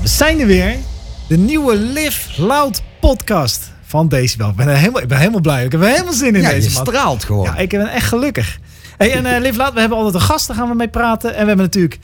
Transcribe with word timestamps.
Ja, 0.00 0.06
we 0.06 0.08
zijn 0.08 0.40
er 0.40 0.46
weer. 0.46 0.76
De 1.28 1.36
nieuwe 1.36 1.76
Live 1.76 2.42
Loud 2.42 2.82
podcast 3.00 3.72
van 3.82 4.08
Decibel. 4.08 4.48
Ik 4.48 4.56
ben, 4.56 4.68
helemaal, 4.76 5.02
ik 5.02 5.08
ben 5.08 5.18
helemaal 5.18 5.40
blij. 5.40 5.64
Ik 5.64 5.72
heb 5.72 5.80
er 5.80 5.88
helemaal 5.88 6.12
zin 6.12 6.34
in 6.34 6.40
Ja, 6.40 6.48
je 6.48 6.54
deze 6.54 6.72
man. 6.74 6.86
straalt 6.86 7.24
gewoon. 7.24 7.44
Ja, 7.44 7.56
ik 7.56 7.68
ben 7.68 7.86
echt 7.92 8.06
gelukkig. 8.06 8.58
Hey, 8.96 9.12
en 9.12 9.26
eh 9.26 9.40
Live 9.40 9.56
Loud, 9.56 9.72
we 9.74 9.80
hebben 9.80 9.98
altijd 9.98 10.14
een 10.14 10.28
gast, 10.28 10.46
daar 10.46 10.56
gaan 10.56 10.68
we 10.68 10.74
mee 10.74 10.88
praten. 10.88 11.30
En 11.34 11.40
we 11.40 11.46
hebben 11.46 11.64
natuurlijk 11.64 11.98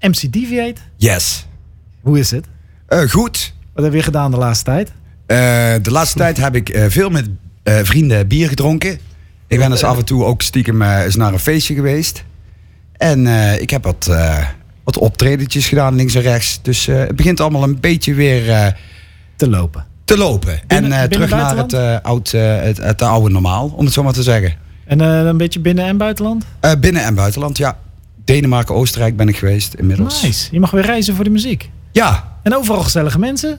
MC 0.00 0.32
Deviate. 0.32 0.80
Yes. 0.96 1.46
Hoe 2.00 2.18
is 2.18 2.30
het? 2.30 2.46
Eh, 2.86 3.00
goed. 3.08 3.54
Wat 3.74 3.84
heb 3.84 3.92
je 3.92 4.02
gedaan 4.02 4.30
de 4.30 4.36
laatste 4.36 4.64
tijd? 4.64 4.92
Eh, 5.26 5.36
de 5.82 5.90
laatste 5.90 6.18
tijd 6.18 6.36
heb 6.36 6.54
ik 6.54 6.78
veel 6.88 7.10
met 7.10 7.28
vrienden 7.64 8.28
bier 8.28 8.48
gedronken. 8.48 8.98
Ik 9.46 9.58
ben 9.58 9.70
dus 9.70 9.84
af 9.84 9.96
en 9.98 10.04
toe 10.04 10.24
ook 10.24 10.42
stiekem 10.42 10.82
eens 10.82 11.16
naar 11.16 11.32
een 11.32 11.38
feestje 11.38 11.74
geweest. 11.74 12.24
En 12.92 13.26
ik 13.60 13.70
heb 13.70 13.84
wat, 13.84 14.10
wat 14.88 14.98
optredentjes 14.98 15.66
gedaan 15.68 15.94
links 15.94 16.14
en 16.14 16.20
rechts. 16.22 16.58
Dus 16.62 16.88
eh, 16.88 16.98
het 16.98 17.16
begint 17.16 17.40
allemaal 17.40 17.62
een 17.62 17.80
beetje 17.80 18.14
weer 18.14 18.50
eh, 18.50 18.66
Te 19.36 19.48
lopen. 19.48 19.84
te 20.04 20.16
lopen. 20.16 20.60
Binnen- 20.66 20.92
en 20.92 21.02
eh, 21.02 21.08
terug 21.08 21.30
naar 21.30 21.56
het, 21.56 22.02
oud, 22.02 22.30
het, 22.30 22.76
het 22.76 23.02
oude 23.02 23.30
normaal, 23.30 23.72
om 23.76 23.84
het 23.84 23.94
zo 23.94 24.02
maar 24.02 24.12
te 24.12 24.22
zeggen. 24.22 24.54
En 24.84 25.00
een 25.00 25.36
beetje 25.36 25.60
binnen- 25.60 25.84
en 25.84 25.96
buitenland? 25.96 26.44
Binnen- 26.80 27.02
en 27.04 27.14
buitenland, 27.14 27.58
ja. 27.58 27.78
Denemarken, 28.24 28.74
Oostenrijk 28.74 29.16
ben 29.16 29.28
ik 29.28 29.36
geweest 29.36 29.74
inmiddels. 29.74 30.22
Nice. 30.22 30.48
Je 30.50 30.60
mag 30.60 30.70
weer 30.70 30.84
reizen 30.84 31.14
voor 31.14 31.24
de 31.24 31.30
muziek. 31.30 31.70
Ja, 31.92 32.36
En 32.42 32.56
overal 32.56 32.82
gezellige 32.82 33.18
mensen. 33.18 33.58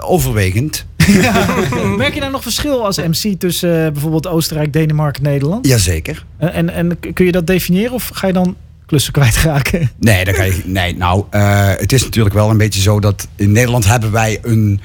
overwegend. 0.00 0.84
Merk 1.96 2.14
je 2.14 2.20
nou 2.20 2.32
nog 2.32 2.42
verschil 2.42 2.84
als 2.84 2.96
MC 2.98 3.38
tussen 3.40 3.92
bijvoorbeeld 3.92 4.26
Oostenrijk, 4.26 4.72
Denemarken, 4.72 5.22
Nederland? 5.22 5.66
Jazeker. 5.66 6.24
En, 6.38 6.52
en, 6.52 6.70
en 6.70 7.12
kun 7.12 7.24
je 7.24 7.32
dat 7.32 7.46
definiëren 7.46 7.92
of 7.92 8.10
ga 8.14 8.26
je 8.26 8.32
dan 8.32 8.56
klussen 8.86 9.12
kwijtraken? 9.12 9.90
Nee, 9.98 10.24
dat 10.24 10.34
ga 10.34 10.42
je, 10.42 10.62
nee 10.64 10.96
nou, 10.96 11.24
eh, 11.30 11.68
het 11.68 11.92
is 11.92 12.02
natuurlijk 12.02 12.34
wel 12.34 12.50
een 12.50 12.56
beetje 12.56 12.80
zo 12.80 13.00
dat 13.00 13.28
in 13.36 13.52
Nederland 13.52 13.86
hebben 13.86 14.12
wij 14.12 14.38
een 14.42 14.80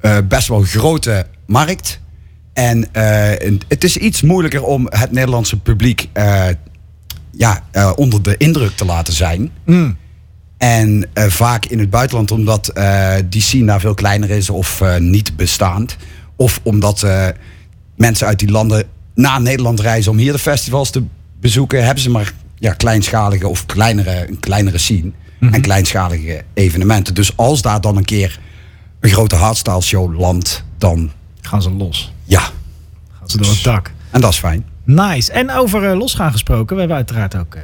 eh, 0.00 0.16
best 0.28 0.48
wel 0.48 0.60
grote 0.60 1.26
markt. 1.46 2.00
En 2.52 2.94
eh, 2.94 3.60
het 3.68 3.84
is 3.84 3.96
iets 3.96 4.22
moeilijker 4.22 4.64
om 4.64 4.86
het 4.90 5.12
Nederlandse 5.12 5.58
publiek 5.58 6.08
ja, 7.30 7.64
onder 7.96 8.22
de 8.22 8.36
indruk 8.36 8.76
te 8.76 8.84
laten 8.84 9.14
zijn. 9.14 9.50
Mm. 9.64 9.96
En 10.58 11.10
vaak 11.14 11.66
in 11.66 11.78
het 11.78 11.90
buitenland, 11.90 12.30
omdat 12.30 12.72
die 13.28 13.42
scene 13.42 13.66
daar 13.66 13.80
veel 13.80 13.94
kleiner 13.94 14.30
is 14.30 14.50
of 14.50 14.82
niet 14.98 15.36
bestaand. 15.36 15.96
Of 16.36 16.60
omdat 16.62 17.06
mensen 17.96 18.26
uit 18.26 18.38
die 18.38 18.50
landen 18.50 18.84
naar 19.14 19.40
Nederland 19.40 19.80
reizen 19.80 20.10
om 20.10 20.18
hier 20.18 20.32
de 20.32 20.38
festivals 20.38 20.90
te 20.90 21.02
bezoeken, 21.40 21.84
hebben 21.84 22.02
ze 22.02 22.10
maar 22.10 22.32
ja, 22.62 22.72
kleinschalige 22.72 23.48
of 23.48 23.66
kleinere, 23.66 24.28
een 24.28 24.40
kleinere 24.40 24.78
scene. 24.78 25.10
En 25.40 25.60
kleinschalige 25.60 26.44
evenementen. 26.54 27.14
Dus 27.14 27.36
als 27.36 27.62
daar 27.62 27.80
dan 27.80 27.96
een 27.96 28.04
keer 28.04 28.40
een 29.00 29.10
grote 29.10 29.36
hardstyle 29.36 29.80
show 29.80 30.18
landt, 30.18 30.64
dan 30.78 31.10
Gaan 31.40 31.62
ze 31.62 31.70
los. 31.70 32.12
ja. 32.24 32.40
Gaan 33.18 33.28
ze 33.28 33.36
door 33.38 33.50
het 33.50 33.62
dak. 33.62 33.92
En 34.10 34.20
dat 34.20 34.30
is 34.30 34.38
fijn. 34.38 34.64
Nice. 34.84 35.32
En 35.32 35.50
over 35.50 35.90
eh, 35.90 35.98
losgaan 35.98 36.32
gesproken. 36.32 36.74
We 36.74 36.78
hebben 36.78 36.96
uiteraard 36.96 37.36
ook 37.36 37.54
eh, 37.54 37.62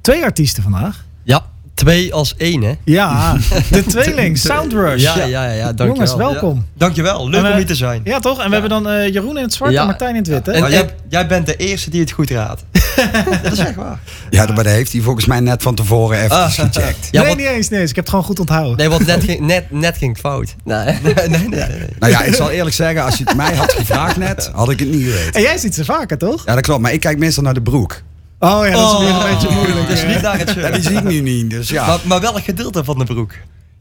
twee 0.00 0.24
artiesten 0.24 0.62
vandaag. 0.62 1.04
Ja, 1.22 1.44
twee 1.80 2.14
als 2.14 2.34
één, 2.36 2.62
hè? 2.62 2.72
Ja, 2.84 3.36
de 3.70 3.84
tweeling, 3.94 4.38
Soundrush. 4.38 5.02
Ja, 5.02 5.16
ja, 5.16 5.24
ja, 5.26 5.44
ja 5.52 5.64
dankjewel. 5.72 5.86
Jongens, 5.94 6.14
welkom. 6.14 6.66
Dankjewel, 6.74 7.28
leuk 7.28 7.34
En, 7.40 7.44
om 7.46 7.50
eh, 7.50 7.56
hier 7.56 7.66
te 7.66 7.74
zijn. 7.74 8.00
Ja, 8.04 8.18
toch? 8.18 8.38
En 8.40 8.46
we 8.46 8.52
hebben 8.52 8.70
dan 8.70 8.88
eh, 8.88 9.12
Jeroen 9.12 9.36
in 9.36 9.42
het 9.42 9.52
zwart 9.54 9.72
Ja. 9.72 9.80
en 9.80 9.86
Martijn 9.86 10.10
in 10.10 10.16
het 10.16 10.26
wit, 10.28 10.46
hè? 10.46 10.52
En- 10.52 10.70
jij, 10.70 10.94
jij 11.08 11.26
bent 11.26 11.46
de 11.46 11.56
eerste 11.56 11.90
die 11.90 12.00
het 12.00 12.10
goed 12.10 12.30
raadt. 12.30 12.64
dat 13.42 13.52
is 13.52 13.58
echt 13.58 13.74
waar. 13.74 13.98
Ja, 14.30 14.46
maar 14.46 14.54
dat 14.56 14.66
heeft 14.72 14.92
hij 14.92 15.00
volgens 15.00 15.26
mij 15.26 15.40
net 15.40 15.62
van 15.62 15.74
tevoren 15.74 16.18
even 16.22 16.36
Ah. 16.36 16.50
gecheckt. 16.52 17.08
Ja, 17.10 17.20
nee, 17.20 17.24
want, 17.28 17.36
niet 17.36 17.46
eens, 17.48 17.68
nee 17.68 17.80
eens. 17.80 17.90
Ik 17.90 17.96
heb 17.96 18.04
het 18.04 18.14
gewoon 18.14 18.24
goed 18.24 18.40
onthouden. 18.40 18.76
nee, 18.76 18.88
want 18.88 19.06
net 19.06 19.24
ging, 19.24 19.40
net, 19.40 19.70
net 19.70 19.96
ging 19.96 20.10
het 20.10 20.20
fout. 20.20 20.54
Nee. 20.64 20.84
Nee, 21.02 21.14
nee, 21.14 21.28
nee. 21.28 21.48
nee. 21.48 21.68
Nou 21.98 22.12
ja, 22.12 22.22
ik 22.22 22.34
zal 22.34 22.50
eerlijk 22.50 22.76
zeggen, 22.76 23.04
als 23.04 23.16
je 23.16 23.24
het 23.24 23.36
mij 23.36 23.54
had 23.54 23.72
gevraagd 23.72 24.16
net, 24.16 24.50
had 24.52 24.70
ik 24.70 24.78
het 24.78 24.88
niet 24.90 25.04
geweten. 25.04 25.32
En 25.32 25.40
jij 25.42 25.58
ziet 25.58 25.74
ze 25.74 25.84
vaker, 25.84 26.18
toch? 26.18 26.42
Ja, 26.46 26.54
dat 26.54 26.62
klopt. 26.64 26.80
Maar 26.80 26.92
ik 26.92 27.00
kijk 27.00 27.18
meestal 27.18 27.42
naar 27.42 27.54
de 27.54 27.62
broek. 27.62 28.02
Oh 28.42 28.66
ja, 28.66 28.70
dat 28.70 28.92
is 28.92 28.98
weer 28.98 29.08
Oh. 29.16 29.24
een 29.24 29.34
beetje 29.34 29.54
moeilijk. 29.54 29.88
Dus 29.88 30.02
hè? 30.02 30.08
niet 30.08 30.22
naar 30.22 30.38
het 30.38 30.48
Ja, 30.48 30.54
shirt. 30.54 30.74
die 30.74 30.82
zie 30.82 30.96
ik 30.96 31.04
nu 31.04 31.20
niet. 31.20 31.50
Dus 31.50 31.68
ja. 31.68 31.86
Maar, 31.86 31.98
maar 32.04 32.20
welk 32.20 32.44
gedeelte 32.44 32.84
van 32.84 32.98
de 32.98 33.04
broek? 33.04 33.32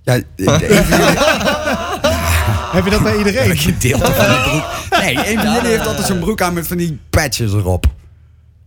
ja 0.03 0.13
Heb 2.71 2.83
je 2.83 2.89
dat 2.89 3.03
bij 3.03 3.17
iedereen? 3.17 3.49
een 3.49 3.57
gedeelte 3.57 4.05
van 4.13 4.25
de 4.25 4.41
broek. 4.49 4.99
Nee, 5.01 5.31
een 5.31 5.39
van 5.39 5.53
jullie 5.53 5.69
heeft 5.69 5.87
altijd 5.87 6.07
zo'n 6.07 6.19
broek 6.19 6.41
aan 6.41 6.53
met 6.53 6.67
van 6.67 6.77
die 6.77 6.99
patches 7.09 7.51
erop. 7.53 7.85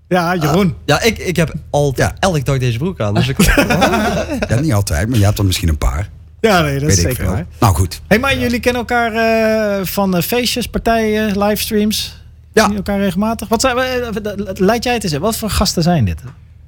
Ja, 0.08 0.34
Jeroen. 0.36 0.74
Ja, 0.84 1.00
ik, 1.02 1.18
ik 1.18 1.36
heb 1.36 1.52
altijd 1.70 2.08
Ja. 2.08 2.16
elke 2.28 2.42
dag 2.42 2.58
deze 2.58 2.78
broek 2.78 3.00
aan. 3.00 3.14
Dus 3.14 3.28
ik, 3.28 3.42
Ja, 4.48 4.60
niet 4.60 4.72
altijd, 4.72 5.08
maar 5.08 5.18
je 5.18 5.24
hebt 5.24 5.38
er 5.38 5.44
misschien 5.44 5.68
een 5.68 5.78
paar. 5.78 6.08
Ja, 6.40 6.60
nee, 6.60 6.72
dat 6.78 6.82
Weet 6.88 6.96
is 6.96 7.02
zeker 7.02 7.24
waar. 7.26 7.46
Nou 7.60 7.74
goed. 7.74 8.00
Hey, 8.08 8.18
maar 8.18 8.38
jullie 8.38 8.60
kennen 8.60 8.80
elkaar 8.88 9.12
eh, 9.14 9.86
van 9.86 10.16
eh, 10.16 10.22
feestjes, 10.22 10.66
partijen, 10.66 11.38
livestreams? 11.38 12.21
Ja. 12.52 12.70
Elkaar 12.74 12.98
regelmatig? 12.98 13.48
Wat 13.48 13.60
zijn, 13.60 13.78
eh, 13.78 14.08
eh, 14.08 14.14
leid 14.54 14.84
jij 14.84 14.94
het 14.94 15.04
eens? 15.04 15.16
Wat 15.16 15.36
voor 15.36 15.50
gasten 15.50 15.82
zijn 15.82 16.04
dit? 16.04 16.20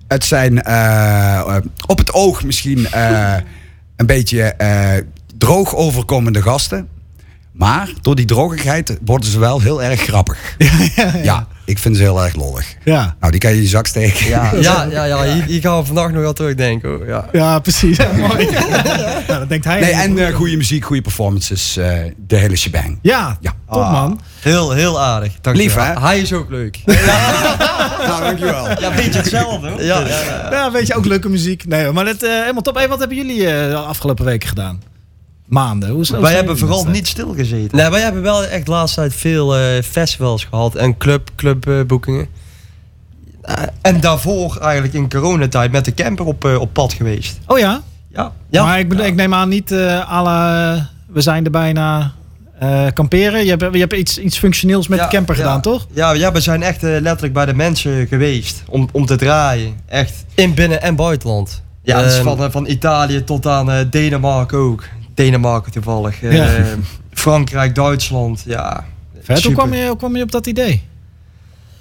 Het 0.08 0.24
zijn 0.24 0.62
eh, 0.62 1.56
op 1.86 1.98
het 1.98 2.12
oog 2.12 2.44
misschien 2.44 2.86
een 3.96 4.06
beetje 4.06 4.42
eh, 4.42 4.92
droog 5.38 5.74
overkomende 5.74 6.42
gasten. 6.42 6.88
Maar 7.52 7.92
door 8.00 8.14
die 8.14 8.24
drogigheid 8.24 8.98
worden 9.04 9.30
ze 9.30 9.38
wel 9.38 9.60
heel 9.60 9.82
erg 9.82 10.00
grappig. 10.00 10.56
Ja, 11.22 11.46
ik 11.64 11.78
vind 11.78 11.96
ze 11.96 12.02
heel 12.02 12.22
erg 12.24 12.34
lollig. 12.34 12.74
Ja. 12.84 13.16
Nou, 13.20 13.30
die 13.32 13.40
kan 13.40 13.50
je 13.50 13.56
in 13.56 13.62
je 13.62 13.68
zak 13.68 13.86
steken. 13.86 14.26
ja, 14.28 14.50
ja, 14.60 14.86
ja, 14.90 15.04
ja 15.04 15.22
hier, 15.32 15.42
hier 15.44 15.60
gaan 15.60 15.78
we 15.78 15.84
vandaag 15.84 16.10
nog 16.10 16.20
wel 16.22 16.32
terugdenken. 16.32 16.88
Hoor. 16.88 17.06
Ja. 17.06 17.28
Ja, 17.32 17.58
precies. 17.58 17.96
Ja, 18.04 18.12
mooi. 18.12 18.50
ja, 19.26 19.38
dat 19.38 19.48
denkt 19.48 19.64
hij. 19.64 19.80
Nee, 19.80 19.92
en 19.92 20.18
eh, 20.18 20.34
goede 20.34 20.56
muziek, 20.56 20.84
goede 20.84 21.02
performances, 21.02 21.76
eh, 21.76 21.92
de 22.26 22.36
hele 22.36 22.56
shebang. 22.56 22.98
Ja, 23.02 23.36
Ja. 23.40 23.52
top 23.70 23.90
man. 23.90 24.20
Heel, 24.40 24.70
heel 24.70 25.00
aardig. 25.00 25.32
Dankjewel. 25.40 25.84
Lief, 25.84 25.94
hè? 25.94 26.00
Hij 26.00 26.20
is 26.20 26.32
ook 26.32 26.50
leuk. 26.50 26.78
Nou, 28.06 28.22
dankjewel. 28.22 28.68
Ja, 28.68 28.82
een 28.90 28.96
beetje 28.96 29.18
hetzelfde. 29.20 29.68
hoor. 29.70 29.82
Ja. 29.82 30.00
Ja, 30.50 30.70
weet 30.70 30.86
je, 30.86 30.94
ook 30.94 31.04
leuke 31.04 31.28
muziek. 31.28 31.66
Nee, 31.66 31.90
maar 31.92 32.04
dat, 32.04 32.22
eh, 32.22 32.30
helemaal 32.40 32.62
top. 32.62 32.74
Hey, 32.74 32.88
wat 32.88 32.98
hebben 32.98 33.16
jullie 33.16 33.46
eh, 33.46 33.68
de 33.70 33.76
afgelopen 33.76 34.24
weken 34.24 34.48
gedaan? 34.48 34.82
Maanden. 35.44 35.96
Wij 35.96 36.04
zijn 36.04 36.22
hebben 36.34 36.58
vooral 36.58 36.84
niet 36.86 37.06
stilgezeten. 37.08 37.78
Nee, 37.78 37.90
wij 37.90 38.00
hebben 38.00 38.22
wel 38.22 38.44
echt 38.44 38.64
de 38.66 38.70
laatste 38.70 39.00
tijd 39.00 39.14
veel 39.14 39.56
eh, 39.56 39.82
festivals 39.82 40.44
gehad 40.44 40.74
en 40.74 40.96
club, 40.98 41.30
clubboekingen. 41.36 42.26
En 43.82 44.00
daarvoor 44.00 44.56
eigenlijk 44.60 44.94
in 44.94 45.08
coronatijd 45.10 45.72
met 45.72 45.84
de 45.84 45.94
camper 45.94 46.24
op, 46.24 46.44
eh, 46.44 46.60
op 46.60 46.72
pad 46.72 46.92
geweest. 46.92 47.38
Oh 47.46 47.58
ja? 47.58 47.82
Ja. 48.12 48.32
Ja. 48.50 48.64
Maar 48.64 48.78
ik, 48.78 48.88
bedoel, 48.88 49.04
ik 49.06 49.14
neem 49.14 49.34
aan 49.34 49.48
niet 49.48 49.70
eh 49.72 50.12
à 50.12 50.22
la, 50.22 50.72
eh, 50.74 50.82
we 51.06 51.20
zijn 51.20 51.44
er 51.44 51.50
bijna 51.50 52.12
eh, 52.58 52.86
kamperen. 52.94 53.44
Je 53.44 53.50
hebt, 53.50 53.74
je 53.74 53.78
hebt 53.80 53.92
iets, 53.92 54.18
iets 54.18 54.38
functioneels 54.38 54.88
met 54.88 54.98
Ja, 54.98 55.04
de 55.04 55.10
camper 55.16 55.36
ja. 55.36 55.40
gedaan, 55.42 55.60
toch? 55.60 55.86
Ja, 55.92 56.12
ja, 56.12 56.32
we 56.32 56.40
zijn 56.40 56.62
echt 56.62 56.82
eh, 56.82 56.90
letterlijk 57.00 57.32
bij 57.32 57.46
de 57.46 57.54
mensen 57.54 58.06
geweest 58.06 58.62
om, 58.68 58.88
om 58.92 59.06
te 59.06 59.16
draaien. 59.16 59.74
Echt. 59.86 60.24
In 60.34 60.54
binnen- 60.54 60.82
en 60.82 60.96
buitenland. 60.96 61.62
Ja, 61.82 62.02
dus 62.02 62.14
Ehm, 62.14 62.22
van, 62.24 62.38
eh, 62.44 62.50
van 62.50 62.66
Italië 62.66 63.24
tot 63.24 63.46
aan 63.46 63.70
eh, 63.70 63.78
Denemarken 63.90 64.58
ook. 64.58 64.84
Denemarken 65.14 65.72
toevallig. 65.72 66.22
Eh, 66.22 66.32
Ja. 66.36 66.64
Frankrijk, 67.12 67.74
Duitsland. 67.74 68.42
Ja. 68.46 68.84
Vet. 69.22 69.44
Hoe 69.44 69.52
kwam, 69.52 69.74
je, 69.74 69.86
hoe 69.86 69.96
kwam 69.96 70.16
je 70.16 70.22
op 70.22 70.30
dat 70.32 70.46
idee? 70.46 70.82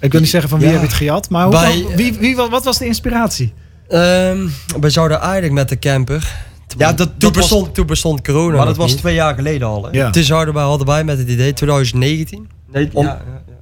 Ik 0.00 0.12
wil 0.12 0.20
niet 0.20 0.30
zeggen 0.30 0.50
van 0.50 0.58
wie 0.58 0.66
Ja. 0.68 0.72
heb 0.74 0.82
je 0.82 0.88
het 0.88 0.96
gejat, 0.96 1.30
maar 1.30 1.42
hoe 1.44 1.52
Bij- 1.52 1.80
kwam- 1.80 1.96
wie, 1.96 2.12
wie, 2.18 2.36
wat 2.36 2.64
was 2.64 2.78
de 2.78 2.86
inspiratie? 2.86 3.52
Ehm, 3.88 4.38
we 4.80 4.90
zouden 4.90 5.20
eigenlijk 5.20 5.52
met 5.52 5.68
de 5.68 5.78
camper. 5.78 6.34
Ja, 6.78 6.92
dat- 6.92 7.10
toen, 7.18 7.32
bestond, 7.32 7.74
toen 7.74 7.86
bestond 7.86 8.22
corona. 8.22 8.56
Maar 8.56 8.66
dat 8.66 8.76
was 8.76 8.90
niet. 8.90 8.98
twee 8.98 9.14
jaar 9.14 9.34
geleden 9.34 9.68
al. 9.68 9.82
Hè? 9.84 9.90
Ja. 9.90 10.10
Toen 10.10 10.22
zouden 10.22 10.54
wij, 10.54 10.62
hadden 10.62 10.86
wij 10.86 11.04
met 11.04 11.18
het 11.18 11.28
idee 11.28 11.52
2019. 11.52 12.48
Nee, 12.72 12.90
Om- 12.92 13.04
ja, 13.04 13.10
ja, 13.10 13.42
ja. 13.46 13.52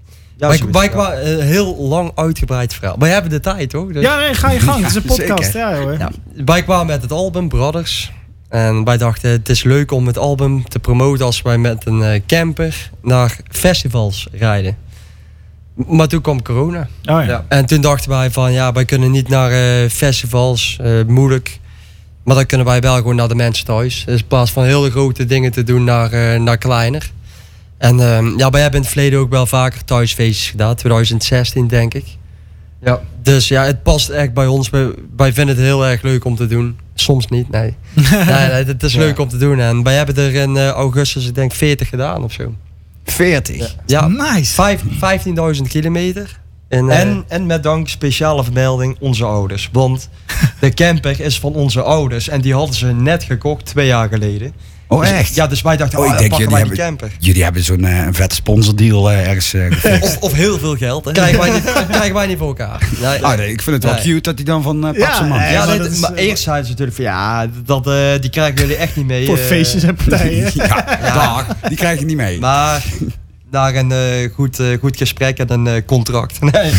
Ja, 0.50 0.59
wij 0.71 0.88
kwamen 0.88 1.32
een 1.32 1.41
heel 1.47 1.77
lang 1.77 2.12
uitgebreid 2.15 2.75
verhaal. 2.75 2.97
Wij 2.99 3.11
hebben 3.11 3.31
de 3.31 3.41
tijd, 3.41 3.71
toch? 3.71 3.93
Dus- 3.93 4.02
Ja, 4.02 4.19
nee, 4.19 4.35
ga 4.35 4.50
je 4.50 4.61
gang. 4.61 4.79
Het 4.82 4.91
is 4.91 4.94
een 4.96 5.02
podcast. 5.02 5.43
zeker. 5.52 5.58
Ja, 5.58 5.81
hoor. 5.81 5.99
Ja, 5.99 6.11
wij 6.44 6.62
kwamen 6.62 6.87
met 6.87 7.02
het 7.02 7.12
album 7.12 7.49
Brothers. 7.49 8.12
En 8.52 8.84
wij 8.84 8.96
dachten, 8.96 9.31
het 9.31 9.49
is 9.49 9.62
leuk 9.62 9.93
om 9.93 10.06
het 10.06 10.19
album 10.19 10.69
te 10.69 10.78
promoten 10.78 11.25
als 11.25 11.43
wij 11.43 11.58
met 11.58 11.87
een 11.87 12.02
eh, 12.02 12.20
camper 12.26 12.90
naar 13.02 13.37
festivals 13.49 14.26
rijden. 14.32 14.76
Maar 15.75 16.08
toen 16.08 16.20
kwam 16.20 16.43
corona. 16.43 16.81
Oh, 16.81 16.87
ja. 17.04 17.22
Ja. 17.22 17.44
En 17.49 17.66
toen 17.66 17.81
dachten 17.81 18.10
wij 18.10 18.31
van, 18.31 18.52
ja, 18.52 18.72
wij 18.72 18.84
kunnen 18.84 19.10
niet 19.10 19.28
naar 19.28 19.50
eh, 19.50 19.90
festivals, 19.90 20.78
eh, 20.81 20.90
moeilijk. 21.06 21.60
Maar 22.25 22.34
dan 22.34 22.46
kunnen 22.46 22.66
wij 22.66 22.81
wel 22.81 22.96
gewoon 22.96 23.16
naar 23.16 23.28
de 23.28 23.34
mensen 23.34 23.64
thuis. 23.64 24.04
Dus 24.06 24.20
in 24.20 24.26
plaats 24.26 24.50
van 24.50 24.64
hele 24.64 24.90
grote 24.90 25.25
dingen 25.25 25.52
te 25.52 25.62
doen 25.62 25.84
naar, 25.84 26.40
naar 26.40 26.58
kleiner. 26.58 27.10
En 27.78 28.00
ehm, 28.00 28.38
ja, 28.38 28.50
wij 28.50 28.60
hebben 28.60 28.81
in 28.81 28.84
het 28.84 28.94
verleden 28.94 29.19
ook 29.19 29.31
wel 29.31 29.46
vaker 29.46 29.84
thuisfeestjes 29.84 30.50
gedaan. 30.50 30.75
2016 30.75 31.69
denk 31.69 31.94
ik. 31.94 32.05
Ja. 32.82 33.00
Dus 33.22 33.48
ja, 33.48 33.64
het 33.64 33.82
past 33.82 34.08
echt 34.08 34.34
bij 34.34 34.46
ons. 34.46 34.70
Wij, 34.70 34.90
wij 35.16 35.32
vinden 35.32 35.56
het 35.56 35.64
heel 35.64 35.87
erg 35.87 36.02
leuk 36.02 36.25
om 36.25 36.37
te 36.37 36.46
doen. 36.46 36.76
Soms 37.02 37.26
niet, 37.28 37.50
nee. 37.50 37.75
nee, 38.10 38.25
nee 38.25 38.64
het 38.64 38.82
is 38.82 38.93
Ja. 38.93 38.99
leuk 38.99 39.19
om 39.19 39.28
te 39.28 39.37
doen. 39.37 39.58
En 39.60 39.82
wij 39.82 39.94
hebben 39.96 40.16
er 40.16 40.34
in 40.34 40.56
eh, 40.56 40.69
augustus, 40.69 41.26
ik 41.28 41.34
denk, 41.34 41.52
40 41.52 41.88
gedaan 41.88 42.22
of 42.25 42.32
zo. 42.32 42.54
40. 43.04 43.76
Ja, 43.87 44.08
Nice. 44.08 44.52
vijf- 44.54 44.82
15.000 45.56 45.69
kilometer. 45.69 46.40
En, 46.69 46.90
eh, 46.90 47.00
En, 47.00 47.25
en 47.28 47.46
met 47.46 47.62
dank 47.62 47.88
speciale 47.88 48.44
vermelding 48.44 48.96
onze 49.00 49.25
ouders. 49.25 49.69
Want 49.72 50.08
de 50.60 50.75
camper 50.75 51.20
is 51.20 51.40
van 51.40 51.52
onze 51.54 51.82
ouders. 51.82 52.28
En 52.28 52.40
die 52.40 52.54
hadden 52.54 52.75
ze 52.75 52.87
net 52.87 53.22
gekocht 53.25 53.64
twee 53.66 53.87
jaar 53.87 54.08
geleden. 54.08 54.52
Oh, 54.93 55.00
Dus- 55.00 55.11
echt? 55.11 55.35
Ja, 55.35 55.47
dus 55.47 55.62
wij 55.62 55.77
dachten, 55.77 55.99
Oh, 55.99 56.05
ik 56.05 56.11
dan 56.11 56.19
denk, 56.21 56.31
pakken 56.31 56.49
jullie 56.50 56.65
wij 56.67 56.75
die 56.75 56.83
hebben- 56.85 56.99
camper. 57.09 57.19
Jullie 57.27 57.43
hebben 57.43 57.62
zo'n 57.65 57.85
eh, 57.85 58.06
vette 58.11 58.35
sponsordeal 58.35 59.11
eh, 59.11 59.27
ergens 59.29 59.50
gefixt. 59.71 60.03
Of, 60.03 60.17
of 60.21 60.33
heel 60.33 60.59
veel 60.59 60.77
geld, 60.77 61.05
hè? 61.05 61.12
Krijgen 61.12 61.39
wij 61.41 61.50
niet, 61.61 61.73
krijgen 61.89 62.15
wij 62.15 62.27
niet 62.27 62.39
voor 62.39 62.47
elkaar. 62.47 62.89
Nee, 63.00 63.25
Ah, 63.25 63.37
nee, 63.37 63.50
ik 63.50 63.62
vind 63.62 63.77
het 63.77 63.85
wel 63.85 63.94
Nee. 63.94 64.03
cute 64.03 64.21
dat 64.21 64.35
hij 64.35 64.44
dan 64.44 64.62
van 64.62 64.87
uh, 64.89 64.99
Ja, 64.99 65.21
man. 65.21 65.39
nee, 65.39 65.53
Ja, 65.53 65.65
maar 65.67 65.81
is, 65.81 66.00
eerst 66.15 66.43
zeiden 66.43 66.65
ze 66.65 66.71
natuurlijk 66.71 66.97
van 66.97 67.05
ja, 67.05 67.47
dat, 67.65 67.87
eh, 67.87 67.94
die 68.21 68.31
krijgen 68.31 68.55
jullie 68.61 68.77
echt 68.77 68.97
niet 68.97 69.06
mee. 69.06 69.27
Voor 69.33 69.37
feestjes 69.37 69.83
en 69.83 69.94
partijen. 69.94 70.50
Ja, 70.55 70.85
dag. 71.15 71.47
Die 71.69 71.77
krijg 71.77 71.99
je 71.99 72.05
niet 72.05 72.17
mee. 72.17 72.39
Maar 72.41 72.83
na 73.50 73.75
een 73.75 73.93
eh, 73.93 73.99
goed, 74.35 74.61
goed 74.81 74.97
gesprek 74.97 75.39
en 75.39 75.50
een 75.67 75.85
contract. 75.85 76.41
Nee. 76.41 76.73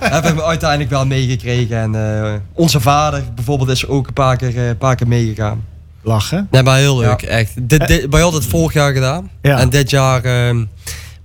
hebben 0.00 0.34
we 0.36 0.44
uiteindelijk 0.44 0.90
wel 0.90 1.06
meegekregen. 1.06 1.76
En 1.76 1.94
eh, 2.24 2.32
onze 2.52 2.80
vader 2.80 3.22
bijvoorbeeld 3.34 3.70
is 3.70 3.86
ook 3.86 4.06
een 4.06 4.12
paar 4.12 4.36
keer, 4.36 4.56
eh, 4.56 4.68
een 4.68 4.78
paar 4.78 4.94
keer 4.96 5.08
meegegaan. 5.08 5.64
Lachen. 6.02 6.48
Nee, 6.50 6.62
maar 6.62 6.78
heel 6.78 6.98
leuk, 6.98 7.22
echt. 7.22 7.52
Dit, 7.56 7.86
dit, 7.88 8.06
wij 8.10 8.20
hadden 8.20 8.40
het 8.40 8.50
vorig 8.50 8.72
jaar 8.72 8.92
gedaan. 8.92 9.30
Ja. 9.42 9.58
En 9.58 9.70
dit 9.70 9.90
jaar, 9.90 10.24
ehm 10.24 10.64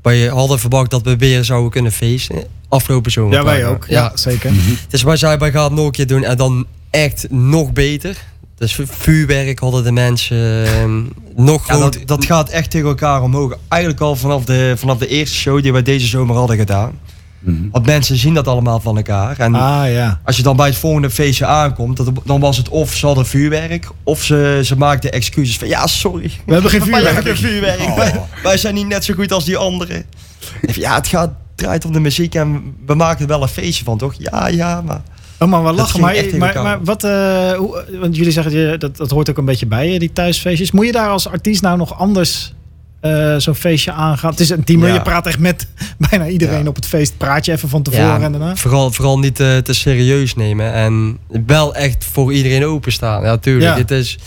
wij 0.02 0.26
hadden 0.26 0.60
verwacht 0.60 0.92
dat 0.92 1.02
we 1.02 1.16
weer 1.18 1.44
zouden 1.44 1.72
kunnen 1.72 1.92
feesten. 1.92 2.44
Afgelopen 2.70 3.12
zomer. 3.12 3.34
Ja, 3.38 3.44
wij 3.44 3.68
ook. 3.68 3.86
Ja, 3.88 4.12
zeker. 4.16 4.52
Dus 4.90 5.04
wij 5.04 5.18
zeiden, 5.18 5.40
wij 5.42 5.52
gaan 5.52 5.64
het 5.64 5.74
nog 5.74 5.86
een 5.86 5.92
keer 5.92 6.08
doen 6.08 6.24
en 6.24 6.38
dan 6.38 6.66
echt 6.90 7.26
nog 7.30 7.74
beter. 7.74 8.18
Dus 8.58 8.76
vu- 8.76 8.86
vuurwerk 8.90 9.60
hadden 9.60 9.84
de 9.84 9.92
mensen 9.92 10.66
ehm, 10.66 11.02
nog 11.36 11.68
Ja, 11.68 11.90
dat 12.06 12.26
gaat 12.26 12.50
echt 12.50 12.70
tegen 12.72 12.88
elkaar 12.88 13.22
omhoog. 13.22 13.58
Eigenlijk 13.68 14.02
al 14.02 14.16
vanaf 14.16 14.46
de, 14.46 14.74
vanaf 14.78 14.98
de 14.98 15.08
eerste 15.08 15.36
show 15.36 15.62
die 15.64 15.72
wij 15.72 15.84
deze 15.84 16.08
zomer 16.08 16.36
hadden 16.36 16.58
gedaan. 16.58 17.00
Mhm. 17.44 17.70
Want 17.72 17.86
mensen 17.86 18.18
zien 18.18 18.34
dat 18.34 18.48
allemaal 18.48 18.80
van 18.80 18.96
elkaar. 18.98 19.40
En 19.40 19.56
Ah 19.56 19.92
ja. 19.92 20.20
als 20.26 20.38
je 20.38 20.44
dan 20.44 20.56
bij 20.56 20.68
het 20.68 20.78
volgende 20.78 21.10
feestje 21.10 21.46
aankomt, 21.46 21.98
dat, 21.98 22.12
dan 22.26 22.40
was 22.40 22.58
het 22.58 22.70
of 22.70 22.94
ze 22.94 23.06
hadden 23.06 23.26
vuurwerk, 23.26 23.88
of 24.04 24.24
ze, 24.24 24.60
ze 24.64 24.78
maakten 24.78 25.12
excuses 25.12 25.58
van 25.58 25.68
ja, 25.68 25.88
sorry. 25.88 26.32
We 26.46 26.54
hebben 26.54 26.72
geen 26.72 26.86
Wij 26.92 27.02
hebben 27.04 27.38
vuurwerk. 27.38 27.80
geen 27.80 27.86
vuurwerk. 27.86 27.90
Oh. 27.90 27.98
Wij, 27.98 28.22
wij 28.44 28.58
zijn 28.58 28.74
niet 28.74 28.88
net 28.88 29.06
zo 29.06 29.14
goed 29.14 29.32
als 29.32 29.46
die 29.46 29.58
anderen. 29.58 29.96
En 29.96 30.74
Ja, 30.74 30.96
het 30.96 31.08
gaat, 31.08 31.32
draait 31.56 31.86
om 31.86 31.92
de 31.94 32.00
muziek 32.00 32.36
en 32.36 32.76
we 32.86 32.94
maken 32.94 33.22
er 33.22 33.28
wel 33.28 33.42
een 33.42 33.48
feestje 33.48 33.84
van, 33.84 33.98
toch? 33.98 34.14
Ja, 34.18 34.48
ja, 34.48 34.82
maar... 34.82 35.02
Oh 35.40 35.50
man, 35.50 35.64
wat 35.64 35.78
Dat 35.78 35.98
lachen. 35.98 36.02
Maar, 36.02 36.54
maar, 36.54 36.64
maar 36.64 36.84
wat, 36.84 37.04
eh, 37.04 37.52
hoe, 37.52 37.86
want 38.00 38.16
jullie 38.16 38.32
zeggen 38.32 38.52
je, 38.54 38.78
dat, 38.78 38.98
dat 38.98 39.10
hoort 39.12 39.30
ook 39.30 39.38
een 39.38 39.46
beetje 39.46 39.66
bij 39.66 39.90
je, 39.92 40.00
die 40.00 40.14
thuisfeestjes. 40.14 40.72
Moet 40.72 40.86
je 40.86 40.92
daar 40.92 41.10
als 41.10 41.28
artiest 41.28 41.62
nou 41.62 41.78
nog 41.78 41.98
anders 41.98 42.54
eh, 43.04 43.36
zo'n 43.38 43.56
feestje 43.56 43.92
aangaan? 43.92 44.30
Het 44.32 44.40
is 44.40 44.50
een 44.50 44.64
team, 44.64 44.86
Ja. 44.86 44.94
je 44.94 45.02
praat 45.02 45.28
echt 45.28 45.40
met 45.40 45.68
bijna 46.10 46.28
iedereen 46.28 46.62
Ja. 46.64 46.68
op 46.70 46.76
het 46.76 46.86
feest. 46.86 47.18
Praat 47.18 47.46
je 47.46 47.52
even 47.52 47.70
van 47.70 47.82
tevoren 47.84 48.06
Ja, 48.06 48.20
en 48.22 48.32
daarna? 48.32 48.56
Vooral, 48.56 48.92
vooral 48.92 49.20
niet 49.20 49.40
eh, 49.40 49.58
te 49.58 49.74
serieus 49.74 50.36
nemen. 50.36 50.74
En 50.74 51.18
wel 51.46 51.76
echt 51.76 52.06
voor 52.06 52.34
iedereen 52.34 52.66
openstaan. 52.66 53.24
Ja, 53.24 53.38
tuurlijk. 53.38 53.78
Het 53.78 53.92
is, 53.92 54.18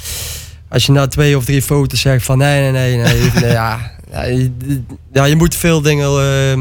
als 0.68 0.86
je 0.86 0.92
na 0.92 1.06
twee 1.06 1.36
of 1.36 1.44
drie 1.44 1.62
foto's 1.62 2.00
zegt 2.00 2.24
van 2.24 2.38
nee, 2.38 2.60
nee, 2.70 2.96
nee. 2.96 3.02
nee, 3.02 3.30
nee, 3.40 3.50
ja, 3.50 3.90
ja, 5.12 5.24
je, 5.24 5.36
moet 5.36 5.54
veel 5.54 5.82
dingen 5.82 6.08
eh, 6.08 6.60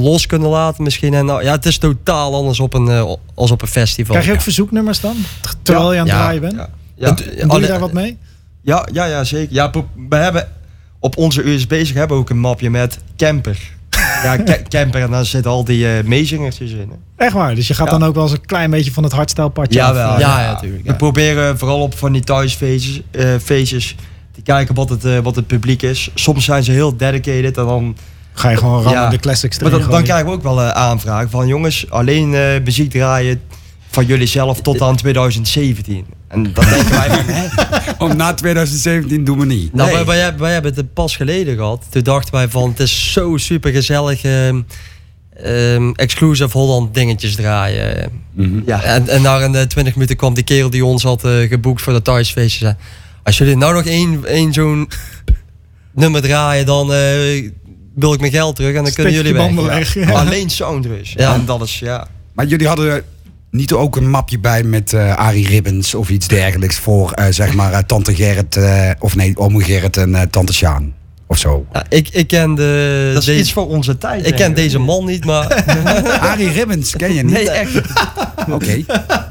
los 0.00 0.26
kunnen 0.26 0.48
laten 0.48 0.82
misschien. 0.84 1.14
En, 1.14 1.24
nou, 1.26 1.42
ja, 1.44 1.52
het 1.52 1.66
is 1.66 1.78
totaal 1.78 2.34
anders 2.34 2.60
op 2.60 2.74
een, 2.74 3.16
als 3.34 3.50
op 3.50 3.62
een 3.62 3.68
festival. 3.68 4.12
Krijg 4.14 4.26
je 4.28 4.34
ook 4.34 4.40
verzoeknummers 4.42 5.00
dan? 5.00 5.16
Terwijl 5.62 5.92
je 5.92 5.98
aan 6.00 6.06
het 6.06 6.14
Ja. 6.14 6.20
draaien 6.22 6.40
bent? 6.40 6.54
Ja, 6.96 7.16
En 7.38 7.48
doe 7.48 7.60
je 7.60 7.66
daar 7.66 7.80
wat 7.80 7.92
mee? 7.92 8.18
ja, 8.62 8.86
ja, 8.92 9.04
ja 9.04 9.24
zeker. 9.24 9.54
Ja, 9.54 9.70
we 10.08 10.16
hebben 10.16 10.48
op 11.04 11.16
onze 11.16 11.42
USB's 11.48 11.92
hebben 11.92 12.16
we 12.16 12.22
ook 12.22 12.30
een 12.30 12.38
mapje 12.40 12.70
met 12.70 12.98
camper. 13.16 13.58
Ja, 14.22 14.36
ca- 14.44 14.62
camper 14.68 15.02
en 15.02 15.10
daar 15.10 15.24
zitten 15.24 15.50
al 15.50 15.64
die 15.64 15.88
eh 15.88 16.04
meezingertjes 16.04 16.70
in. 16.70 16.78
hè. 16.90 17.24
Echt 17.24 17.32
waar? 17.32 17.54
Dus 17.54 17.68
je 17.68 17.74
gaat 17.74 17.90
Ja. 17.90 17.98
dan 17.98 18.08
ook 18.08 18.14
wel 18.14 18.22
eens 18.22 18.32
een 18.32 18.46
klein 18.46 18.70
beetje 18.70 18.92
van 18.92 19.02
het 19.02 19.12
hardstijlpadje 19.12 19.78
Jawel, 19.78 20.08
af? 20.08 20.18
Ja, 20.20 20.40
ja, 20.42 20.52
natuurlijk. 20.52 20.86
We 20.86 20.94
proberen 20.94 21.58
vooral 21.58 21.80
op 21.80 21.98
van 21.98 22.12
die 22.12 22.22
thuisfeestjes 22.22 23.00
eh, 23.10 23.26
feestjes 23.42 23.96
te 24.32 24.42
kijken 24.42 24.74
wat 24.74 24.88
het, 24.88 25.04
eh, 25.04 25.18
wat 25.18 25.36
het 25.36 25.46
publiek 25.46 25.82
is. 25.82 26.10
Soms 26.14 26.44
zijn 26.44 26.64
ze 26.64 26.70
heel 26.70 26.96
dedicated 26.96 27.56
en 27.56 27.64
dan, 27.66 27.96
Ga 28.32 28.48
je 28.50 28.56
gewoon 28.56 28.82
rammen 28.82 29.02
Ja. 29.02 29.08
de 29.08 29.18
classics 29.18 29.58
maar 29.58 29.70
dan, 29.70 29.90
dan 29.90 30.02
krijgen 30.02 30.26
we 30.26 30.32
ook 30.32 30.42
wel 30.42 30.60
eh, 30.60 30.68
aanvragen 30.68 31.30
van 31.30 31.46
jongens, 31.46 31.90
alleen 31.90 32.34
eh, 32.34 32.40
muziek 32.64 32.90
draaien 32.90 33.40
van 33.94 34.06
jullie 34.06 34.26
zelf 34.26 34.60
tot 34.60 34.80
aan 34.82 34.96
2017. 34.96 36.04
En 36.28 36.42
dan 36.52 36.64
denken 36.64 36.90
wij 36.90 37.08
van, 37.08 37.24
hè? 37.34 37.46
Om 38.04 38.16
na 38.16 38.34
2017 38.34 39.24
doen 39.24 39.38
we 39.38 39.46
niet. 39.46 39.74
Nou, 39.74 39.92
Nee. 39.94 40.04
wij, 40.04 40.16
wij, 40.16 40.36
wij 40.38 40.52
hebben 40.52 40.74
het 40.74 40.92
pas 40.94 41.16
geleden 41.16 41.56
gehad. 41.56 41.84
Toen 41.90 42.02
dachten 42.02 42.34
wij 42.34 42.48
van, 42.48 42.68
het 42.70 42.80
is 42.80 43.12
zo 43.12 43.36
super 43.36 43.72
gezellig. 43.72 44.22
ehm, 44.22 44.60
ehm, 45.42 45.90
exclusive 45.94 46.58
Holland 46.58 46.94
dingetjes 46.94 47.34
draaien. 47.34 48.10
Mhm. 48.32 48.60
Ja. 48.66 48.82
En, 48.82 49.08
en 49.08 49.22
na 49.22 49.40
een 49.42 49.54
eh, 49.54 49.62
20 49.62 49.94
minuten 49.94 50.16
kwam 50.16 50.34
die 50.34 50.44
kerel 50.44 50.70
die 50.70 50.84
ons 50.84 51.02
had 51.02 51.24
eh, 51.24 51.48
geboekt 51.48 51.82
voor 51.82 51.92
de 51.92 52.02
thuisfeestje. 52.02 52.58
Zei, 52.64 52.76
als 53.22 53.38
jullie 53.38 53.56
nou 53.56 53.74
nog 53.74 53.84
één, 53.84 54.24
één 54.24 54.52
zo'n 54.52 54.88
nummer 55.94 56.22
draaien, 56.22 56.66
dan 56.66 56.92
eh, 56.92 57.50
wil 57.94 58.12
ik 58.12 58.20
mijn 58.20 58.32
geld 58.32 58.56
terug 58.56 58.74
en 58.74 58.82
dan 58.84 58.92
kunnen 58.92 59.12
jullie 59.12 59.32
weg. 59.32 59.42
banden 59.46 59.64
Ja. 59.64 59.70
weg. 59.70 59.94
Ja. 59.94 60.10
Alleen 60.10 60.50
Soundrush. 60.50 61.14
Ja. 61.14 61.34
En 61.34 61.44
dat 61.44 61.62
is, 61.62 61.78
ja. 61.78 62.06
Maar 62.32 62.46
jullie 62.46 62.66
hadden 62.66 63.02
niet 63.54 63.72
ook 63.72 63.96
een 63.96 64.10
mapje 64.10 64.38
bij 64.38 64.62
met 64.62 64.92
eh 64.92 65.14
Arie 65.16 65.48
Ribbons 65.48 65.94
of 65.94 66.08
iets 66.10 66.28
dergelijks 66.28 66.76
voor 66.76 67.10
eh, 67.12 67.26
zeg 67.30 67.54
maar 67.54 67.72
eh, 67.72 67.78
tante 67.78 68.14
Gerrit, 68.14 68.56
eh, 68.56 68.90
of 68.98 69.16
nee, 69.16 69.36
ome 69.36 69.62
Gerrit 69.64 69.96
en 69.96 70.14
eh, 70.14 70.22
tante 70.22 70.52
Sjaan 70.52 70.94
of 71.26 71.38
zo. 71.38 71.66
Ja, 71.72 71.84
ik, 71.88 72.08
ik 72.08 72.26
ken, 72.26 72.54
de, 72.54 73.10
Dat 73.12 73.20
is 73.22 73.26
deze, 73.28 73.40
iets 73.40 73.52
voor 73.52 73.68
onze 73.68 73.98
tijd. 73.98 74.26
ik 74.26 74.34
ken 74.34 74.54
deze 74.54 74.78
man 74.78 75.04
niet, 75.04 75.24
maar 75.24 75.64
Arie 76.30 76.50
Ribbons, 76.50 76.96
ken 76.96 77.14
je 77.14 77.22
niet? 77.22 77.32
Nee, 77.32 77.50
echt. 77.50 77.80
Oké. 78.50 78.84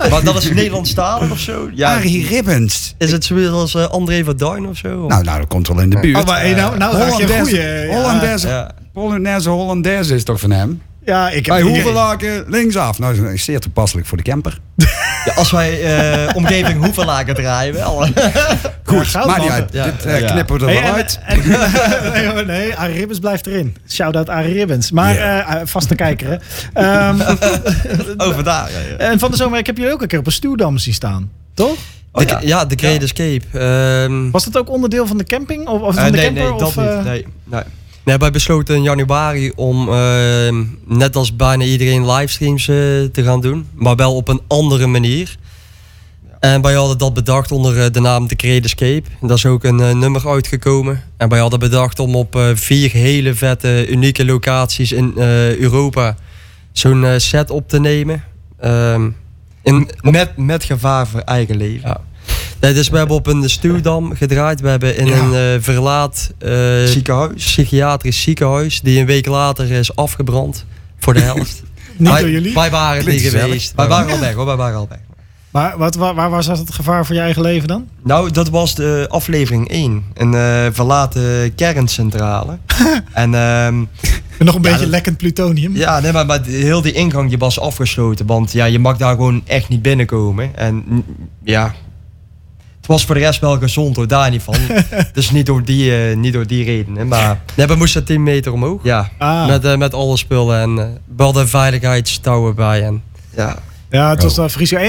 Maar 0.10 0.24
dat 0.24 0.36
is 0.44 0.50
Nederlandstalig 0.50 1.32
of 1.32 1.40
zo? 1.40 1.70
Ja, 1.74 1.96
Arie 1.96 2.28
Ribbons. 2.28 2.96
is 2.98 3.12
het 3.12 3.26
zoiets 3.26 3.50
als 3.52 3.76
eh, 3.76 3.86
André 3.86 4.24
van 4.24 4.38
Duin 4.38 4.66
of 4.68 4.78
zo? 4.78 5.08
Nou, 5.08 5.24
nou, 5.24 5.40
dat 5.40 5.48
komt 5.48 5.68
wel 5.68 5.80
in 5.80 5.90
de 5.90 6.00
buurt. 6.00 6.18
Oh, 6.18 6.26
maar 6.26 6.40
hey, 6.40 6.54
nou, 6.54 6.78
nou 6.78 6.96
Hollandaise. 6.98 7.88
Hollandaise, 7.92 8.48
Ja. 8.48 8.72
Hollandaise, 8.94 9.50
Hollandaise 9.50 10.16
is 10.16 10.24
toch 10.24 10.40
van 10.40 10.52
hem? 10.52 10.82
Ja, 11.06 11.30
ik 11.30 11.46
heb 11.46 11.56
Bij 11.56 11.62
Hoevelaken 11.64 12.44
linksaf. 12.48 13.00
Nou, 13.00 13.22
dat 13.22 13.32
is 13.32 13.44
zeer 13.44 13.60
toepasselijk 13.60 14.08
voor 14.08 14.18
de 14.18 14.24
camper. 14.24 14.60
Ja, 15.26 15.34
als 15.36 15.52
wij 15.52 15.82
eh, 16.28 16.36
omgeving 16.36 16.84
Hoevelaken 16.84 17.36
draaien, 17.36 17.74
wel. 17.74 17.96
Goed, 18.84 19.14
maakt 19.14 19.42
niet 19.42 19.50
uit. 19.52 19.74
Ja. 19.74 19.86
Dit 19.86 20.06
eh, 20.06 20.20
Ja. 20.20 20.32
knippen 20.32 20.60
we 20.60 20.66
er 20.66 20.72
Hey, 20.72 20.82
wel 20.82 20.90
en- 20.90 20.96
uit. 20.96 21.20
en- 21.26 21.40
nee, 22.14 22.28
hoor, 22.28 22.46
nee, 22.46 22.76
Arie 22.76 22.96
Ribbons 22.98 23.20
blijft 23.20 23.48
erin. 23.48 23.76
Shout-out 23.90 24.30
Arie 24.30 24.54
Ribbons. 24.54 24.92
Maar 24.92 25.14
Ja. 25.14 25.46
eh, 25.46 25.56
eh, 25.56 25.68
vaste 25.68 25.96
kijker, 25.96 26.28
hè. 26.30 26.38
Ehm, 26.82 27.20
Over 28.28 28.44
daar. 28.44 28.72
Ja, 28.72 28.80
ja. 28.90 28.96
en 28.98 29.20
van 29.20 29.32
de 29.32 29.38
zomer, 29.38 29.60
ik 29.60 29.66
heb 29.66 29.78
jullie 29.78 29.94
ook 29.94 30.02
een 30.02 30.08
keer 30.08 30.20
op 30.20 30.26
een 30.26 30.32
stuwdam 30.32 30.78
zien 30.78 30.94
staan. 30.94 31.32
Toch? 31.54 31.76
De, 31.76 32.20
Oh, 32.22 32.24
ja. 32.30 32.40
ja. 32.42 32.66
de 32.66 32.76
Great 32.78 33.02
Escape. 33.02 33.42
Ehm, 33.54 34.32
Was 34.32 34.44
dat 34.44 34.58
ook 34.58 34.70
onderdeel 34.70 35.08
van 35.08 35.18
de 35.18 35.24
camping? 35.24 35.68
Of, 35.68 35.82
of 35.82 35.96
van 35.96 36.04
Eh, 36.06 36.12
de 36.12 36.18
nee, 36.18 36.26
camper? 36.26 36.44
nee, 36.44 36.52
dat 36.60 36.68
of, 36.68 36.76
niet. 36.76 36.86
eh, 36.86 37.04
Nee, 37.04 37.28
nee. 37.44 37.62
Nee, 38.04 38.18
wij 38.18 38.32
besloten 38.32 38.76
in 38.76 38.84
januari 38.84 39.52
om, 39.56 39.90
ehm, 39.90 40.64
net 40.86 41.16
als 41.16 41.36
bijna 41.36 41.64
iedereen, 41.64 42.12
livestreams 42.12 42.68
eh, 42.68 42.76
te 43.12 43.24
gaan 43.24 43.42
doen. 43.42 43.68
Maar 43.74 43.96
wel 43.96 44.16
op 44.16 44.28
een 44.28 44.42
andere 44.48 44.88
manier. 44.88 45.38
En 46.40 46.62
wij 46.62 46.74
hadden 46.74 46.98
dat 46.98 47.14
bedacht 47.14 47.52
onder 47.52 47.84
eh, 47.84 47.92
de 47.92 48.00
naam 48.00 48.28
The 48.28 48.36
Great 48.38 48.64
Escape. 48.64 49.04
Daar 49.22 49.38
is 49.38 49.46
ook 49.46 49.64
een 49.64 49.80
eh, 49.80 49.94
nummer 49.94 50.30
uitgekomen. 50.30 51.04
En 51.18 51.30
wij 51.30 51.40
hadden 51.40 51.60
bedacht 51.60 52.00
om 52.00 52.16
op 52.16 52.40
vier 52.54 52.92
hele 52.92 53.34
vette, 53.34 53.88
unieke 53.90 54.26
locaties 54.26 54.92
in 54.92 55.14
Europa 55.58 56.16
zo'n 56.72 57.06
set 57.18 57.50
op 57.50 57.70
te 57.70 57.80
nemen. 57.80 58.24
Ehm, 58.60 59.10
in, 59.62 59.90
Met, 60.02 60.38
met 60.38 60.64
gevaar 60.64 61.08
voor 61.08 61.20
eigen 61.20 61.58
leven. 61.58 61.90
ja. 61.90 62.02
Nee, 62.60 62.74
dus 62.74 62.90
we 62.90 62.98
hebben 62.98 63.16
op 63.16 63.28
een 63.28 63.50
stuwdam 63.50 64.16
gedraaid. 64.16 64.62
We 64.62 64.68
hebben 64.68 64.98
in 64.98 65.06
Ja. 65.06 65.18
een 65.18 65.34
eh, 65.56 65.64
verlaat 65.64 66.32
eh, 66.38 66.52
Ziekenhuis. 66.86 67.34
psychiatrisch 67.44 68.22
ziekenhuis, 68.22 68.82
die 68.82 69.00
een 69.00 69.06
week 69.06 69.26
later 69.26 69.72
is 69.72 69.96
afgebrand 69.96 70.66
voor 71.00 71.14
de 71.14 71.22
helft. 71.32 71.64
Niet 71.98 72.10
wij, 72.10 72.22
door 72.22 72.30
jullie? 72.30 72.54
Wij 72.54 72.70
waren 72.72 73.06
niet 73.06 73.22
geweest. 73.22 73.74
Wij 73.76 73.88
waren 73.88 74.12
al 74.14 74.20
weg 74.20 74.34
hoor, 74.34 74.46
wij 74.46 74.56
waren 74.56 74.78
al 74.78 74.88
weg. 74.90 75.00
Maar 75.52 75.78
wat, 75.78 75.96
waar, 75.96 76.16
waar 76.16 76.30
was 76.30 76.46
dat 76.46 76.58
het 76.58 76.74
gevaar 76.74 77.06
voor 77.06 77.16
je 77.16 77.22
eigen 77.22 77.42
leven 77.42 77.68
dan? 77.68 77.88
Nou, 78.04 78.32
dat 78.32 78.50
was 78.50 78.76
de 78.76 79.06
aflevering 79.10 79.70
1. 79.70 80.04
Een 80.14 80.34
eh, 80.34 80.66
verlaten 80.72 81.56
kerncentrale. 81.56 82.58
en 83.14 83.34
ehm, 83.36 83.76
Nog 84.40 84.56
een 84.56 84.62
Ja, 84.62 84.70
beetje 84.70 84.80
dat- 84.80 84.88
lekkend 84.88 85.18
plutonium. 85.18 85.76
ja, 85.76 86.00
nee, 86.00 86.12
maar, 86.12 86.26
maar 86.26 86.44
heel 86.46 86.82
die 86.82 86.92
ingang 86.92 87.30
die 87.30 87.38
was 87.38 87.60
afgesloten. 87.60 88.26
Want 88.26 88.52
ja, 88.52 88.66
je 88.66 88.80
mag 88.80 88.98
daar 88.98 89.16
gewoon 89.16 89.42
echt 89.46 89.70
niet 89.70 89.82
binnenkomen. 89.82 90.56
En 90.56 91.04
ja, 91.44 91.74
het 92.84 92.92
was 92.92 93.06
voor 93.06 93.16
de 93.16 93.22
rest 93.22 93.40
wel 93.40 93.58
gezond 93.58 93.96
hoor, 93.96 94.08
daar 94.08 94.30
niet 94.30 94.42
van. 94.42 94.56
dus 95.14 95.32
niet 95.32 95.46
door 95.46 95.64
die, 95.64 95.96
eh, 96.10 96.16
niet 96.16 96.34
door 96.34 96.48
die 96.48 96.64
redenen. 96.66 97.08
Maar 97.08 97.42
Nee, 97.56 97.68
we 97.68 97.76
moesten 97.76 98.04
10 98.06 98.24
meter 98.24 98.52
omhoog. 98.54 98.80
ja, 98.84 99.10
Ah. 99.18 99.48
Met, 99.48 99.66
eh, 99.66 99.76
met 99.78 99.94
alle 99.94 100.18
spullen 100.18 100.60
en 100.62 100.80
eh, 100.80 100.86
we 101.16 101.24
hadden 101.24 101.48
veiligheidstouwen 101.50 102.56
bij. 102.56 102.84
En, 102.84 103.02
ja. 103.36 103.58
Ja, 103.90 104.10
het 104.10 104.24
was 104.24 104.36
wel 104.36 104.50
vries. 104.50 104.72
Eh, 104.72 104.82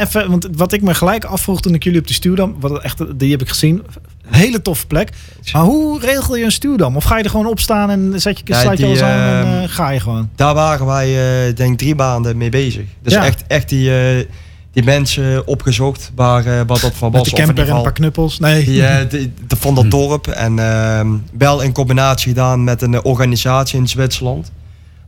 Even, 0.00 0.30
want 0.30 0.48
wat 0.56 0.72
ik 0.72 0.82
me 0.82 0.94
gelijk 0.94 1.24
afvroeg 1.24 1.60
toen 1.60 1.74
ik 1.74 1.84
jullie 1.84 1.98
op 2.00 2.06
de 2.06 2.12
stuwdam, 2.12 2.56
wat 2.60 2.82
echt, 2.82 3.18
die 3.18 3.30
heb 3.30 3.40
ik 3.40 3.48
gezien, 3.48 3.82
hele 4.26 4.62
toffe 4.62 4.86
plek. 4.86 5.10
Maar 5.52 5.62
hoe 5.62 6.00
regel 6.00 6.36
je 6.36 6.44
een 6.44 6.52
stuwdam? 6.52 6.96
Of 6.96 7.04
ga 7.04 7.16
je 7.18 7.24
er 7.24 7.30
gewoon 7.30 7.46
op 7.46 7.60
staan 7.60 7.90
en 7.90 8.12
zet 8.20 8.38
je, 8.38 8.44
Ja, 8.46 8.60
sluit 8.60 8.78
je 8.78 8.84
alles 8.86 9.02
aan 9.02 9.44
en 9.46 9.68
ga 9.68 9.90
je 9.90 10.00
gewoon? 10.00 10.28
Daar 10.36 10.54
waren 10.54 10.86
wij, 10.86 11.46
eh 11.48 11.54
denk 11.54 11.78
drie 11.78 11.94
maanden 11.94 12.36
mee 12.36 12.48
bezig. 12.48 12.84
Dus 13.02 13.12
Ja. 13.12 13.24
echt, 13.24 13.44
echt 13.46 13.68
die, 13.68 13.90
eh, 14.18 14.24
die 14.72 14.84
mensen 14.84 15.46
opgezocht 15.46 16.10
waar, 16.14 16.38
eh, 16.46 16.52
waar 16.54 16.66
dat 16.66 16.92
van 16.94 17.10
Met 17.10 17.18
was. 17.20 17.28
de 17.28 17.32
Of 17.32 17.38
in 17.38 17.44
camper 17.44 17.68
en 17.68 17.76
een 17.76 17.82
paar 17.82 17.92
knuppels. 17.92 18.38
Nee. 18.38 18.64
die, 18.64 18.84
eh, 18.86 19.10
die- 19.10 19.32
de- 19.46 19.56
van 19.56 19.74
dat 19.74 19.90
dorp. 19.90 20.26
En 20.26 20.58
ehm, 20.58 21.08
wel 21.38 21.60
in 21.60 21.72
combinatie 21.72 22.28
gedaan 22.28 22.64
met 22.64 22.82
een 22.82 23.04
organisatie 23.04 23.78
in 23.78 23.88
Zwitserland. 23.88 24.50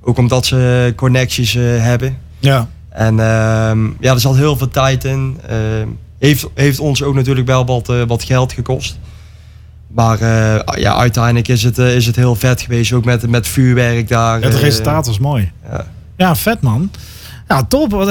Ook 0.00 0.18
omdat 0.18 0.46
ze 0.46 0.92
connecties 0.96 1.54
eh, 1.54 1.62
hebben. 1.64 2.16
Ja. 2.38 2.68
En 2.88 3.20
ehm, 3.20 3.84
ja, 4.00 4.12
er 4.12 4.20
zat 4.20 4.36
heel 4.36 4.56
veel 4.56 4.68
tijd 4.68 5.04
in. 5.04 5.38
Ehm, 5.48 5.88
heeft, 6.18 6.46
heeft 6.54 6.78
ons 6.78 7.02
ook 7.02 7.14
natuurlijk 7.14 7.46
wel 7.46 7.66
wat, 7.66 7.92
wat 8.06 8.22
geld 8.24 8.52
gekost. 8.52 8.98
Maar 9.94 10.20
eh, 10.20 10.78
ja, 10.80 10.96
uiteindelijk 10.96 11.48
is 11.48 11.62
het, 11.62 11.78
is 11.78 12.06
het 12.06 12.16
heel 12.16 12.34
vet 12.34 12.60
geweest. 12.60 12.92
Ook 12.92 13.04
met, 13.04 13.30
met 13.30 13.46
vuurwerk 13.48 14.08
daar. 14.08 14.40
Het 14.40 14.54
resultaat 14.54 15.06
was 15.06 15.18
mooi. 15.18 15.52
ja. 15.70 15.86
Ja, 16.16 16.36
vet 16.36 16.60
man. 16.60 16.90
Ja, 17.48 17.64
top. 17.64 17.90
Wat 17.94 18.08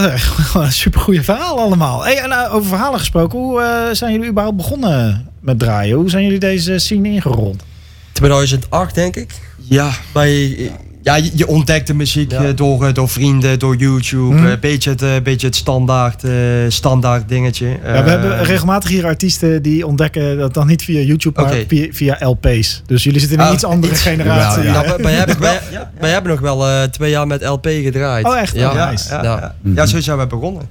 een 0.53 0.71
supergoeie 0.71 1.21
verhaal 1.21 1.59
allemaal. 1.59 2.03
Hey, 2.03 2.17
en 2.17 2.31
eh, 2.31 2.53
over 2.53 2.67
verhalen 2.67 2.99
gesproken. 2.99 3.39
Hoe 3.39 3.61
eh, 3.61 3.95
zijn 3.95 4.11
jullie 4.11 4.29
überhaupt 4.29 4.57
begonnen 4.57 5.29
met 5.39 5.59
draaien? 5.59 5.95
Hoe 5.95 6.09
zijn 6.09 6.23
jullie 6.23 6.39
deze 6.39 6.77
scene 6.77 7.09
ingerold? 7.09 7.63
2008 8.11 8.95
denk 8.95 9.15
ik. 9.15 9.31
Ja, 9.57 9.91
bij, 10.11 10.47
ja 10.57 10.71
je, 11.03 11.31
je 11.35 11.47
ontdekt 11.47 11.87
de 11.87 11.93
muziek 11.93 12.31
Ja. 12.31 12.43
eh, 12.43 12.55
door, 12.55 12.85
eh, 12.87 12.93
door 12.93 13.09
vrienden, 13.09 13.59
door 13.59 13.75
YouTube. 13.75 14.35
Mhm. 14.35 14.45
Een 14.45 14.59
beetje 14.59 14.89
het, 14.89 15.01
eh, 15.01 15.09
beetje 15.23 15.47
het 15.47 15.55
standaard, 15.55 16.23
eh, 16.23 16.31
standaard 16.67 17.29
dingetje. 17.29 17.67
Ja, 17.67 17.75
we 17.81 17.87
Eh, 17.87 18.05
hebben 18.05 18.43
regelmatig 18.43 18.89
hier 18.89 19.05
artiesten 19.05 19.61
die 19.61 19.87
ontdekken 19.87 20.37
dat 20.37 20.53
dan 20.53 20.67
niet 20.67 20.83
via 20.83 20.99
YouTube, 21.01 21.41
maar 21.41 21.53
via, 21.67 21.87
via 21.91 22.17
LP's. 22.19 22.81
Dus 22.85 23.03
jullie 23.03 23.19
zitten 23.19 23.37
in 23.37 23.43
een 23.43 23.49
Ah, 23.49 23.53
iets 23.55 23.63
andere 23.63 23.93
iets- 23.93 24.01
generatie. 24.01 24.63
Jawel, 24.63 24.81
Ja, 24.83 24.87
wij, 24.87 24.97
wij 25.03 25.13
hebben, 25.13 25.39
wij, 25.39 25.59
Ja, 25.71 25.91
wij 25.99 26.09
hebben 26.11 26.31
nog 26.35 26.39
wel 26.41 26.67
eh, 26.67 26.83
twee 26.83 27.09
jaar 27.09 27.27
met 27.27 27.43
LP 27.45 27.65
gedraaid. 27.65 28.25
Oh, 28.25 28.37
echt? 28.37 28.55
Ja, 28.55 28.69
Oh, 28.69 28.75
ja, 28.75 28.89
nice. 28.89 29.09
ja, 29.13 29.23
Ja. 29.23 29.55
ja. 29.63 29.71
Ja, 29.75 29.85
zo 29.85 29.99
zijn 29.99 30.17
we 30.17 30.27
begonnen. 30.27 30.63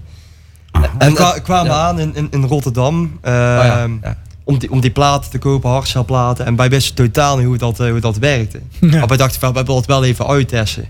En, 0.72 0.82
En 0.98 1.14
kwa- 1.14 1.34
eh, 1.34 1.42
kwamen 1.42 1.72
ja. 1.72 1.78
aan 1.80 1.98
in, 2.00 2.10
in, 2.14 2.28
in 2.30 2.42
Rotterdam. 2.44 3.02
Oh 3.04 3.30
ja, 3.32 3.82
ehm, 3.82 3.92
ja. 4.02 4.16
Om, 4.44 4.58
die, 4.58 4.70
om 4.70 4.80
die 4.80 4.90
platen 4.90 5.30
te 5.30 5.38
kopen, 5.38 5.70
hardcelplaten. 5.70 6.46
En 6.46 6.56
wij 6.56 6.68
wisten 6.70 6.94
totaal 6.94 7.36
niet 7.36 7.46
hoe 7.46 7.56
dat, 7.58 7.80
eh, 7.80 7.90
hoe 7.90 8.00
dat 8.00 8.16
werkte. 8.18 8.60
Ja. 8.80 8.98
Maar 8.98 9.08
wij 9.08 9.16
dachten, 9.16 9.40
van, 9.40 9.52
we 9.52 9.60
willen 9.62 9.76
het 9.76 9.86
wel 9.86 10.04
even 10.04 10.26
uittesten. 10.26 10.88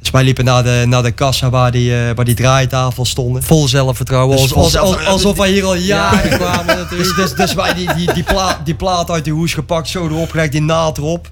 Dus 0.00 0.10
wij 0.10 0.24
liepen 0.24 0.44
naar 0.44 0.62
de, 0.62 0.84
naar 0.86 1.02
de 1.02 1.10
kassa 1.10 1.50
waar 1.50 1.70
die, 1.70 1.94
eh, 1.94 2.14
waar 2.14 2.24
die 2.24 2.34
draaitafel 2.34 3.04
stonden. 3.04 3.42
Vol 3.42 3.68
zelfvertrouwen. 3.68 4.36
Dus 4.36 4.40
als, 4.42 4.52
vol 4.52 4.62
als, 4.62 4.76
als- 4.76 4.82
zelfvertrouwen. 4.82 5.22
alsof 5.22 5.36
wij 5.36 5.50
hier 5.50 5.64
al 5.64 5.74
jaren 5.74 6.38
kwamen 6.38 6.86
Dus, 6.90 7.14
dus, 7.14 7.34
dus 7.34 7.54
wij 7.54 7.74
die, 7.74 7.94
die, 7.94 8.12
die, 8.12 8.22
plaat, 8.24 8.58
die 8.64 8.74
plaat 8.74 9.10
uit 9.10 9.24
die 9.24 9.32
hoes 9.32 9.54
gepakt, 9.54 9.88
zo 9.88 10.06
erop 10.06 10.30
gelegd, 10.30 10.52
die 10.52 10.62
naad 10.62 10.98
erop. 10.98 11.30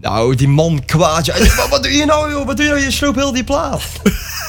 Nou, 0.00 0.34
die 0.34 0.48
man 0.48 0.84
kwaad. 0.84 1.26
Ja, 1.26 1.38
wat, 1.56 1.68
wat 1.68 1.82
doe 1.82 1.92
je 1.92 2.04
nou, 2.04 2.30
joh? 2.30 2.46
Wat 2.46 2.56
doe 2.56 2.66
je 2.66 2.72
nou? 2.72 2.84
Je 2.84 2.90
sloop 2.90 3.14
heel 3.14 3.32
die 3.32 3.44
plaat. 3.44 3.82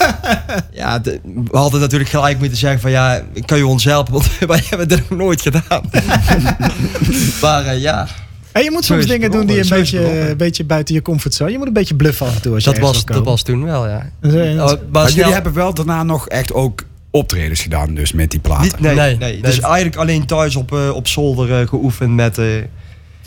ja, 0.82 1.00
de- 1.00 1.20
we 1.52 1.58
hadden 1.58 1.80
natuurlijk 1.80 2.10
gelijk 2.10 2.40
moeten 2.40 2.58
zeggen 2.58 2.80
van 2.82 2.92
ja, 2.92 3.22
kan 3.46 3.58
je 3.58 3.68
ons 3.68 3.84
helpen? 3.84 4.14
Want 4.14 4.30
wij 4.48 4.64
hebben 4.70 4.88
dit 4.88 5.10
nog 5.10 5.20
nooit 5.20 5.42
gedaan. 5.42 5.82
maar 7.42 7.66
eh, 7.66 7.82
ja, 7.82 8.08
En 8.52 8.64
je 8.64 8.72
moet 8.72 8.86
soms 8.86 9.00
het 9.00 9.10
dingen 9.10 9.32
doen 9.32 9.46
die 9.46 9.56
een 9.56 9.62
het 9.62 9.70
beetje, 9.70 10.30
een 10.30 10.38
beetje 10.38 10.64
buiten 10.64 10.96
je 10.96 11.02
comfortzone. 11.02 11.52
Je 11.52 11.58
moet 11.58 11.68
een 11.68 11.74
beetje 11.74 11.96
bluffen 11.96 12.26
af 12.28 12.36
en 12.36 12.42
toe 12.42 12.54
als 12.54 12.64
Dat 12.64 12.78
was, 12.78 13.06
dat 13.06 13.24
was 13.26 13.42
toen 13.44 13.64
wel, 13.64 13.88
ja. 13.88 14.10
Dus, 14.22 14.34
eh, 14.34 14.50
Oh, 14.52 14.56
maar 14.56 14.78
Maar 14.92 15.04
snel- 15.04 15.16
jullie 15.16 15.34
hebben 15.34 15.54
wel 15.54 15.74
daarna 15.74 16.04
nog 16.04 16.28
echt 16.28 16.54
ook 16.54 16.84
optredens 17.12 17.62
gedaan, 17.62 17.94
dus 17.94 18.12
met 18.12 18.32
die 18.32 18.40
platen. 18.40 18.64
niet, 18.64 18.80
nee, 18.80 18.96
Nee, 18.96 19.18
nee, 19.18 19.32
nee. 19.32 19.42
Dus 19.42 19.60
eigenlijk 19.60 19.96
alleen 19.96 20.26
thuis 20.26 20.56
op, 20.56 20.74
eh, 20.74 20.90
op 20.94 21.08
zolder 21.08 21.68
geoefend 21.68 22.16
met, 22.16 22.38
eh, 22.38 22.46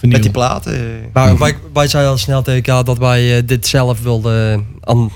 met 0.01 0.23
die 0.23 0.31
platen. 0.31 0.81
Maar 1.13 1.39
wij, 1.39 1.57
wij 1.73 1.89
zeiden 1.89 2.13
al 2.13 2.19
snel 2.19 2.43
tegen 2.43 2.63
elkaar 2.65 2.85
dat 2.85 2.99
wij 2.99 3.45
dit 3.45 3.67
zelf 3.67 4.03
wilden 4.03 4.67
aan, 4.81 5.11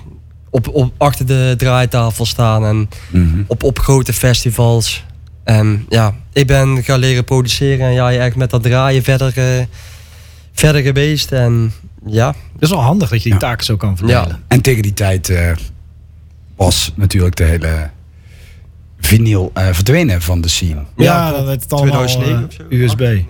op, 0.51 0.69
op, 0.75 0.93
achter 0.97 1.27
de 1.27 1.55
draaitafel 1.57 2.27
staan 2.27 2.65
en 2.65 2.89
Mhm. 3.11 3.43
op, 3.47 3.63
op 3.63 3.79
grote 3.79 4.13
festivals. 4.13 5.05
En 5.45 5.87
ja, 5.89 6.15
ik 6.33 6.47
ben 6.47 6.83
gaan 6.85 6.99
leren 6.99 7.25
produceren 7.25 7.87
en 7.87 7.93
jij 7.95 8.21
echt 8.21 8.37
met 8.37 8.51
dat 8.51 8.63
draaien 8.63 9.03
verder, 9.03 9.33
eh, 9.39 9.65
verder 10.53 10.83
geweest. 10.83 11.33
En 11.33 11.73
ja, 12.07 12.27
Dat 12.53 12.63
is 12.63 12.71
wel 12.71 12.83
handig 12.83 13.09
dat 13.09 13.19
je 13.23 13.25
die 13.25 13.33
Ja. 13.33 13.39
taken 13.39 13.65
zo 13.65 13.77
kan 13.77 13.97
verdelen. 13.97 14.29
Ja. 14.29 14.39
En 14.49 14.61
tegen 14.61 14.83
die 14.83 14.95
tijd 14.95 15.29
eh, 15.29 15.51
was 16.57 16.93
natuurlijk 16.95 17.37
de 17.37 17.45
hele 17.45 17.91
vinyl 19.01 19.51
eh, 19.55 19.67
verdwenen 19.73 20.23
van 20.23 20.41
de 20.41 20.49
scene. 20.49 20.75
Ja, 20.97 21.05
Ja, 21.05 21.31
dan 21.33 21.45
werd 21.45 21.63
het 21.63 21.73
allemaal 21.73 22.05
2009 22.07 22.41
eh, 22.43 22.47
of 22.47 22.53
zo. 22.53 22.63
USB. 22.85 22.99
Nee. 23.01 23.27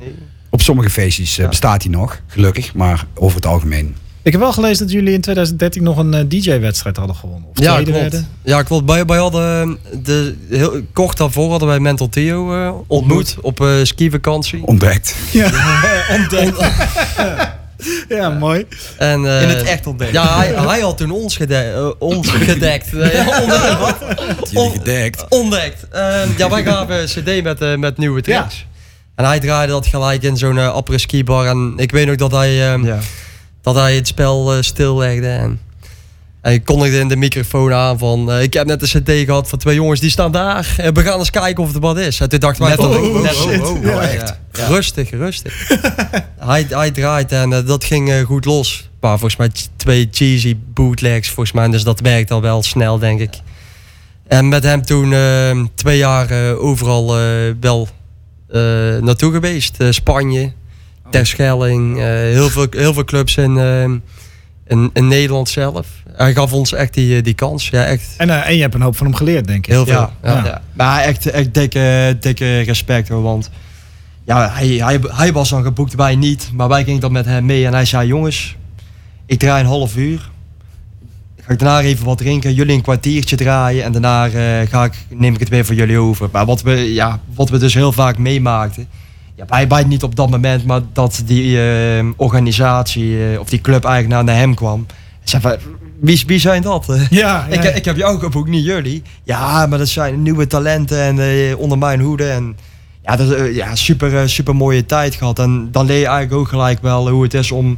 Op 0.51 0.63
sommige 0.63 0.91
feestjes 0.91 1.31
eh, 1.39 1.43
Ja. 1.43 1.49
bestaat 1.49 1.83
hij 1.83 1.93
nog, 1.93 2.21
gelukkig, 2.27 2.75
maar 2.75 3.07
over 3.15 3.37
het 3.37 3.47
algemeen. 3.47 3.97
Ik 4.23 4.33
heb 4.33 4.41
wel 4.41 4.53
gelezen 4.53 4.85
dat 4.87 4.95
jullie 4.95 5.13
in 5.15 5.21
2013 5.21 5.83
nog 5.83 5.97
een 5.97 6.15
eh, 6.15 6.25
DJ-wedstrijd 6.29 6.97
hadden 6.97 7.17
gewonnen. 7.17 7.49
Of 7.51 7.61
ja 7.63 7.73
tweede 7.73 7.91
klopt. 7.91 8.11
werden. 8.11 8.29
Ja, 8.45 8.63
klopt. 8.63 8.91
Wij, 8.91 9.05
wij 9.05 9.19
hadden 9.19 9.79
de, 10.03 10.35
heel, 10.51 10.81
kort 10.93 11.17
daarvoor 11.17 11.51
hadden 11.51 11.69
wij 11.69 11.81
Mental 11.81 12.09
Theo 12.09 12.55
eh, 12.67 12.73
ontmoet 12.87 13.37
op 13.41 13.61
eh 13.61 13.69
skivakantie. 13.83 14.67
Ontdekt. 14.67 15.15
Ja, 18.09 18.31
mooi. 18.31 18.67
En, 18.97 19.27
eh, 19.27 19.43
In 19.43 19.49
het 19.49 19.63
echt 19.63 19.87
ontdekt. 19.87 20.13
Ja, 20.13 20.37
hij, 20.37 20.55
hij 20.55 20.81
had 20.81 20.97
toen 20.97 21.11
ons, 21.11 21.37
gede 21.37 21.55
eh, 21.57 21.91
ons 21.99 22.29
gedekt. 22.31 22.93
Nee, 23.13 23.41
onder- 23.41 23.77
wat? 23.79 23.97
Gedekt. 24.73 25.25
Ontdekt. 25.29 25.87
Ehm, 25.91 26.29
ja, 26.37 26.51
wij 26.51 26.63
gaven 26.65 27.01
een 27.01 27.07
cd 27.07 27.43
met, 27.43 27.61
eh, 27.61 27.75
met 27.77 27.99
nieuwe 27.99 28.21
tracks. 28.21 28.67
En 29.15 29.25
hij 29.25 29.41
draaide 29.41 29.73
dat 29.73 29.87
gelijk 29.87 30.23
in 30.23 30.37
zo'n 30.37 30.57
uh, 30.57 30.77
ski 30.87 31.25
bar. 31.25 31.47
En 31.47 31.73
ik 31.77 31.91
weet 31.91 32.07
nog 32.07 32.17
dat 32.17 32.31
hij, 32.31 32.73
ehm, 32.73 32.85
Ja. 32.85 32.99
Dat 33.75 33.83
hij 33.83 33.95
het 33.95 34.07
spel 34.07 34.53
eh, 34.55 34.63
stillegde. 34.63 35.29
En, 35.29 35.61
en 36.43 36.53
ik 36.53 36.65
kondigde 36.65 36.99
in 36.99 37.09
de 37.09 37.17
microfoon 37.17 37.73
aan 37.73 37.99
van... 37.99 38.33
eh, 38.33 38.43
ik 38.43 38.53
heb 38.55 38.67
net 38.67 38.83
een 38.95 39.03
cd 39.03 39.11
gehad 39.25 39.49
van 39.49 39.59
twee 39.59 39.75
jongens 39.75 40.01
die 40.01 40.11
staan 40.11 40.33
daar. 40.33 40.75
En 40.77 40.95
we 40.95 41.03
gaan 41.03 41.19
eens 41.19 41.31
kijken 41.31 41.63
of 41.63 41.73
het 41.73 41.83
wat 41.83 41.99
is. 41.99 42.21
En 42.21 42.29
toen 42.29 42.39
dachten 42.39 42.65
wij... 42.65 42.77
Oh, 42.77 43.15
oh, 43.15 43.23
Ja, 43.83 43.95
oh, 43.95 44.03
echt. 44.05 44.39
ja. 44.53 44.67
Rustig, 44.67 45.11
rustig. 45.11 45.69
hij, 46.39 46.67
hij 46.69 46.91
draait 46.91 47.33
en 47.33 47.53
eh, 47.53 47.67
dat 47.67 47.85
ging 47.85 48.11
eh, 48.11 48.21
goed 48.25 48.45
los. 48.45 48.89
Maar 49.01 49.19
volgens 49.19 49.37
mij 49.37 49.51
twee 49.77 50.09
cheesy 50.11 50.57
bootlegs 50.75 51.29
volgens 51.29 51.53
mij. 51.53 51.69
Dus 51.69 51.83
dat 51.85 52.01
werkt 52.01 52.31
al 52.31 52.41
wel 52.41 52.63
snel, 52.63 52.99
denk 52.99 53.21
ik. 53.21 53.35
En 54.27 54.49
met 54.49 54.63
hem 54.63 54.83
toen 54.83 55.13
eh, 55.13 55.61
twee 55.75 55.99
jaar 55.99 56.31
eh, 56.31 56.65
overal 56.65 57.19
eh, 57.19 57.25
wel 57.61 57.89
eh, 58.49 58.61
naartoe 59.01 59.33
geweest. 59.33 59.81
Eh, 59.81 59.87
Spanje, 59.91 60.53
Terschelling, 61.11 61.99
eh, 61.99 62.05
heel, 62.05 62.49
veel, 62.49 62.67
heel 62.71 62.93
veel 62.93 63.05
clubs 63.05 63.37
in, 63.37 63.59
eh, 63.59 63.83
in, 64.67 64.91
in 64.93 65.09
Nederland 65.09 65.49
zelf. 65.49 65.87
Hij 66.13 66.35
gaf 66.35 66.53
ons 66.53 66.73
echt 66.73 66.95
die, 66.95 67.17
eh, 67.17 67.23
die 67.23 67.35
kans. 67.35 67.69
Ja, 67.69 67.85
echt 67.85 68.15
En, 68.17 68.31
eh, 68.31 68.49
en 68.49 68.55
je 68.55 68.61
hebt 68.61 68.75
een 68.75 68.83
hoop 68.83 68.97
van 68.97 69.07
hem 69.07 69.15
geleerd, 69.15 69.47
denk 69.47 69.67
ik. 69.67 69.73
heel 69.73 69.87
veel. 69.87 69.95
Ja, 69.95 70.13
Ja. 70.23 70.45
ja. 70.45 70.63
Maar 70.73 71.01
echt, 71.01 71.27
echt 71.27 71.55
dikke, 71.55 72.17
dikke 72.21 72.61
respect 72.61 73.09
hoor. 73.09 73.23
Want 73.23 73.51
ja, 74.25 74.51
hij, 74.53 74.69
hij, 74.69 75.01
hij 75.03 75.33
was 75.33 75.49
dan 75.49 75.63
geboekt, 75.63 75.95
wij 75.95 76.17
niet. 76.17 76.51
Maar 76.55 76.69
wij 76.69 76.85
gingen 76.85 77.01
dan 77.01 77.13
met 77.13 77.25
hem 77.25 77.45
mee 77.47 77.67
en 77.67 77.73
hij 77.73 77.85
zei: 77.85 78.07
Jongens, 78.07 78.57
ik 79.27 79.39
draai 79.39 79.61
een 79.63 79.69
half 79.69 79.97
uur. 79.97 80.31
Ga 81.41 81.53
ik 81.53 81.59
daarna 81.59 81.81
even 81.81 82.05
wat 82.05 82.19
drinken, 82.19 82.55
jullie 82.55 82.75
een 82.75 82.83
kwartiertje 82.83 83.37
draaien. 83.37 83.85
En 83.85 83.93
daarna 83.93 84.27
eh, 84.27 84.69
ga 84.69 84.85
ik, 84.85 84.93
neem 85.09 85.35
ik 85.35 85.41
het 85.41 85.49
weer 85.49 85.65
voor 85.65 85.75
jullie 85.75 85.99
over. 85.99 86.29
Maar 86.33 86.47
wat 86.47 86.63
we, 86.63 86.93
ja, 86.95 87.21
wat 87.35 87.49
we 87.49 87.59
dus 87.59 87.75
heel 87.75 87.93
vaak 87.93 88.19
meemaakten. 88.19 88.89
Ja, 89.49 89.67
wij 89.69 89.85
niet 89.85 90.03
op 90.03 90.17
dat 90.17 90.31
moment, 90.31 90.65
maar 90.65 90.81
dat 90.93 91.23
die 91.27 91.61
eh, 91.61 92.05
organisatie 92.17 93.33
eh, 93.33 93.41
of 93.41 93.49
die 93.49 93.61
club-eigenaar 93.61 94.25
naar 94.25 94.37
hem 94.37 94.55
kwam. 94.55 94.87
Zei 95.25 95.43
van, 95.43 95.57
wie, 96.01 96.23
wie 96.27 96.39
zijn 96.39 96.63
dat? 96.63 96.87
Ja, 97.11 97.47
ja, 97.51 97.57
Ik, 97.63 97.65
ik 97.77 97.85
heb 97.85 97.97
jou 97.97 98.19
geboekt, 98.19 98.49
niet 98.49 98.65
jullie. 98.65 99.03
Ja, 99.25 99.67
maar 99.67 99.79
dat 99.79 99.89
zijn 99.89 100.23
nieuwe 100.23 100.47
talenten 100.47 101.01
en 101.03 101.19
eh, 101.19 101.59
onder 101.59 101.79
mijn 101.79 102.01
hoede. 102.01 102.29
En 102.29 102.57
ja, 103.03 103.17
dat 103.17 103.31
is 103.31 103.55
ja, 103.57 103.75
super, 103.75 104.29
super 104.29 104.57
mooie 104.57 104.87
tijd 104.87 105.15
gehad. 105.15 105.39
En 105.39 105.69
dan 105.73 105.87
leer 105.87 105.99
je 105.99 106.07
eigenlijk 106.07 106.41
ook 106.41 106.49
gelijk 106.49 106.83
wel 106.83 107.09
hoe 107.11 107.23
het 107.23 107.35
is 107.35 107.53
om, 107.53 107.77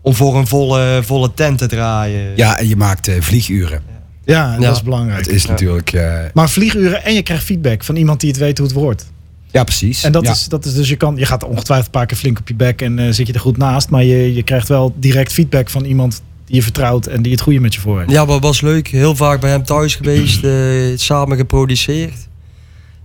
om 0.00 0.14
voor 0.14 0.36
een 0.36 0.46
volle, 0.46 1.00
volle 1.04 1.34
tent 1.34 1.58
te 1.58 1.66
draaien. 1.66 2.32
Ja, 2.36 2.58
en 2.58 2.68
je 2.68 2.76
maakt 2.76 3.08
eh, 3.08 3.20
vlieguren. 3.20 3.82
ja, 4.24 4.52
dat 4.54 4.62
Ja. 4.62 4.70
is 4.70 4.82
belangrijk. 4.82 5.18
Het 5.26 5.34
is 5.34 5.46
natuurlijk... 5.46 5.92
Maar 6.34 6.50
vlieguren 6.50 7.04
en 7.04 7.14
je 7.14 7.22
krijgt 7.22 7.44
feedback 7.44 7.84
van 7.84 7.96
iemand 7.96 8.20
die 8.20 8.30
het 8.30 8.38
weet 8.38 8.58
hoe 8.58 8.66
het 8.66 8.76
wordt. 8.76 9.12
Ja, 9.54 9.64
precies. 9.64 10.04
En 10.04 10.12
dat, 10.12 10.24
Ja. 10.24 10.30
is, 10.30 10.48
dat 10.48 10.64
is 10.64 10.74
dus, 10.74 10.88
je, 10.88 10.96
kan, 10.96 11.16
je 11.16 11.26
gaat 11.26 11.44
ongetwijfeld 11.44 11.86
een 11.86 11.92
paar 12.00 12.06
keer 12.06 12.16
flink 12.16 12.38
op 12.38 12.48
je 12.48 12.54
bek 12.54 12.82
en 12.82 12.98
eh, 12.98 13.12
zit 13.12 13.26
je 13.26 13.32
er 13.32 13.40
goed 13.40 13.56
naast. 13.56 13.90
Maar 13.90 14.04
je, 14.04 14.34
je 14.34 14.42
krijgt 14.42 14.68
wel 14.68 14.94
direct 14.96 15.32
feedback 15.32 15.70
van 15.70 15.84
iemand 15.84 16.22
die 16.44 16.54
je 16.56 16.62
vertrouwt 16.62 17.06
en 17.06 17.22
die 17.22 17.32
het 17.32 17.40
goede 17.40 17.60
met 17.60 17.74
je 17.74 17.80
voor 17.80 17.98
heeft. 17.98 18.10
Ja, 18.10 18.24
maar 18.24 18.38
was 18.38 18.60
leuk. 18.60 18.88
Heel 18.88 19.16
vaak 19.16 19.40
bij 19.40 19.50
hem 19.50 19.64
thuis 19.64 19.94
geweest, 19.94 20.44
eh, 20.44 20.52
samen 20.96 21.36
geproduceerd. 21.36 22.28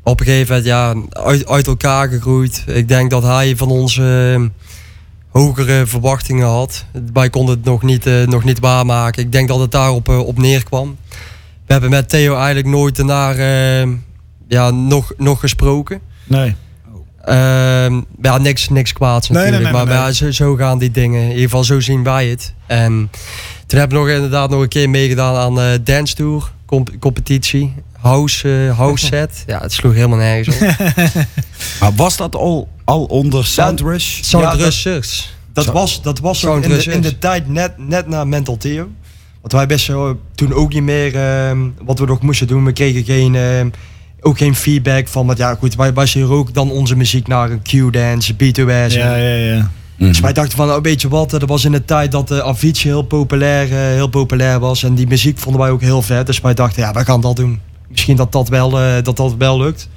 Op 0.03 0.19
een 0.19 0.25
gegeven 0.25 0.47
moment, 0.47 0.67
ja, 0.67 0.95
uit, 1.23 1.47
uit 1.47 1.67
elkaar 1.67 2.07
gegroeid. 2.09 2.63
Ik 2.67 2.87
denk 2.87 3.09
dat 3.09 3.23
hij 3.23 3.55
van 3.55 3.69
ons 3.69 3.97
eh, 3.97 4.41
hogere 5.29 5.85
verwachtingen 5.85 6.47
had. 6.47 6.85
Wij 7.13 7.29
konden 7.29 7.55
het 7.55 7.65
nog 7.65 7.83
niet, 7.83 8.05
eh, 8.05 8.27
nog 8.27 8.43
niet 8.43 8.59
waarmaken. 8.59 9.23
Ik 9.23 9.31
denk 9.31 9.47
dat 9.47 9.59
het 9.59 9.71
daarop 9.71 10.07
op 10.07 10.37
neerkwam. 10.37 10.97
We 11.65 11.75
hebben 11.75 11.89
met 11.89 12.09
Theo 12.09 12.35
eigenlijk 12.35 12.67
nooit 12.67 12.95
daarna 12.95 13.31
ja, 14.47 14.71
nog, 14.71 15.13
nog 15.17 15.39
gesproken. 15.39 15.99
Nee. 16.29 16.55
Ehm, 17.25 18.01
ja, 18.21 18.37
niks, 18.37 18.69
niks 18.69 18.93
kwaads 18.93 19.29
nee, 19.29 19.37
natuurlijk. 19.43 19.63
nee, 19.73 19.83
nee, 19.85 19.93
maar 19.95 20.05
ja, 20.07 20.11
zo, 20.11 20.31
zo 20.31 20.55
gaan 20.55 20.77
die 20.79 20.91
dingen. 20.91 21.21
In 21.21 21.27
ieder 21.29 21.43
geval, 21.43 21.63
zo 21.63 21.79
zien 21.79 22.03
wij 22.03 22.27
het. 22.27 22.53
En 22.67 23.09
toen 23.65 23.79
hebben 23.79 23.97
we 23.97 24.03
nog 24.05 24.13
inderdaad 24.13 24.49
nog 24.49 24.61
een 24.61 24.67
keer 24.67 24.89
meegedaan 24.89 25.35
aan 25.35 25.59
eh 25.61 25.79
Dance 25.83 26.15
Tour 26.15 26.51
comp- 26.65 26.95
competitie. 26.99 27.73
house, 27.99 28.67
eh, 28.69 28.77
house 28.77 29.05
set. 29.11 29.43
Ja, 29.47 29.59
het 29.61 29.73
sloeg 29.73 29.93
helemaal 29.93 30.17
nergens 30.17 30.55
op. 30.55 30.61
Maar 31.79 31.95
was 31.95 32.17
dat 32.17 32.35
al, 32.35 32.67
al 32.83 33.03
onder 33.03 33.45
Soundrush? 33.45 34.19
Sound 34.21 34.43
Ja, 34.45 34.55
dat-. 34.55 35.27
Dat 35.53 35.65
was, 35.65 36.01
dat 36.01 36.19
was 36.19 36.43
in 36.43 36.61
de, 36.61 36.83
in 36.83 37.01
de 37.01 37.17
tijd 37.19 37.47
net, 37.47 37.71
net 37.77 38.07
na 38.07 38.23
Mental 38.23 38.57
Theo. 38.57 38.87
Want 39.41 39.53
wij 39.53 39.65
best 39.65 39.85
zo, 39.85 40.19
toen 40.35 40.53
ook 40.53 40.73
niet 40.73 40.83
meer 40.83 41.15
ehm, 41.15 41.57
wat 41.81 41.99
we 41.99 42.05
nog 42.05 42.21
moesten 42.21 42.47
doen. 42.47 42.65
We 42.65 42.71
kregen 42.73 43.03
geen, 43.03 43.35
ehm, 43.35 43.69
ook 44.21 44.37
geen 44.37 44.55
feedback 44.55 45.07
van, 45.07 45.25
want 45.25 45.37
ja 45.37 45.55
goed, 45.55 45.75
wij 45.75 45.93
baseren 45.93 46.29
ook 46.29 46.53
dan 46.53 46.71
onze 46.71 46.95
muziek 46.95 47.27
naar 47.27 47.51
een 47.51 47.61
Q-dance, 47.61 48.33
B2S. 48.33 48.93
Ja, 48.93 49.15
ja, 49.15 49.35
ja. 49.35 49.71
Mhm. 49.97 50.07
Dus 50.07 50.19
wij 50.19 50.33
dachten 50.33 50.57
van, 50.57 50.67
nou, 50.67 50.81
weet 50.81 51.01
je 51.01 51.07
wat, 51.07 51.29
dat 51.29 51.43
was 51.43 51.65
in 51.65 51.71
de 51.71 51.85
tijd 51.85 52.11
dat 52.11 52.27
de 52.27 52.43
Avicii 52.43 52.89
heel 52.91 53.01
populair, 53.01 53.71
eh, 53.71 53.77
heel 53.77 54.07
populair 54.07 54.59
was. 54.59 54.83
En 54.83 54.95
die 54.95 55.07
muziek 55.07 55.37
vonden 55.37 55.61
wij 55.61 55.71
ook 55.71 55.81
heel 55.81 56.01
vet. 56.01 56.25
Dus 56.25 56.41
wij 56.41 56.53
dachten, 56.53 56.81
ja, 56.81 56.93
wij 56.93 57.03
gaan 57.03 57.21
dat 57.21 57.35
doen. 57.35 57.59
Misschien 57.89 58.15
dat 58.15 58.31
dat 58.31 58.49
wel, 58.49 58.79
eh, 58.79 59.03
dat 59.03 59.17
dat 59.17 59.35
wel 59.37 59.57
lukt. 59.57 59.89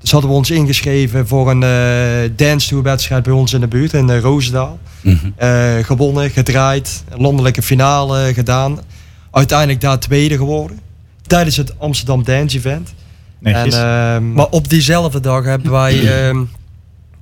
Dus 0.00 0.10
hadden 0.10 0.30
we 0.30 0.36
ons 0.36 0.50
ingeschreven 0.50 1.26
voor 1.26 1.50
een 1.50 1.62
eh 1.62 2.30
dance 2.36 2.68
tour 2.68 2.82
wedstrijd 2.82 3.22
bij 3.22 3.32
ons 3.32 3.52
in 3.52 3.60
de 3.60 3.68
buurt, 3.68 3.92
in 3.92 4.08
uh, 4.08 4.20
Roosendaal. 4.20 4.78
Mhm. 5.00 5.16
Eh, 5.36 5.74
gewonnen, 5.82 6.30
gedraaid, 6.30 7.04
een 7.08 7.20
landelijke 7.20 7.62
finale 7.62 8.34
gedaan. 8.34 8.78
Uiteindelijk 9.30 9.80
daar 9.80 9.98
tweede 9.98 10.36
geworden. 10.36 10.78
Tijdens 11.26 11.56
het 11.56 11.78
Amsterdam 11.78 12.24
Dance 12.24 12.56
Event. 12.56 12.94
Netjes. 13.40 13.74
En, 13.74 13.80
ehm, 13.82 14.32
Maar 14.32 14.46
op 14.46 14.68
diezelfde 14.68 15.20
dag 15.20 15.44
hebben 15.44 15.70
wij 15.70 16.00
ehm, 16.28 16.42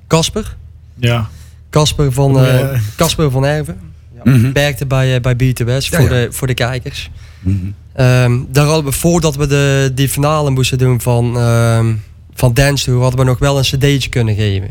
Casper. 0.06 0.56
ja. 0.94 1.28
Casper 1.70 2.12
van, 2.12 2.38
eh, 2.38 2.58
ja. 2.60 2.80
Casper 2.96 3.30
van 3.30 3.44
Erven. 3.44 3.80
Mhm. 4.24 4.52
Werkte 4.52 4.86
bij, 4.86 5.14
eh, 5.14 5.20
bij 5.20 5.34
B2S 5.34 5.88
Ja, 5.88 5.98
voor, 5.98 6.04
ja. 6.04 6.08
De, 6.08 6.28
voor 6.30 6.46
de 6.46 6.54
kijkers. 6.54 7.10
Mhm. 7.40 7.56
Ehm, 7.92 8.38
daar 8.48 8.66
hadden 8.66 8.84
we, 8.84 8.92
voordat 8.92 9.36
we 9.36 9.46
de, 9.46 9.92
die 9.94 10.08
finale 10.08 10.50
moesten 10.50 10.78
doen 10.78 11.00
van, 11.00 11.36
ehm 11.36 11.94
van 12.38 12.54
Dance 12.54 12.84
Tour, 12.84 13.00
hadden 13.00 13.20
we 13.20 13.26
nog 13.26 13.38
wel 13.38 13.58
een 13.58 13.62
cd'tje 13.62 14.08
kunnen 14.08 14.34
geven. 14.34 14.70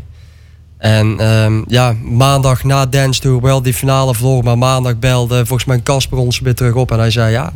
En 0.78 1.18
ehm, 1.18 1.62
ja, 1.66 1.94
maandag 2.02 2.64
na 2.64 2.86
Dance 2.86 3.20
Tour 3.20 3.40
wel 3.40 3.62
die 3.62 3.74
finale 3.74 4.14
verloren, 4.14 4.44
maar 4.44 4.58
maandag 4.58 4.98
belde 4.98 5.36
volgens 5.46 5.64
mij 5.64 5.82
Casper 5.82 6.18
ons 6.18 6.40
weer 6.40 6.54
terug 6.54 6.74
op 6.74 6.90
en 6.92 6.98
hij 6.98 7.10
zei 7.10 7.30
ja, 7.32 7.52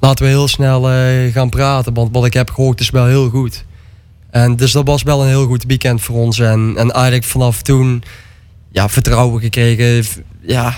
laten 0.00 0.24
we 0.24 0.30
heel 0.30 0.48
snel 0.48 0.90
eh, 0.90 1.32
gaan 1.32 1.48
praten, 1.48 1.94
want 1.94 2.08
wat 2.12 2.24
ik 2.24 2.32
heb 2.32 2.50
gehoord 2.50 2.80
is 2.80 2.90
wel 2.90 3.06
heel 3.06 3.28
goed. 3.28 3.64
En 4.30 4.56
dus 4.56 4.72
dat 4.72 4.86
was 4.86 5.02
wel 5.02 5.22
een 5.22 5.28
heel 5.28 5.46
goed 5.46 5.64
weekend 5.64 6.00
voor 6.00 6.16
ons 6.16 6.38
en, 6.38 6.74
en 6.76 6.90
eigenlijk 6.90 7.24
vanaf 7.24 7.62
toen 7.62 8.02
ja, 8.72 8.88
vertrouwen 8.88 9.40
gekregen. 9.40 10.04
Ja, 10.42 10.74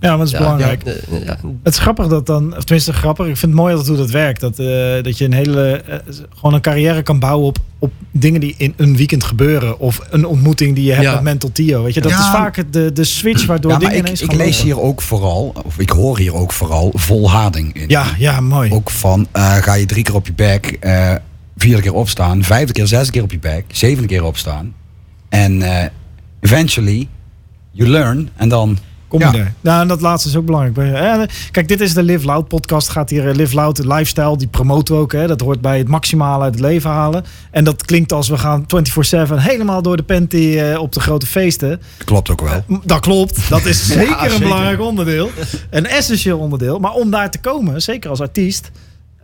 ja, 0.00 0.08
maar 0.08 0.16
dat 0.18 0.26
is 0.26 0.32
ja, 0.32 0.38
belangrijk. 0.38 0.82
ja, 0.84 0.92
ja, 1.24 1.38
Het 1.62 1.72
is 1.74 1.78
grappig 1.78 2.06
dat 2.06 2.26
dan, 2.26 2.56
of 2.56 2.64
tenminste 2.64 2.92
grappig, 2.92 3.26
ik 3.26 3.36
vind 3.36 3.52
het 3.52 3.60
mooi 3.60 3.74
dat 3.74 3.86
hoe 3.86 3.96
dat 3.96 4.10
werkt. 4.10 4.40
Dat, 4.40 4.58
eh, 4.58 4.66
dat 5.02 5.18
je 5.18 5.24
een 5.24 5.32
hele, 5.32 5.70
eh, 5.86 5.98
gewoon 6.36 6.54
een 6.54 6.60
carrière 6.60 7.02
kan 7.02 7.18
bouwen 7.18 7.46
op, 7.46 7.58
op 7.78 7.92
dingen 8.10 8.40
die 8.40 8.54
in 8.58 8.74
een 8.76 8.96
weekend 8.96 9.24
gebeuren. 9.24 9.78
Of 9.78 10.00
een 10.10 10.26
ontmoeting 10.26 10.74
die 10.74 10.84
je 10.84 10.92
hebt 10.92 11.04
Ja. 11.04 11.12
met 11.14 11.22
Mental 11.22 11.52
Tio. 11.52 11.82
Weet 11.82 11.94
je, 11.94 12.00
dat 12.00 12.10
Ja. 12.10 12.18
is 12.18 12.26
vaak 12.26 12.64
de, 12.72 12.92
de 12.92 13.04
switch 13.04 13.46
waardoor 13.46 13.70
Ja, 13.70 13.78
maar 13.78 13.86
dingen 13.88 14.00
ik, 14.04 14.04
ineens 14.06 14.22
ik 14.22 14.32
lees 14.32 14.56
lopen. 14.56 14.64
hier 14.64 14.80
ook 14.80 15.02
vooral, 15.02 15.54
of 15.64 15.78
ik 15.78 15.90
hoor 15.90 16.18
hier 16.18 16.34
ook 16.34 16.52
vooral, 16.52 16.90
volharding 16.94 17.74
in. 17.74 17.88
Ja, 17.88 18.04
ja, 18.18 18.40
mooi. 18.40 18.70
Ook 18.72 18.90
van, 18.90 19.26
eh, 19.32 19.54
ga 19.54 19.74
je 19.74 19.86
drie 19.86 20.02
keer 20.04 20.14
op 20.14 20.26
je 20.26 20.32
bek, 20.34 20.76
eh 20.80 21.14
vierde 21.56 21.82
keer 21.82 21.94
opstaan, 21.94 22.44
vijfde 22.44 22.72
keer, 22.72 22.86
zesde 22.86 23.12
keer 23.12 23.22
op 23.22 23.30
je 23.30 23.38
bek, 23.38 23.64
zevende 23.68 24.08
keer 24.08 24.24
opstaan. 24.24 24.74
En 25.28 25.62
eh, 25.62 25.84
eventually, 26.40 27.08
you 27.76 27.88
learn. 27.90 28.28
En 28.36 28.48
dan, 28.48 28.78
Kom 29.08 29.20
Ja. 29.20 29.32
je 29.32 29.38
er. 29.38 29.52
Nou, 29.60 29.80
en 29.82 29.88
dat 29.88 30.00
laatste 30.00 30.28
is 30.28 30.36
ook 30.36 30.44
belangrijk. 30.44 30.94
Eh, 30.94 31.22
Kijk, 31.50 31.68
dit 31.68 31.80
is 31.80 31.94
de 31.94 32.02
Live 32.02 32.26
Loud 32.26 32.48
podcast. 32.48 32.88
Gaat 32.88 33.10
hier 33.10 33.28
eh, 33.28 33.34
Live 33.34 33.54
Loud, 33.54 33.78
lifestyle, 33.84 34.36
die 34.36 34.46
promoten 34.46 34.94
we 34.94 35.00
ook. 35.00 35.12
Hè. 35.12 35.26
Dat 35.26 35.40
hoort 35.40 35.60
bij 35.60 35.78
het 35.78 35.88
maximale 35.88 36.42
uit 36.44 36.54
het 36.54 36.62
leven 36.62 36.90
halen. 36.90 37.24
En 37.50 37.64
dat 37.64 37.84
klinkt 37.84 38.12
als 38.12 38.28
we 38.28 38.38
gaan 38.38 38.66
24-7 38.66 39.38
helemaal 39.38 39.82
door 39.82 39.96
de 39.96 40.02
panty 40.02 40.56
eh, 40.58 40.80
op 40.80 40.92
de 40.92 41.00
grote 41.00 41.26
feesten. 41.26 41.80
klopt 42.04 42.30
ook 42.30 42.40
wel. 42.40 42.64
Dat 42.84 43.00
klopt. 43.00 43.48
Dat 43.48 43.64
is 43.64 43.86
zeker 43.92 44.22
een 44.22 44.30
zeker. 44.30 44.38
belangrijk 44.38 44.80
onderdeel. 44.80 45.30
Een 45.70 45.86
essentieel 45.86 46.38
onderdeel. 46.38 46.78
Maar 46.78 46.92
om 46.92 47.10
daar 47.10 47.30
te 47.30 47.38
komen, 47.40 47.82
zeker 47.82 48.10
als 48.10 48.20
artiest, 48.20 48.70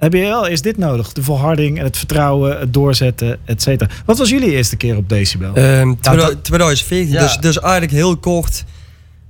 heb 0.03 0.13
je 0.13 0.21
wel 0.21 0.47
eerst 0.47 0.63
dit 0.63 0.77
nodig. 0.79 1.13
De 1.13 1.23
volharding 1.23 1.79
en 1.79 1.85
het 1.85 1.97
vertrouwen, 1.97 2.59
het 2.59 2.75
doorzetten, 2.75 3.39
et 3.45 3.63
cetera. 3.63 3.91
Wat 4.05 4.19
was 4.19 4.29
jullie 4.31 4.51
eerste 4.51 4.77
keer 4.77 4.97
op 4.97 5.09
Decibel? 5.09 5.55
Ehm, 5.55 5.95
dat- 6.01 6.45
2014, 6.45 7.13
Ja. 7.13 7.21
dus, 7.23 7.37
dus 7.37 7.61
eigenlijk 7.61 7.93
heel 7.93 8.17
kort. 8.17 8.65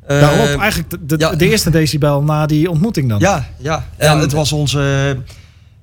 eh, 0.07 0.21
Daarop 0.21 0.61
eigenlijk 0.61 0.91
de, 0.91 0.99
de, 1.07 1.15
ja. 1.19 1.35
de 1.35 1.49
eerste 1.51 1.71
decibel 1.71 2.23
na 2.23 2.47
die 2.47 2.71
ontmoeting 2.71 3.09
dan. 3.09 3.19
Ja, 3.19 3.49
ja. 3.59 3.87
En- 3.97 4.07
ja 4.17 4.21
het 4.21 4.33
was 4.33 4.53
onze, 4.53 5.17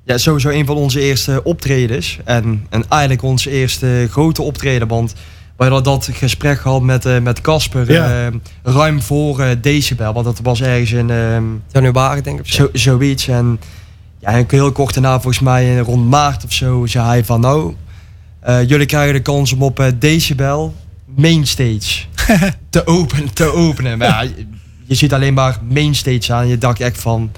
ja, 0.03 0.17
sowieso 0.17 0.49
een 0.49 0.65
van 0.65 0.75
onze 0.75 0.99
eerste 0.99 1.43
optredens. 1.43 2.17
En, 2.25 2.65
en 2.69 2.83
eigenlijk 2.89 3.21
ons 3.23 3.45
eerste 3.45 4.07
grote 4.11 4.41
optreden. 4.41 4.87
Want 4.87 5.13
we 5.57 5.63
hadden 5.63 5.83
dat 5.83 6.09
gesprek 6.13 6.59
gehad 6.59 6.81
met 6.81 7.05
eh, 7.05 7.19
met 7.19 7.41
Casper 7.41 7.91
Ja. 7.91 8.27
eh, 8.27 8.73
ruim 8.73 9.01
voor 9.01 9.39
eh, 9.39 9.49
Decibel. 9.61 10.13
Want 10.13 10.25
dat 10.25 10.39
was 10.43 10.61
ergens 10.61 10.91
in 10.91 11.09
ehm, 11.09 11.43
januari 11.71 12.21
denk 12.21 12.39
ik. 12.39 12.47
zo, 12.47 12.69
zoiets. 12.73 13.27
En 13.27 13.59
ja, 14.19 14.29
en 14.29 14.45
heel 14.47 14.71
kort 14.71 14.93
daarna, 14.93 15.13
volgens 15.13 15.39
mij 15.39 15.77
eh, 15.77 15.81
rond 15.81 16.09
maart 16.09 16.43
of 16.45 16.53
zo, 16.53 16.85
zei 16.85 17.05
hij 17.05 17.25
van 17.25 17.39
nou... 17.41 17.75
eh, 18.39 18.67
jullie 18.69 18.85
krijgen 18.85 19.13
de 19.13 19.21
kans 19.21 19.53
om 19.53 19.63
op 19.63 19.79
eh, 19.79 19.87
Decibel 19.99 20.75
mainstage 21.15 22.05
te, 22.69 22.87
openen, 22.87 23.33
te 23.33 23.53
openen. 23.53 23.97
Maar 23.97 24.07
ja, 24.07 24.31
je, 24.85 24.95
ziet 24.95 25.13
alleen 25.13 25.33
maar 25.33 25.57
mainstage 25.69 26.33
aan. 26.33 26.47
Je 26.47 26.57
dacht 26.57 26.79
echt 26.79 26.97
van... 27.01 27.31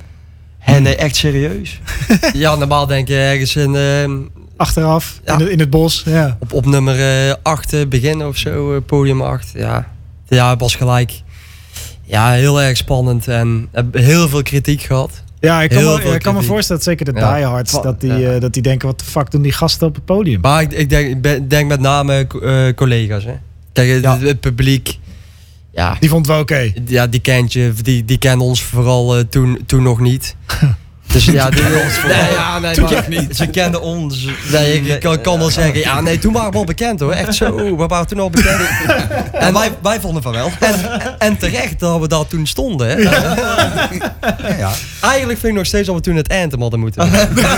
En 0.59 0.97
echt 0.97 1.15
serieus? 1.15 1.79
Ja, 2.33 2.55
normaal 2.55 2.85
denk 2.87 3.07
je 3.07 3.15
ergens 3.15 3.55
in, 3.55 3.75
ehm, 3.75 4.11
Achteraf, 4.57 5.19
Ja. 5.25 5.33
in, 5.33 5.39
het, 5.39 5.49
in 5.49 5.59
het 5.59 5.69
bos. 5.69 6.03
Ja. 6.05 6.37
op, 6.39 6.53
op 6.53 6.65
nummer 6.65 7.37
8 7.41 7.89
beginnen 7.89 8.27
of 8.27 8.37
zo, 8.37 8.79
podium 8.81 9.21
8. 9.21 9.51
Ja. 9.53 9.87
ja, 10.27 10.49
het 10.49 10.59
was 10.59 10.75
gelijk. 10.75 11.21
Ja, 12.03 12.31
heel 12.31 12.61
erg 12.61 12.77
spannend 12.77 13.27
en 13.27 13.67
heb 13.71 13.93
heel 13.93 14.29
veel 14.29 14.41
kritiek 14.41 14.81
gehad. 14.81 15.23
Ja, 15.41 15.61
ik 15.61 15.69
kan, 15.69 15.77
Heel 15.77 15.97
me, 15.97 16.03
ik 16.03 16.21
kan 16.21 16.33
me 16.33 16.41
voorstellen, 16.41 16.83
dat 16.83 16.91
zeker 16.97 17.13
de 17.13 17.19
Ja. 17.19 17.35
diehards, 17.35 17.81
dat 17.81 18.01
die, 18.01 18.13
ja. 18.13 18.33
eh, 18.33 18.41
dat 18.41 18.53
die 18.53 18.61
denken, 18.61 18.87
wat 18.87 18.99
de 18.99 19.05
fuck 19.05 19.31
doen 19.31 19.41
die 19.41 19.51
gasten 19.51 19.87
op 19.87 19.95
het 19.95 20.05
podium? 20.05 20.41
Maar 20.41 20.61
ik, 20.61 20.71
ik 20.73 20.89
denk, 20.89 21.23
denk 21.49 21.67
met 21.67 21.79
name 21.79 22.27
eh, 22.41 22.73
collega's. 22.75 23.23
Hè. 23.23 23.33
Kijk, 23.73 23.89
het, 23.89 24.03
Ja. 24.03 24.19
het 24.19 24.39
publiek, 24.39 24.97
ja, 25.73 25.97
Die 25.99 26.09
vond 26.09 26.25
het 26.25 26.35
wel 26.35 26.43
oké. 26.43 26.71
ja, 26.85 27.07
die 27.07 27.19
kent 27.19 27.53
je, 27.53 27.73
die, 27.81 28.05
die 28.05 28.17
kennen 28.17 28.45
ons 28.45 28.63
vooral 28.63 29.17
eh, 29.17 29.23
toen, 29.23 29.59
toen 29.65 29.83
nog 29.83 29.99
niet. 29.99 30.35
Dus 31.11 31.25
ja, 31.25 31.49
die, 31.49 31.63
nee, 31.63 32.31
ja, 32.31 32.59
nee, 32.59 32.81
maar, 32.81 33.25
Ze 33.31 33.47
kenden 33.47 33.81
ons. 33.81 34.27
Nee, 34.51 34.81
ik, 34.81 34.99
kan, 34.99 35.21
kan 35.21 35.39
wel 35.39 35.49
zeggen, 35.49 35.79
ja, 35.79 36.01
nee, 36.01 36.19
toen 36.19 36.33
waren 36.33 36.51
we 36.51 36.57
al 36.57 36.63
bekend 36.63 36.99
hoor. 36.99 37.11
Echt 37.11 37.35
zo, 37.35 37.55
we 37.55 37.87
waren 37.87 38.07
toen 38.07 38.19
al 38.19 38.29
bekend. 38.29 38.61
En 39.31 39.53
wij, 39.53 39.71
wij 39.81 39.99
vonden 39.99 40.21
van 40.21 40.31
wel. 40.31 40.51
En, 40.59 40.75
en 41.17 41.37
terecht 41.37 41.79
dat 41.79 41.99
we 41.99 42.07
daar 42.07 42.27
toen 42.27 42.47
stonden. 42.47 42.87
Hè. 42.87 42.95
Ja, 42.95 43.37
ja. 44.57 44.71
Eigenlijk 45.01 45.39
vind 45.39 45.51
ik 45.51 45.57
nog 45.57 45.65
steeds 45.65 45.87
dat 45.87 45.95
we 45.95 46.01
toen 46.01 46.15
het 46.15 46.29
anthem 46.29 46.61
hadden 46.61 46.79
moeten 46.79 47.09
doen. 47.11 47.43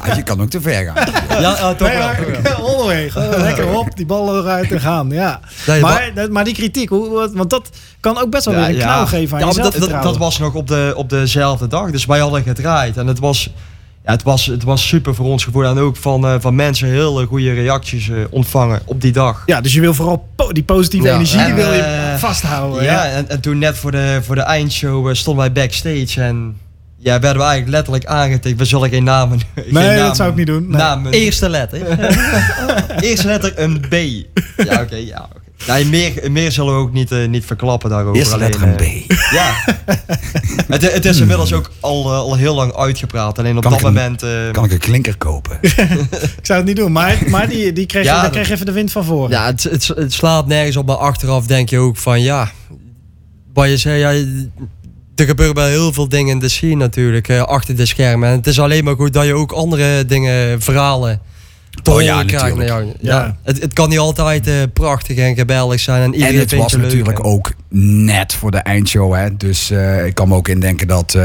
Ah, 0.00 0.16
je 0.16 0.22
kan 0.22 0.40
ook 0.40 0.50
te 0.50 0.60
ver 0.60 0.84
gaan. 0.84 1.06
Ja, 1.28 1.40
ja, 1.40 1.74
toch 1.74 1.88
Nee, 1.88 1.96
wel. 1.96 2.06
maar, 2.42 2.52
all 2.52 2.76
the 2.76 2.84
way. 2.84 3.10
Gewoon 3.10 3.40
lekker 3.42 3.68
op, 3.68 3.96
die 3.96 4.06
ballen 4.06 4.42
eruit 4.42 4.72
en 4.72 4.80
gaan. 4.80 5.10
Ja. 5.10 5.40
Maar, 5.80 6.12
maar 6.30 6.44
die 6.44 6.54
kritiek, 6.54 6.88
hoe, 6.88 7.30
want 7.34 7.50
dat 7.50 7.70
kan 8.00 8.18
ook 8.18 8.30
best 8.30 8.44
wel 8.44 8.54
Ja, 8.54 8.60
weer 8.60 8.68
een 8.68 8.74
ja. 8.76 8.84
knauw 8.84 9.06
geven 9.06 9.34
aan 9.36 9.40
Ja, 9.40 9.46
jezelf 9.46 9.74
dat, 9.74 9.90
dat, 9.90 10.02
dat 10.02 10.16
was 10.16 10.38
nog 10.38 10.54
op, 10.54 10.68
de, 10.68 10.92
op 10.96 11.10
dezelfde 11.10 11.66
dag. 11.66 11.90
Dus 11.90 12.06
wij 12.06 12.18
hadden 12.18 12.42
gedraaid. 12.42 12.96
En 12.96 13.06
het 13.06 13.18
was, 13.18 13.50
ja, 14.04 14.10
het 14.12 14.22
was, 14.22 14.46
het 14.46 14.62
was 14.62 14.88
super 14.88 15.14
voor 15.14 15.26
ons 15.26 15.44
gevoel. 15.44 15.64
En 15.64 15.78
ook 15.78 15.96
van, 15.96 16.26
eh, 16.26 16.34
van 16.40 16.54
mensen 16.54 16.88
hele 16.88 17.26
goede 17.26 17.52
reacties 17.52 18.08
eh, 18.08 18.16
ontvangen 18.30 18.80
op 18.84 19.00
die 19.00 19.12
dag. 19.12 19.42
Ja, 19.46 19.60
dus 19.60 19.72
je 19.74 19.80
wil 19.80 19.94
vooral 19.94 20.28
po- 20.36 20.52
die 20.52 20.62
positieve 20.62 21.06
Ja, 21.06 21.14
energie, 21.14 21.44
die 21.44 21.54
wil 21.54 21.72
je 21.72 21.80
eh, 21.80 22.14
vasthouden. 22.18 22.82
ja, 22.84 22.92
Ja. 23.04 23.10
En, 23.10 23.28
en 23.28 23.40
toen 23.40 23.58
net 23.58 23.78
voor 23.78 23.90
de, 23.90 24.20
voor 24.22 24.34
de 24.34 24.40
eindshow 24.42 25.14
stonden 25.14 25.42
wij 25.44 25.52
backstage. 25.62 26.22
En 26.22 26.56
ja, 26.96 27.20
werden 27.20 27.42
we 27.42 27.48
eigenlijk 27.48 27.70
letterlijk 27.76 28.06
aangetikt. 28.06 28.58
We 28.58 28.64
zullen 28.64 28.88
geen 28.88 29.04
namen 29.04 29.38
geen 29.54 29.64
Nee, 29.70 29.88
dat 29.88 29.96
namen- 29.98 30.16
zou 30.16 30.30
ik 30.30 30.36
niet 30.36 30.46
doen. 30.46 30.62
Nee. 30.68 30.76
Namen. 30.76 31.12
Eerste 31.12 31.48
letter. 31.48 31.80
Eerste 33.00 33.26
letter 33.26 33.52
een 33.56 33.80
B. 33.88 33.92
Ja, 34.64 34.80
oké. 34.82 34.96
ja, 34.96 35.28
oké. 35.34 35.46
Nee, 35.66 35.84
meer, 35.84 36.30
meer 36.30 36.52
zullen 36.52 36.74
we 36.74 36.80
ook 36.80 36.92
niet, 36.92 37.10
eh, 37.12 37.28
niet 37.28 37.44
verklappen 37.44 37.90
daarover. 37.90 38.26
Alleen, 38.26 38.38
letter 38.38 38.62
een 38.62 38.76
eh, 38.76 39.06
B. 39.06 39.12
Ja. 39.32 39.54
het, 40.74 40.92
het 40.92 41.04
is 41.04 41.20
inmiddels 41.20 41.52
ook 41.52 41.70
al, 41.80 42.04
eh, 42.04 42.18
al 42.18 42.34
heel 42.36 42.54
lang 42.54 42.74
uitgepraat. 42.74 43.38
Alleen 43.38 43.56
op 43.56 43.62
Kan 43.62 43.72
dat 43.72 43.80
een- 43.80 43.86
moment... 43.86 44.24
Kan 44.52 44.64
ik 44.64 44.72
een 44.72 44.78
klinker 44.78 45.16
kopen? 45.16 45.58
Ik 45.62 46.38
zou 46.42 46.58
het 46.58 46.64
niet 46.64 46.76
doen, 46.76 46.92
maar, 46.92 47.18
maar 47.28 47.48
die, 47.48 47.72
die 47.72 47.86
kreeg, 47.86 48.04
Ja, 48.12 48.20
daar 48.22 48.30
kreeg 48.30 48.50
even 48.50 48.66
de 48.66 48.72
wind 48.72 48.92
van 48.92 49.04
voren. 49.04 49.30
Ja, 49.30 49.46
het, 49.46 49.62
het, 49.62 49.86
het 49.86 50.12
slaat 50.12 50.46
nergens 50.46 50.76
op, 50.76 50.86
maar 50.86 50.96
achteraf 50.96 51.46
denk 51.46 51.68
je 51.70 51.78
ook 51.78 51.96
van 51.96 52.20
ja. 52.22 52.50
Wat 53.54 53.68
je 53.68 53.76
zei, 53.76 53.98
ja, 53.98 54.10
er 55.14 55.26
gebeuren 55.26 55.54
wel 55.54 55.66
heel 55.66 55.92
veel 55.92 56.08
dingen 56.08 56.32
in 56.32 56.38
de 56.38 56.48
scene 56.48 56.74
natuurlijk, 56.74 57.30
achter 57.30 57.76
de 57.76 57.86
schermen. 57.86 58.28
En 58.28 58.36
het 58.36 58.46
is 58.46 58.60
alleen 58.60 58.84
maar 58.84 58.94
goed 58.94 59.12
dat 59.12 59.24
je 59.26 59.34
ook 59.34 59.52
andere 59.52 60.06
dingen, 60.06 60.62
verhalen, 60.62 61.20
Oh 61.84 62.02
ja. 62.02 62.22
Nou 62.22 62.64
ja, 62.64 62.76
Ja. 62.78 62.84
ja. 63.00 63.36
Het, 63.42 63.60
het 63.60 63.72
kan 63.72 63.88
niet 63.88 63.98
altijd 63.98 64.46
eh, 64.46 64.54
prachtig 64.72 65.16
en 65.16 65.34
geweldig 65.34 65.80
zijn. 65.80 66.02
En, 66.02 66.12
iedereen 66.14 66.34
En 66.34 66.40
het 66.40 66.54
was 66.54 66.72
leuk. 66.72 66.82
natuurlijk 66.82 67.24
ook 67.24 67.52
net 68.00 68.34
voor 68.34 68.50
de 68.50 68.58
eindshow. 68.58 69.14
Hè? 69.14 69.36
Dus 69.36 69.70
eh, 69.70 70.06
ik 70.06 70.14
kan 70.14 70.28
me 70.28 70.34
ook 70.34 70.48
indenken 70.48 70.86
dat 70.86 71.14
eh, 71.14 71.22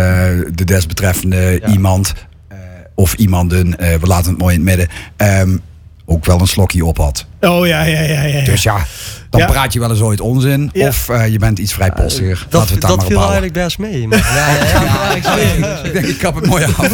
de 0.54 0.64
desbetreffende 0.66 1.60
Ja. 1.62 1.68
iemand 1.68 2.14
eh, 2.48 2.58
of 2.96 3.14
iemand 3.14 3.52
een, 3.54 3.78
eh, 3.78 3.96
we 4.00 4.08
laten 4.08 4.30
het 4.32 4.40
mooi 4.40 4.56
in 4.56 4.68
het 4.68 4.78
midden, 4.78 4.96
ehm, 5.16 5.58
ook 6.06 6.26
wel 6.26 6.40
een 6.40 6.48
slokje 6.48 6.86
op 6.86 6.98
had. 6.98 7.26
Oh 7.42 7.68
ja, 7.68 7.84
ja, 7.84 8.00
ja. 8.02 8.22
ja, 8.22 8.22
ja. 8.24 8.46
Dus 8.46 8.64
ja, 8.64 8.86
dan 9.34 9.42
Ja. 9.42 9.48
praat 9.48 9.74
je 9.74 9.80
wel 9.80 9.90
eens 9.90 10.02
ooit 10.02 10.20
onzin. 10.22 10.70
Ja. 10.74 10.88
Of 10.88 11.10
eh, 11.10 11.28
je 11.28 11.38
bent 11.40 11.60
iets 11.60 11.74
vrijpostiger. 11.74 12.46
Dat, 12.50 12.60
Laten 12.60 12.76
we 12.76 12.82
dat 12.98 13.06
viel 13.06 13.22
eigenlijk 13.22 13.54
best 13.54 13.78
mee. 13.80 14.08
Maar, 14.08 14.18
ja, 14.36 14.50
ja, 14.54 15.36
ja, 15.38 15.54
ja, 15.68 15.78
ik 15.84 15.94
denk, 15.94 16.06
ik 16.06 16.18
kap 16.18 16.36
het 16.36 16.46
mooi 16.46 16.64
af. 16.64 16.78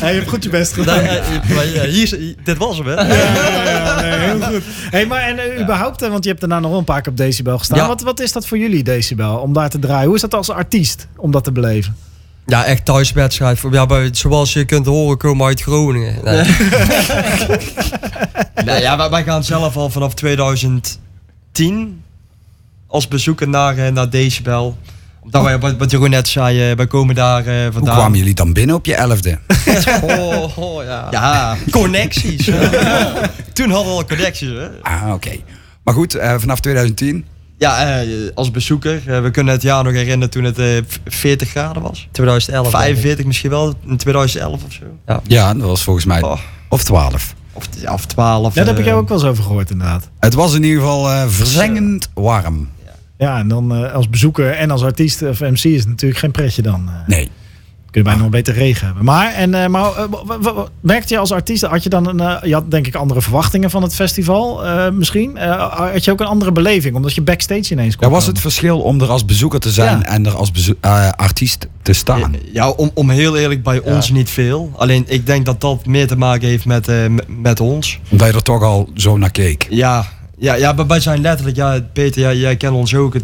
Hey, 0.00 0.12
je 0.12 0.18
hebt 0.18 0.30
goed 0.30 0.42
je 0.42 0.48
best 0.50 0.72
gedaan. 0.72 1.02
Ja, 1.02 1.22
hier, 1.84 2.34
dit 2.44 2.56
was 2.56 2.76
hem, 2.78 2.86
hè? 2.86 2.94
Ja, 2.94 3.04
ja, 3.04 3.70
ja, 3.70 4.00
nee, 4.00 4.18
heel 4.18 4.40
goed. 4.40 4.62
Hey, 4.90 5.06
maar 5.06 5.20
en 5.20 5.38
eh, 5.38 5.60
überhaupt, 5.62 6.02
eh, 6.02 6.10
want 6.10 6.22
je 6.24 6.28
hebt 6.28 6.40
daarna 6.40 6.58
nog 6.60 6.70
wel 6.70 6.78
een 6.78 6.84
paar 6.84 7.00
keer 7.02 7.10
op 7.12 7.18
Decibel 7.18 7.58
gestaan. 7.58 7.78
Ja. 7.78 7.86
Wat, 7.86 8.02
wat 8.02 8.20
is 8.20 8.32
dat 8.32 8.46
voor 8.46 8.58
jullie, 8.58 8.82
Decibel, 8.82 9.36
om 9.36 9.52
daar 9.52 9.70
te 9.70 9.78
draaien? 9.78 10.06
Hoe 10.06 10.14
is 10.14 10.20
dat 10.20 10.34
als 10.34 10.50
artiest, 10.50 11.06
om 11.16 11.30
dat 11.30 11.44
te 11.44 11.52
beleven? 11.52 11.96
Ja, 12.50 12.64
echt 12.64 12.84
thuiswedstrijd. 12.84 13.58
Voor- 13.58 13.72
Ja, 13.72 13.86
bij, 13.86 14.08
zoals 14.12 14.52
je 14.52 14.64
kunt 14.64 14.86
horen, 14.86 15.16
komen 15.18 15.46
uit 15.46 15.62
Groningen. 15.62 16.14
Nee. 16.24 16.44
Nou 18.64 18.80
ja, 18.86 18.96
wij, 18.96 19.10
wij 19.10 19.22
gaan 19.24 19.44
zelf 19.44 19.76
al 19.76 19.90
vanaf 19.90 20.14
2010 20.14 22.02
als 22.86 23.08
bezoeker 23.08 23.48
naar, 23.48 23.78
eh, 23.78 23.92
naar 23.92 24.10
Decibel. 24.10 24.78
Omdat 25.22 25.42
wij, 25.42 25.58
wat, 25.58 25.76
wat 25.76 25.90
Jeroen 25.90 26.10
net 26.10 26.28
zei, 26.28 26.70
eh, 26.70 26.76
wij 26.76 26.86
komen 26.86 27.14
daar 27.14 27.46
eh, 27.46 27.62
Hoe 27.62 27.72
vandaan. 27.72 27.96
kwamen 27.96 28.18
jullie 28.18 28.34
dan 28.34 28.52
binnen 28.52 28.76
op 28.76 28.86
je 28.86 28.94
elfde? 28.94 29.38
Oh, 30.02 30.58
oh, 30.58 30.84
ja. 30.84 31.08
Ja, 31.10 31.56
Connecties. 31.70 32.44
toen 33.52 33.70
hadden 33.70 33.92
we 33.92 33.98
al 33.98 34.04
connecties. 34.04 34.48
Hè? 34.48 34.68
Ah, 34.82 35.12
oké. 35.12 35.30
Maar 35.82 35.94
goed, 35.94 36.14
eh, 36.14 36.34
vanaf 36.38 36.60
2010. 36.60 37.24
Ja, 37.60 38.00
eh, 38.00 38.06
als 38.34 38.50
bezoeker. 38.50 39.02
eh, 39.06 39.22
we 39.22 39.30
kunnen 39.30 39.52
het 39.52 39.62
jaar 39.62 39.84
nog 39.84 39.92
herinneren 39.92 40.30
toen 40.30 40.44
het 40.44 40.58
eh, 40.58 40.66
v- 40.86 40.96
40 41.04 41.48
graden 41.48 41.82
was. 41.82 42.08
2011. 42.12 42.62
denk 42.70 42.74
ik. 42.74 42.80
45 42.80 43.26
misschien 43.26 43.50
wel, 43.50 43.74
in 43.86 43.96
2011 43.96 44.64
of 44.64 44.72
zo. 44.72 45.20
Ja, 45.26 45.54
dat 45.54 45.62
was 45.66 45.82
volgens 45.82 46.04
mij. 46.04 46.22
Oh. 46.22 46.38
Of 46.68 46.84
12. 46.84 47.34
Of, 47.52 47.68
ja, 47.80 47.92
of 47.92 48.06
12. 48.06 48.54
Ja, 48.54 48.58
daar 48.64 48.66
heb 48.66 48.74
ik 48.74 48.80
eh, 48.80 48.86
jou 48.90 49.00
ook 49.02 49.08
wel 49.08 49.18
eens 49.18 49.26
over 49.26 49.44
gehoord, 49.44 49.70
inderdaad. 49.70 50.08
Het 50.20 50.34
was 50.34 50.54
in 50.54 50.62
ieder 50.62 50.80
geval 50.80 51.10
eh, 51.10 51.24
verzengend 51.28 52.08
warm. 52.14 52.68
Ja, 53.18 53.38
en 53.38 53.48
dan 53.48 53.74
eh, 53.74 53.92
als 53.92 54.08
bezoeker 54.10 54.50
en 54.50 54.70
als 54.70 54.82
artiest 54.82 55.22
of 55.22 55.40
MC 55.40 55.64
is 55.64 55.78
het 55.80 55.88
natuurlijk 55.88 56.20
geen 56.20 56.30
pretje 56.30 56.62
dan. 56.62 56.88
eh. 56.88 57.08
Nee. 57.08 57.30
Kun 57.90 58.00
je 58.02 58.08
bijna 58.08 58.22
nog 58.22 58.30
beter 58.30 58.54
regen 58.54 58.86
hebben. 58.86 59.04
Maar, 59.04 59.32
en, 59.34 59.54
eh, 59.54 59.66
maar 59.68 59.84
eh, 59.84 60.04
w- 60.10 60.26
w- 60.26 60.44
w- 60.44 60.58
merkte 60.80 61.14
je 61.14 61.20
als 61.20 61.32
artiest, 61.32 61.62
had 61.64 61.82
je 61.82 61.88
dan 61.88 62.06
een, 62.08 62.20
eh, 62.20 62.48
je 62.48 62.54
had 62.54 62.70
denk 62.70 62.86
ik 62.86 62.94
andere 62.94 63.22
verwachtingen 63.22 63.70
van 63.70 63.82
het 63.82 63.94
festival 63.94 64.66
eh, 64.66 64.90
misschien? 64.90 65.36
Eh, 65.36 65.90
had 65.92 66.04
je 66.04 66.10
ook 66.10 66.20
een 66.20 66.26
andere 66.26 66.52
beleving, 66.52 66.94
omdat 66.96 67.14
je 67.14 67.22
backstage 67.22 67.72
ineens 67.72 67.96
kon 67.96 68.06
Ja, 68.08 68.12
was 68.14 68.26
het 68.26 68.40
verschil 68.40 68.80
om 68.80 69.00
er 69.00 69.08
als 69.08 69.24
bezoeker 69.24 69.60
te 69.60 69.70
zijn 69.70 69.98
Ja. 69.98 70.04
en 70.04 70.26
er 70.26 70.34
als 70.34 70.50
eh, 70.80 71.08
artiest 71.10 71.68
te 71.82 71.92
staan? 71.92 72.34
Ja, 72.52 72.68
om, 72.70 72.90
om 72.94 73.10
heel 73.10 73.36
eerlijk, 73.36 73.62
bij 73.62 73.80
ons 73.80 74.10
niet 74.10 74.30
veel. 74.30 74.72
Alleen 74.76 75.04
ik 75.06 75.26
denk 75.26 75.46
dat 75.46 75.60
dat 75.60 75.86
meer 75.86 76.06
te 76.06 76.16
maken 76.16 76.48
heeft 76.48 76.64
met, 76.64 76.88
eh, 76.88 76.96
met 77.26 77.60
ons. 77.60 77.98
Omdat 78.10 78.28
je 78.28 78.34
er 78.34 78.42
toch 78.42 78.62
al 78.62 78.88
zo 78.94 79.16
naar 79.18 79.30
keek. 79.30 79.66
Ja, 79.70 80.06
ja, 80.38 80.54
ja 80.54 80.72
maar 80.72 80.86
wij 80.86 81.00
zijn 81.00 81.20
letterlijk, 81.20 81.56
ja, 81.56 81.80
Peter, 81.92 82.20
ja, 82.20 82.32
jij 82.32 82.56
kent 82.56 82.74
ons 82.74 82.94
ook. 82.94 83.14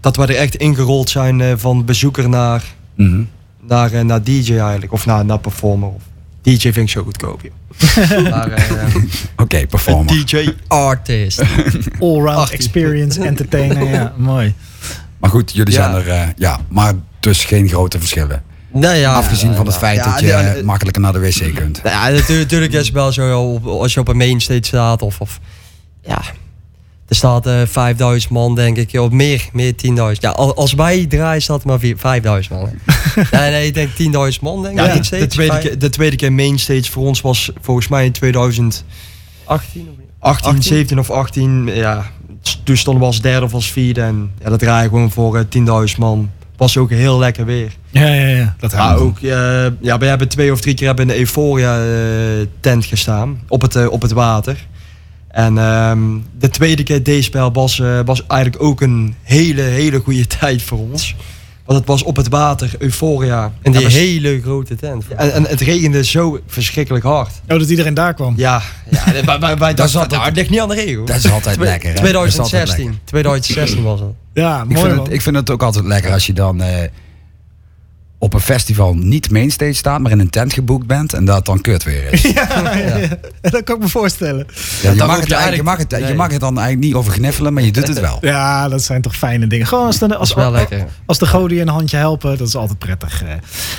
dat 0.00 0.16
wij 0.16 0.26
er 0.26 0.36
echt 0.36 0.54
ingerold 0.56 1.10
zijn 1.10 1.40
eh, 1.40 1.52
van 1.56 1.84
bezoeker 1.84 2.28
naar, 2.28 2.64
Mhm. 2.94 3.22
Naar, 3.68 3.92
eh, 3.92 4.00
naar 4.00 4.22
DJ 4.22 4.52
eigenlijk. 4.58 4.92
Of 4.92 5.06
naar, 5.06 5.24
naar 5.24 5.38
performer. 5.38 5.88
Of 5.88 6.02
DJ 6.42 6.58
vind 6.58 6.76
ik 6.76 6.88
zo 6.88 7.02
goedkoop, 7.02 7.42
maar, 8.30 8.50
eh, 8.52 8.94
Oké, 9.36 9.66
performer. 9.66 10.24
DJ. 10.26 10.52
Artist. 10.68 11.42
Allround 12.00 12.38
18. 12.38 12.58
experience, 12.58 13.22
entertainer, 13.24 13.88
ja, 13.88 14.12
mooi. 14.32 14.54
Maar 15.18 15.30
goed, 15.30 15.52
jullie 15.52 15.72
Ja. 15.72 15.82
zijn 15.82 15.94
er, 15.94 16.08
eh, 16.08 16.28
ja, 16.36 16.60
maar 16.68 16.92
dus 17.20 17.44
geen 17.44 17.68
grote 17.68 17.98
verschillen. 17.98 18.42
Nee, 18.72 19.00
ja, 19.00 19.14
Afgezien 19.14 19.54
van 19.54 19.64
het 19.64 19.74
ja. 19.74 19.80
feit 19.80 19.96
Ja, 19.96 20.10
dat 20.10 20.20
je 20.20 20.26
ja, 20.26 20.54
makkelijker 20.64 21.02
naar 21.02 21.12
de 21.12 21.18
wc 21.18 21.54
kunt. 21.54 21.82
Nou 21.82 21.94
ja, 21.96 22.02
natuurlijk, 22.18 22.28
natuurlijk 22.28 22.72
is 22.72 22.86
het 22.86 22.94
wel 22.94 23.12
zo 23.12 23.58
als 23.64 23.94
je 23.94 24.00
op 24.00 24.08
een 24.08 24.16
mainstage 24.16 24.64
staat 24.64 25.02
of, 25.02 25.20
of 25.20 25.40
ja, 26.02 26.22
er 27.08 27.16
staat 27.16 27.46
eh 27.46 27.60
5000 27.66 28.32
man 28.32 28.54
denk 28.54 28.76
ik, 28.76 29.00
of 29.00 29.10
meer, 29.10 29.48
meer 29.52 29.72
10.000. 29.72 30.20
Ja, 30.20 30.30
al- 30.30 30.54
als 30.56 30.72
wij 30.72 31.06
draaien 31.06 31.42
staat 31.42 31.60
er 31.60 31.66
maar 31.66 31.78
vier- 31.78 31.98
5000 31.98 32.54
man. 32.60 32.70
nee, 33.40 33.50
nee, 33.50 33.66
ik 33.66 33.74
denk 33.74 33.88
10.000 34.34 34.40
man 34.40 34.62
denk 34.62 34.78
ik. 34.80 34.86
Ja, 34.86 35.18
de, 35.18 35.26
tweede 35.26 35.58
keer, 35.58 35.78
de 35.78 35.88
tweede 35.88 36.16
keer 36.16 36.32
mainstage 36.32 36.90
voor 36.90 37.06
ons 37.06 37.20
was 37.20 37.50
volgens 37.60 37.88
mij 37.88 38.04
in 38.04 38.12
2018, 38.12 38.86
18 39.44 39.80
of 39.90 39.96
niet? 39.98 40.06
18? 40.18 40.62
17 40.62 40.98
of 40.98 41.10
18. 41.10 41.66
Ja, 41.74 42.10
toen 42.64 42.76
stonden 42.76 43.00
we 43.02 43.06
als 43.08 43.20
derde 43.20 43.46
of 43.46 43.54
als 43.54 43.70
vierde. 43.72 44.00
En 44.02 44.30
ja, 44.42 44.48
dat 44.50 44.58
draaien 44.58 44.88
gewoon 44.90 45.10
voor 45.10 45.36
eh, 45.36 45.88
10.000 45.92 45.98
man. 45.98 46.30
Was 46.56 46.76
ook 46.76 46.90
heel 46.90 47.18
lekker 47.18 47.44
weer. 47.44 47.72
Ja, 47.90 48.06
ja, 48.06 48.26
ja. 48.26 48.54
Dat 48.58 48.72
Maar 48.72 48.96
ook, 48.96 49.18
eh, 49.18 49.66
ja, 49.80 49.98
we 49.98 50.06
hebben 50.06 50.28
twee 50.28 50.52
of 50.52 50.60
drie 50.60 50.74
keer 50.74 50.86
hebben 50.86 51.04
in 51.08 51.12
de 51.12 51.18
Euphoria 51.18 51.80
tent 52.60 52.84
gestaan. 52.84 53.40
Op 53.48 53.62
het, 53.62 53.88
op 53.88 54.02
het 54.02 54.12
water. 54.12 54.66
En 55.28 55.58
ehm, 55.58 56.00
de 56.38 56.48
tweede 56.50 56.82
keer 56.82 57.02
deze 57.02 57.22
spel 57.22 57.52
was, 57.52 57.80
eh, 57.80 58.00
was 58.04 58.26
eigenlijk 58.26 58.62
ook 58.62 58.80
een 58.80 59.14
hele, 59.22 59.62
hele 59.62 59.98
goede 59.98 60.26
tijd 60.40 60.62
voor 60.62 60.78
ons. 60.78 61.14
Want 61.64 61.78
het 61.80 61.88
was 61.88 62.02
op 62.02 62.16
het 62.16 62.28
water, 62.28 62.70
Euphoria. 62.78 63.52
En 63.62 63.72
die 63.72 63.80
Ja, 63.80 63.88
hele 63.88 64.40
grote 64.42 64.76
tent. 64.76 65.04
en, 65.16 65.32
en 65.32 65.42
het 65.44 65.60
regende 65.60 66.04
zo 66.04 66.40
verschrikkelijk 66.46 67.04
hard. 67.04 67.30
Oh, 67.48 67.58
dat 67.58 67.68
iedereen 67.70 67.94
daar 67.94 68.14
kwam. 68.14 68.34
Ja, 68.36 68.62
ja 68.90 69.04
wij, 69.24 69.38
wij, 69.38 69.56
wij 69.56 69.74
dachten, 69.74 69.88
zat 69.88 70.10
nou, 70.10 70.24
het 70.24 70.34
ligt 70.36 70.50
niet 70.50 70.60
aan 70.60 70.68
de 70.68 70.74
regen. 70.74 70.96
hoor. 70.96 71.06
Dat 71.06 71.16
is 71.16 71.30
altijd 71.30 71.56
lekker. 71.58 71.88
hè? 71.88 71.94
Dat 71.94 72.04
is 72.26 72.38
altijd 72.38 72.38
2016. 72.38 72.98
2016 73.04 73.82
was 73.82 74.00
het. 74.00 74.08
Ja, 74.34 74.60
Ik 74.62 74.68
mooi 74.68 74.80
vind, 74.80 74.94
man. 74.94 75.04
het, 75.04 75.14
ik 75.14 75.22
vind 75.22 75.36
het 75.36 75.50
ook 75.50 75.62
altijd 75.62 75.84
lekker 75.84 76.12
als 76.12 76.26
je 76.26 76.32
dan 76.32 76.62
eh, 76.62 76.88
op 78.18 78.34
een 78.34 78.40
festival 78.40 78.94
niet 78.94 79.30
mainstage 79.30 79.72
staat, 79.72 80.00
maar 80.00 80.10
in 80.10 80.18
een 80.20 80.30
tent 80.30 80.52
geboekt 80.52 80.86
bent 80.86 81.12
en 81.12 81.24
dat 81.24 81.46
dan 81.46 81.60
kut 81.60 81.84
weer 81.84 82.12
is. 82.12 82.22
ja, 82.34 82.48
ja, 82.50 82.96
ja. 82.96 83.08
Dat 83.50 83.62
kan 83.64 83.76
ik 83.76 83.82
me 83.82 83.88
voorstellen. 83.88 84.46
Ja, 84.82 84.90
je, 84.90 84.96
mag 85.04 85.26
je 85.26 85.34
eigenlijk, 85.34 85.56
je, 85.56 85.62
mag 85.62 85.78
het, 85.78 86.08
je 86.08 86.14
mag 86.14 86.30
het 86.30 86.40
dan 86.40 86.56
eigenlijk 86.58 86.86
niet 86.86 86.94
over 86.94 87.12
gniffelen, 87.12 87.52
maar 87.52 87.62
je 87.62 87.72
doet 87.72 87.86
het 87.88 88.00
wel. 88.00 88.18
Ja, 88.28 88.68
dat 88.68 88.82
zijn 88.82 89.02
toch 89.02 89.16
fijne 89.16 89.46
dingen. 89.46 89.66
Gewoon 89.66 89.86
als 89.86 89.98
de, 89.98 90.16
als, 90.16 90.34
wel 90.34 90.50
lekker. 90.50 90.86
als 91.06 91.18
de 91.18 91.26
goden 91.26 91.56
je 91.56 91.62
een 91.62 91.68
handje 91.68 91.96
helpen, 91.96 92.38
dat 92.38 92.48
is 92.48 92.54
altijd 92.56 92.78
prettig. 92.78 93.22
eh. 93.22 93.28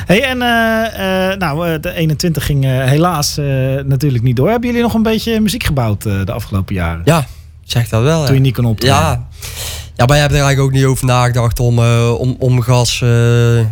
Hey, 0.06 0.24
en 0.24 0.42
eh, 0.42 1.32
eh, 1.32 1.38
nou, 1.38 1.80
de 1.80 1.94
21 1.94 2.46
ging 2.46 2.64
helaas 2.66 3.38
eh, 3.38 3.46
natuurlijk 3.86 4.24
niet 4.24 4.36
door. 4.36 4.50
Hebben 4.50 4.68
jullie 4.70 4.84
nog 4.84 4.94
een 4.94 5.04
beetje 5.04 5.40
muziek 5.42 5.64
gebouwd 5.64 6.06
eh, 6.06 6.26
de 6.26 6.32
afgelopen 6.32 6.76
jaren? 6.76 7.02
Ja, 7.06 7.26
zeg 7.72 7.90
dat 7.90 8.02
wel. 8.04 8.26
Toen 8.26 8.36
je 8.36 8.42
niet 8.42 8.56
kon 8.56 8.66
optreden? 8.66 8.96
Ja. 8.96 9.28
ja, 9.96 10.06
wij 10.06 10.20
hebben 10.20 10.38
er 10.38 10.44
eigenlijk 10.44 10.60
ook 10.60 10.80
niet 10.82 10.90
over 10.90 11.06
nagedacht 11.06 11.60
om, 11.60 11.80
eh, 11.80 12.14
om, 12.20 12.36
om 12.40 12.62
gas 12.62 13.02
eh, 13.02 13.10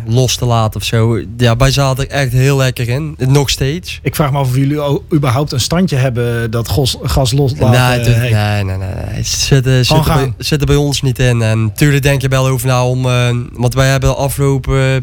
los 0.06 0.36
te 0.36 0.44
laten 0.44 0.80
of 0.80 0.86
zo. 0.86 1.20
Ja, 1.36 1.56
wij 1.56 1.70
zaten 1.70 2.04
er 2.04 2.10
echt 2.10 2.32
heel 2.32 2.56
lekker 2.56 2.88
in. 2.88 3.14
Nog 3.18 3.50
steeds. 3.50 3.98
Ik 4.02 4.14
vraag 4.14 4.32
me 4.32 4.38
af 4.38 4.48
of 4.48 4.56
jullie 4.56 5.00
überhaupt 5.14 5.52
een 5.52 5.60
standje 5.60 5.96
hebben 5.96 6.50
dat 6.50 6.68
gos, 6.68 6.96
gas 7.02 7.32
loslaten. 7.32 8.20
nee, 8.20 8.32
nee, 8.32 8.64
nee, 8.64 8.64
nee, 8.64 8.76
nee. 8.76 9.14
Het 9.14 9.26
zit, 9.26 9.66
eh, 9.66 9.72
zit, 9.72 9.90
er 9.90 9.94
bij, 9.94 10.04
gaan. 10.04 10.34
zit 10.38 10.60
er 10.60 10.66
bij 10.66 10.76
ons 10.76 11.02
niet 11.02 11.18
in. 11.18 11.42
En 11.42 11.62
natuurlijk 11.62 12.02
denk 12.02 12.20
je 12.20 12.28
wel 12.28 12.46
over 12.46 12.66
na 12.66 12.86
om... 12.86 13.06
eh, 13.06 13.36
want 13.52 13.74
wij 13.74 13.88
hebben 13.88 14.10
de 14.10 14.16
afgelopen 14.16 15.02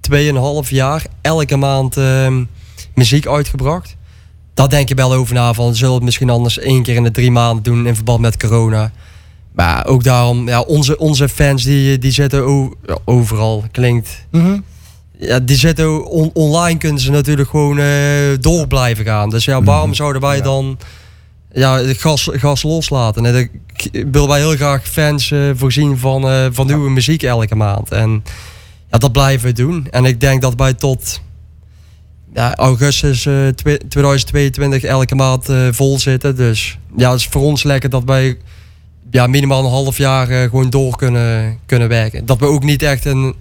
2,5 0.00 0.68
jaar 0.68 1.04
elke 1.20 1.56
maand 1.56 1.96
eh, 1.96 2.36
muziek 2.94 3.26
uitgebracht. 3.26 3.96
Daar 4.54 4.68
denk 4.68 4.88
je 4.88 4.94
wel 4.94 5.12
over 5.12 5.34
na 5.34 5.52
van... 5.52 5.74
Zullen 5.74 5.88
we 5.90 5.96
het 5.96 6.04
misschien 6.04 6.30
anders 6.30 6.58
één 6.58 6.82
keer 6.82 6.94
in 6.94 7.02
de 7.02 7.10
drie 7.10 7.30
maanden 7.30 7.62
doen 7.62 7.86
in 7.86 7.94
verband 7.94 8.20
met 8.20 8.36
corona... 8.36 8.92
Maar 9.52 9.86
ook 9.86 10.04
daarom, 10.04 10.48
ja, 10.48 10.60
onze, 10.60 10.98
onze 10.98 11.28
fans 11.28 11.62
die, 11.62 11.98
die 11.98 12.10
zitten 12.10 12.70
overal, 13.04 13.64
klinkt. 13.70 14.26
Mhm. 14.30 14.58
Ja, 15.18 15.40
die 15.40 15.56
zitten 15.56 16.06
on- 16.06 16.30
online 16.34 16.78
kunnen 16.78 17.00
ze 17.00 17.10
natuurlijk 17.10 17.48
gewoon 17.50 17.78
eh, 17.78 17.86
door 18.40 18.66
blijven 18.66 19.04
gaan. 19.04 19.30
Dus 19.30 19.44
ja, 19.44 19.62
waarom 19.62 19.94
zouden 19.94 20.20
wij 20.22 20.42
dan 20.42 20.78
ja, 21.52 21.78
het 21.78 22.00
gas, 22.00 22.28
gas 22.32 22.62
loslaten? 22.62 23.26
En 23.26 23.32
dan 23.32 23.48
willen 24.12 24.28
wij 24.28 24.38
heel 24.38 24.56
graag 24.56 24.88
fans 24.88 25.30
eh, 25.30 25.38
voorzien 25.54 25.98
van, 25.98 26.28
eh, 26.28 26.46
van 26.50 26.66
nieuwe 26.66 26.90
muziek 26.90 27.22
elke 27.22 27.54
maand. 27.56 27.90
En 27.90 28.24
ja, 28.90 28.98
dat 28.98 29.12
blijven 29.12 29.46
we 29.46 29.54
doen. 29.54 29.86
En 29.90 30.04
ik 30.04 30.20
denk 30.20 30.42
dat 30.42 30.54
wij 30.56 30.74
tot 30.74 31.20
ja, 32.34 32.54
augustus 32.54 33.26
eh, 33.26 33.48
twe- 33.48 33.80
2022 33.88 34.82
elke 34.82 35.14
maand 35.14 35.48
eh, 35.48 35.68
vol 35.70 35.98
zitten. 35.98 36.36
Dus 36.36 36.78
ja, 36.96 37.10
het 37.10 37.20
is 37.20 37.26
voor 37.26 37.42
ons 37.42 37.62
lekker 37.62 37.90
dat 37.90 38.02
wij 38.04 38.36
ja, 39.10 39.26
minimaal 39.26 39.64
een 39.64 39.70
half 39.70 39.96
jaar 39.98 40.28
eh, 40.28 40.42
gewoon 40.42 40.70
door 40.70 40.96
kunnen, 40.96 41.58
kunnen 41.66 41.88
werken. 41.88 42.26
Dat 42.26 42.38
we 42.38 42.46
ook 42.46 42.62
niet 42.62 42.82
echt 42.82 43.04
een 43.04 43.34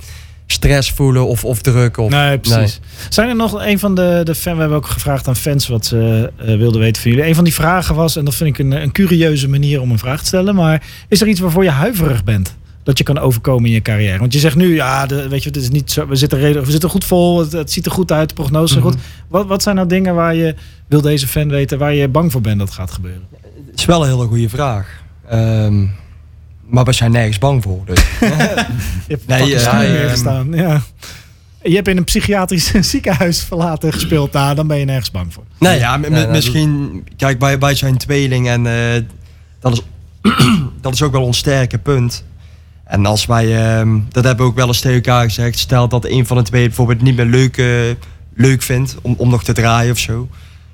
stress 0.48 0.92
voelen 0.92 1.28
of, 1.28 1.46
of 1.46 1.62
druk. 1.62 1.98
Of, 1.98 2.10
Nee, 2.12 2.38
precies. 2.40 2.80
Zijn 3.10 3.30
er 3.30 3.36
nog 3.36 3.66
een 3.66 3.80
van 3.80 3.96
de, 3.96 4.22
de 4.24 4.36
fan, 4.36 4.54
we 4.54 4.60
hebben 4.60 4.78
ook 4.78 4.88
gevraagd 4.88 5.28
aan 5.28 5.36
fans 5.36 5.68
wat 5.68 5.86
ze 5.86 6.32
eh, 6.38 6.46
wilden 6.46 6.82
weten 6.82 7.02
van 7.02 7.12
jullie. 7.12 7.28
Een 7.28 7.36
van 7.36 7.44
die 7.44 7.54
vragen 7.54 7.96
was, 7.96 8.16
en 8.16 8.26
dat 8.26 8.36
vind 8.36 8.50
ik 8.50 8.66
een, 8.66 8.72
een 8.72 8.92
curieuze 8.92 9.50
manier 9.50 9.82
om 9.82 9.92
een 9.92 10.00
vraag 10.00 10.20
te 10.20 10.26
stellen, 10.26 10.56
maar 10.56 10.84
is 11.08 11.22
er 11.22 11.28
iets 11.28 11.40
waarvoor 11.40 11.64
je 11.64 11.70
huiverig 11.70 12.24
bent? 12.24 12.56
Dat 12.84 12.98
je 12.98 13.04
kan 13.04 13.20
overkomen 13.20 13.66
in 13.66 13.74
je 13.74 13.82
carrière. 13.82 14.20
Want 14.20 14.34
je 14.34 14.40
zegt 14.40 14.56
nu, 14.56 14.76
ja, 14.76 15.06
de, 15.06 15.28
weet 15.28 15.44
je, 15.44 15.50
het 15.50 15.58
is 15.58 15.70
niet 15.70 15.92
zo, 15.92 16.08
we 16.08 16.16
zitten 16.16 16.40
redelijk, 16.40 16.66
we 16.66 16.72
zitten 16.72 16.90
goed 16.90 17.06
vol, 17.06 17.40
het, 17.40 17.52
het 17.52 17.72
ziet 17.72 17.86
er 17.86 17.92
goed 17.92 18.12
uit, 18.12 18.30
de 18.30 18.36
prognose 18.36 18.76
is 18.76 18.82
goed. 18.82 18.96
Wat, 19.28 19.48
wat 19.48 19.64
zijn 19.64 19.76
nou 19.76 19.88
dingen 19.88 20.16
waar 20.16 20.36
je, 20.36 20.56
wil 20.88 21.02
deze 21.02 21.28
fan 21.28 21.50
weten, 21.50 21.78
waar 21.78 21.94
je 21.94 22.08
bang 22.08 22.32
voor 22.32 22.42
bent 22.42 22.60
dat 22.60 22.72
gaat 22.72 22.92
gebeuren? 22.92 23.28
Het 23.70 23.80
is 23.80 23.86
wel 23.86 24.04
een 24.04 24.10
hele 24.10 24.28
goede 24.28 24.50
vraag. 24.50 24.88
Ehm, 25.28 25.86
maar 26.66 26.84
we 26.84 26.92
zijn 26.92 27.12
nergens 27.12 27.38
bang 27.38 27.64
voor. 27.64 27.82
Dus. 27.86 28.00
Je 28.20 29.16
hebt 29.16 29.28
Nee, 29.28 29.56
neergestaan. 29.88 30.54
Ja. 30.54 30.82
je 31.64 31.76
hebt 31.76 31.88
in 31.88 31.98
een 31.98 32.04
psychiatrisch 32.04 32.72
ziekenhuis 32.92 33.44
verlaten 33.44 33.94
gespeeld. 33.94 34.32
Nou, 34.32 34.56
dan 34.56 34.68
ben 34.68 34.78
je 34.78 34.86
nergens 34.86 35.12
bang 35.12 35.34
voor. 35.34 35.44
Nee, 35.60 35.80
ja, 35.80 35.98
nee, 35.98 36.28
misschien... 36.28 37.04
Kijk, 37.18 37.40
wij, 37.40 37.60
wij 37.60 37.76
zijn 37.76 37.98
tweeling 37.98 38.48
en 38.48 38.66
eh, 38.66 39.04
dat, 39.60 39.72
is, 39.72 39.82
dat 40.82 40.94
is 40.94 41.02
ook 41.02 41.12
wel 41.12 41.24
ons 41.24 41.38
sterke 41.38 41.78
punt. 41.78 42.24
En 42.90 43.06
als 43.06 43.26
wij, 43.26 43.58
ehm, 43.78 44.00
dat 44.10 44.24
hebben 44.24 44.46
we 44.46 44.52
ook 44.52 44.58
wel 44.58 44.68
eens 44.68 44.80
tegen 44.80 44.96
elkaar 44.96 45.24
gezegd, 45.24 45.60
stel 45.60 45.88
dat 45.88 46.06
een 46.06 46.26
van 46.26 46.38
de 46.38 46.44
twee 46.44 46.66
bijvoorbeeld 46.68 47.02
niet 47.02 47.16
meer 47.16 47.26
leuk, 47.26 47.58
eh, 47.58 47.66
leuk 48.36 48.62
vindt 48.62 48.96
om, 49.02 49.14
om 49.18 49.30
nog 49.30 49.44
te 49.44 49.54
draaien 49.54 49.92
of 49.92 49.98
zo. 50.00 50.28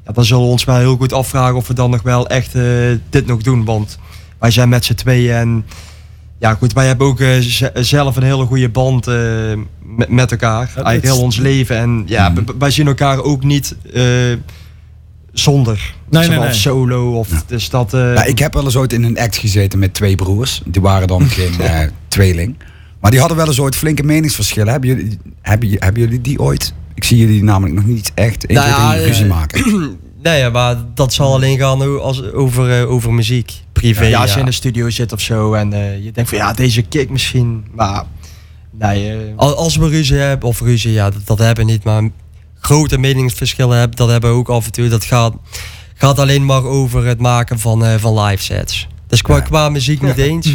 Ja, 0.06 0.12
dan 0.12 0.26
zullen 0.26 0.44
we 0.44 0.50
ons 0.50 0.64
wel 0.64 0.78
heel 0.78 0.96
goed 0.98 1.14
afvragen 1.14 1.56
of 1.56 1.68
we 1.68 1.74
dan 1.74 1.90
nog 1.90 2.02
wel 2.02 2.28
echt 2.28 2.56
eh, 2.56 2.64
dit 3.10 3.26
nog 3.26 3.42
doen. 3.42 3.66
Want 3.66 4.00
wij 4.40 4.52
zijn 4.52 4.70
met 4.70 4.86
z'n 4.86 4.94
tweeën 4.94 5.36
en 5.36 5.66
ja 6.40 6.54
goed, 6.54 6.74
wij 6.74 6.88
hebben 6.88 7.08
ook 7.08 7.20
eh, 7.20 7.38
zelf 7.74 8.16
een 8.16 8.24
hele 8.24 8.46
goede 8.46 8.70
band 8.70 9.06
met, 9.82 10.10
met 10.10 10.32
elkaar. 10.32 10.70
Eigenlijk 10.76 11.04
heel 11.04 11.22
ons 11.22 11.38
leven. 11.38 11.78
En 11.78 12.04
ja, 12.06 12.30
Mhm. 12.30 12.44
wij 12.60 12.72
zien 12.72 12.88
elkaar 12.88 13.22
ook 13.24 13.44
niet 13.44 13.76
zonder. 15.40 15.94
Nee, 16.10 16.24
Zeg 16.24 16.40
nee. 16.40 16.54
Solo 16.54 17.18
of 17.20 17.28
dus 17.48 17.70
dat. 17.70 17.94
eh, 17.94 18.14
Ja, 18.14 18.24
ik 18.24 18.40
heb 18.40 18.54
wel 18.54 18.64
eens 18.64 18.76
ooit 18.76 18.94
in 18.94 19.04
een 19.04 19.20
act 19.20 19.38
gezeten 19.38 19.80
met 19.80 19.94
twee 19.94 20.16
broers. 20.16 20.62
Die 20.66 20.82
waren 20.82 21.08
dan 21.08 21.30
geen 21.30 21.60
eh, 21.70 21.80
tweeling. 22.08 22.56
Maar 23.00 23.12
die 23.12 23.20
hadden 23.20 23.38
wel 23.40 23.48
eens 23.48 23.60
ooit 23.60 23.76
flinke 23.76 24.04
meningsverschillen. 24.04 24.72
Hebben 24.72 24.90
jullie, 24.90 25.18
hebben, 25.42 25.70
hebben 25.80 26.02
jullie 26.02 26.22
die 26.22 26.40
ooit? 26.40 26.74
Ik 26.94 27.04
zie 27.04 27.18
jullie 27.18 27.44
namelijk 27.44 27.76
nog 27.76 27.86
niet 27.86 28.12
echt 28.16 28.46
één 28.46 28.58
Nou 28.58 28.70
keer 28.70 28.80
ja, 28.84 28.94
in 28.96 29.04
ruzie 29.08 29.24
eh, 29.24 29.30
maken. 29.30 29.64
Nee, 30.24 30.40
ja, 30.40 30.50
maar 30.50 30.76
dat 30.94 31.14
zal 31.14 31.34
alleen 31.34 31.58
gaan 31.58 32.00
als, 32.02 32.32
over, 32.34 32.80
eh, 32.82 32.92
over 32.92 33.14
muziek. 33.14 33.52
Privé. 33.74 34.04
ja, 34.04 34.10
Ja, 34.10 34.22
als 34.22 34.34
je 34.34 34.40
in 34.40 34.46
de 34.46 34.52
studio 34.52 34.90
zit 34.90 35.12
of 35.14 35.22
zo 35.22 35.54
en 35.54 35.74
eh, 35.74 36.04
je 36.04 36.12
denkt 36.12 36.30
van 36.30 36.40
ja, 36.40 36.54
deze 36.54 36.82
kick 36.82 37.10
misschien. 37.10 37.66
Maar 37.76 38.04
nee, 38.72 39.34
Al- 39.36 39.56
Als 39.56 39.76
we 39.76 39.88
ruzie 39.90 40.18
hebben, 40.18 40.50
of 40.50 40.62
ruzie, 40.62 40.92
ja, 40.92 41.10
dat, 41.10 41.22
dat 41.26 41.38
hebben 41.40 41.66
we 41.66 41.72
niet, 41.72 41.84
maar 41.84 42.10
grote 42.66 42.98
meningsverschillen 42.98 43.78
hebben, 43.78 43.98
dat 43.98 44.10
hebben 44.10 44.30
we 44.32 44.36
ook 44.38 44.50
af 44.50 44.66
en 44.66 44.72
toe. 44.72 44.88
Dat 44.88 45.04
gaat, 45.04 45.34
gaat 45.96 46.20
alleen 46.20 46.46
maar 46.46 46.64
over 46.64 47.06
het 47.06 47.20
maken 47.20 47.60
van, 47.60 47.86
eh, 47.86 47.94
van 47.98 48.20
live 48.20 48.44
sets. 48.44 48.88
Dus 49.08 49.22
qua, 49.22 49.36
Ja. 49.36 49.42
qua 49.42 49.70
muziek 49.70 50.02
niet 50.02 50.18
eens. 50.18 50.50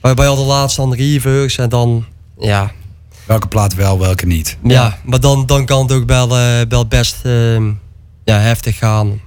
Wij, 0.00 0.14
wij 0.14 0.26
hadden 0.26 0.46
laatst 0.46 0.76
dan 0.76 0.94
reverse 0.94 1.62
en 1.62 1.68
dan, 1.68 2.04
ja, 2.38 2.70
Welke 3.26 3.48
plaat 3.48 3.74
wel, 3.74 3.98
welke 3.98 4.26
niet. 4.26 4.56
ja. 4.62 4.98
maar 5.04 5.20
dan, 5.20 5.46
dan 5.46 5.64
kan 5.66 5.82
het 5.82 5.92
ook 5.92 6.06
wel, 6.06 6.36
eh, 6.36 6.60
wel 6.68 6.86
best 6.86 7.16
ehm, 7.24 7.70
ja, 8.24 8.38
heftig 8.38 8.78
gaan. 8.78 9.20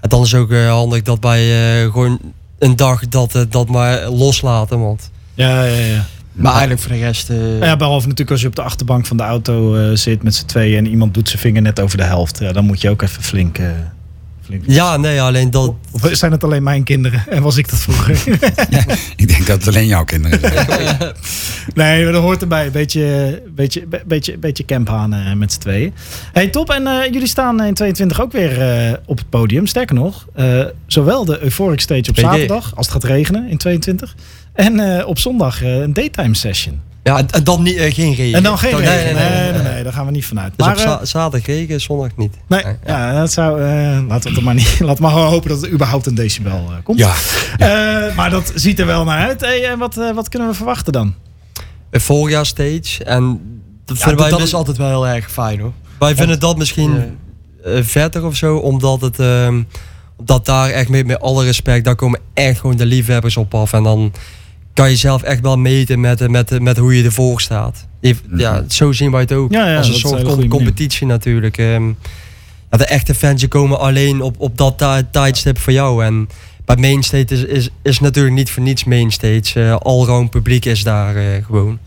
En 0.00 0.08
dan 0.08 0.22
is 0.22 0.34
ook 0.34 0.50
eh, 0.50 0.68
handig 0.70 1.02
dat 1.02 1.18
wij 1.20 1.40
eh, 1.84 1.92
gewoon 1.92 2.18
een 2.58 2.76
dag 2.76 3.08
dat, 3.08 3.46
dat 3.48 3.68
maar 3.68 4.08
loslaten, 4.08 4.80
want... 4.80 5.10
Ja, 5.34 5.64
ja, 5.64 5.76
ja. 5.86 6.06
Maar 6.42 6.52
eigenlijk 6.52 6.80
voor 6.80 6.92
de 6.92 6.98
rest. 6.98 7.30
eh, 7.30 7.60
Ja, 7.60 7.76
behalve 7.76 8.02
natuurlijk 8.06 8.30
als 8.30 8.40
je 8.40 8.46
op 8.46 8.56
de 8.56 8.62
achterbank 8.62 9.06
van 9.06 9.16
de 9.16 9.22
auto 9.22 9.74
eh, 9.76 9.96
zit 9.96 10.22
met 10.22 10.34
z'n 10.34 10.46
tweeën 10.46 10.76
en 10.78 10.90
iemand 10.90 11.14
doet 11.14 11.28
zijn 11.28 11.40
vinger 11.40 11.62
net 11.62 11.80
over 11.80 11.96
de 11.96 12.04
helft. 12.04 12.38
Ja, 12.38 12.52
dan 12.52 12.64
moet 12.64 12.80
je 12.80 12.90
ook 12.90 13.02
even 13.02 13.22
flink. 13.22 13.58
eh, 13.58 13.66
flink. 14.44 14.64
Ja, 14.66 14.96
nee, 14.96 15.20
alleen 15.22 15.50
dat, 15.50 15.74
Of 15.90 16.08
zijn 16.12 16.32
het 16.32 16.44
alleen 16.44 16.62
mijn 16.62 16.84
kinderen? 16.84 17.24
En 17.28 17.42
was 17.48 17.56
ik 17.56 17.70
dat 17.70 17.78
vroeger? 17.78 18.38
Ik 19.16 19.28
denk 19.28 19.46
dat 19.46 19.58
het 19.58 19.68
alleen 19.68 19.86
jouw 19.86 20.04
kinderen 20.04 20.40
zijn. 20.40 20.96
nee, 21.74 22.02
maar 22.04 22.12
dat 22.12 22.22
hoort 22.22 22.42
erbij. 22.42 22.70
Beetje, 22.70 23.42
beetje, 23.54 23.86
be- 23.86 24.02
beetje, 24.06 24.38
beetje 24.38 24.64
camphanen 24.64 25.38
met 25.38 25.52
z'n 25.52 25.60
tweeën. 25.60 25.92
Hey, 26.32 26.48
top. 26.48 26.70
En 26.70 26.86
eh, 26.86 27.12
jullie 27.12 27.26
staan 27.28 27.62
in 27.62 27.74
22 27.74 28.20
ook 28.20 28.32
weer 28.32 28.60
eh, 28.60 28.92
op 29.06 29.18
het 29.18 29.28
podium. 29.30 29.66
Sterker 29.66 29.94
nog, 29.94 30.26
eh, 30.34 30.64
zowel 30.86 31.24
de 31.24 31.42
Euphoric 31.42 31.80
Stage 31.80 32.10
op 32.10 32.18
zaterdag, 32.18 32.72
als 32.76 32.86
het 32.86 32.94
gaat 32.94 33.04
regenen 33.04 33.48
in 33.48 33.56
22. 33.58 34.14
En 34.52 34.98
eh, 34.98 35.06
op 35.06 35.18
zondag 35.18 35.62
eh, 35.62 35.80
een 35.80 35.92
daytime 35.92 36.34
session. 36.34 36.80
ja, 37.02 37.22
en, 37.30 37.44
dan 37.44 37.62
niet, 37.62 37.76
eh, 37.76 37.94
geen 37.94 38.14
regen. 38.14 38.36
En 38.36 38.42
dan 38.42 38.58
geen 38.58 38.74
Nee, 38.74 38.82
regen. 38.88 39.14
Nee 39.14 39.52
nee, 39.52 39.62
nee 39.72 39.82
daar 39.82 39.92
gaan 39.92 40.06
we 40.06 40.12
niet 40.12 40.26
vanuit. 40.26 40.52
dus 40.56 40.66
Maar, 40.66 40.74
op 40.76 40.80
za- 40.82 41.04
zaterdag 41.04 41.46
regen, 41.46 41.80
zondag 41.80 42.16
niet. 42.16 42.36
Nee, 42.48 42.62
Ja. 42.62 42.76
ja, 42.86 43.20
dat 43.20 43.32
zou. 43.32 43.60
laten 44.08 44.28
we 44.30 44.34
het 44.36 44.44
maar 44.44 44.54
niet. 44.54 44.80
Laten 44.80 45.04
we 45.04 45.10
maar 45.10 45.18
hopen 45.20 45.48
dat 45.48 45.62
er 45.62 45.70
überhaupt 45.70 46.06
een 46.06 46.14
decibel 46.14 46.70
komt. 46.82 46.98
Ja, 46.98 47.14
maar 48.16 48.30
dat 48.30 48.52
ziet 48.54 48.78
er 48.78 48.86
wel 48.86 49.04
naar 49.04 49.26
uit. 49.28 49.40
Hey, 49.40 49.64
en 49.70 49.78
wat, 49.78 49.94
wat 50.14 50.28
kunnen 50.28 50.48
we 50.48 50.54
verwachten 50.54 50.92
dan? 50.92 51.14
Een 51.90 52.00
voorjaar 52.00 52.46
stage. 52.46 53.04
En 53.04 53.40
dat 53.84 53.98
Ja, 53.98 54.04
dat, 54.06 54.20
wij, 54.20 54.30
dat 54.30 54.40
is 54.40 54.54
altijd 54.54 54.76
wel 54.76 54.88
heel 54.88 55.06
erg 55.14 55.30
fijn 55.30 55.60
hoor. 55.60 55.72
wij 55.98 56.14
vinden 56.16 56.40
dat 56.40 56.58
misschien 56.58 57.18
eh, 57.64 57.78
vetter 57.82 58.24
of 58.24 58.36
zo, 58.36 58.56
omdat 58.56 59.00
het. 59.00 59.18
ehm, 59.18 59.62
dat 60.22 60.46
daar 60.46 60.70
echt 60.70 60.88
met, 60.88 61.06
met 61.06 61.20
alle 61.20 61.44
respect, 61.44 61.84
daar 61.84 61.94
komen 61.94 62.20
echt 62.34 62.60
gewoon 62.60 62.76
de 62.76 62.86
liefhebbers 62.86 63.36
op 63.36 63.54
af. 63.54 63.72
En 63.72 63.82
dan 63.82 64.12
kan 64.80 64.90
je 64.90 64.96
zelf 64.96 65.22
echt 65.22 65.40
wel 65.40 65.58
meten 65.58 66.00
met, 66.00 66.20
eh, 66.20 66.28
met, 66.28 66.52
eh, 66.52 66.58
met 66.58 66.76
hoe 66.76 66.96
je 66.96 67.04
ervoor 67.04 67.40
staat. 67.40 67.86
If- 68.00 68.22
Ja, 68.36 68.64
zo 68.68 68.92
zien 68.92 69.10
wij 69.10 69.20
het 69.20 69.32
ook. 69.32 69.52
Ja, 69.52 69.70
ja, 69.70 69.76
Als 69.76 69.88
een 69.88 69.94
soort 69.94 70.22
com- 70.22 70.30
manier. 70.34 70.48
competitie 70.48 71.06
natuurlijk. 71.06 71.58
ehm. 71.58 71.86
ja, 72.70 72.76
de 72.78 72.84
echte 72.84 73.14
fans 73.14 73.48
komen 73.48 73.78
alleen 73.78 74.20
op, 74.20 74.34
op 74.38 74.58
dat 74.58 74.78
ti- 74.78 75.06
tijdstip 75.10 75.58
voor 75.58 75.72
jou. 75.72 76.04
En 76.04 76.28
bij 76.64 76.76
Mainstage 76.76 77.24
is, 77.28 77.44
is, 77.44 77.68
is 77.82 78.00
natuurlijk 78.00 78.34
niet 78.34 78.50
voor 78.50 78.62
niets 78.62 78.84
Mainstage. 78.84 79.60
Uh, 79.60 79.76
Allround 79.76 80.30
publiek 80.30 80.64
is 80.64 80.82
daar 80.82 81.16
eh, 81.16 81.44
gewoon. 81.44 81.78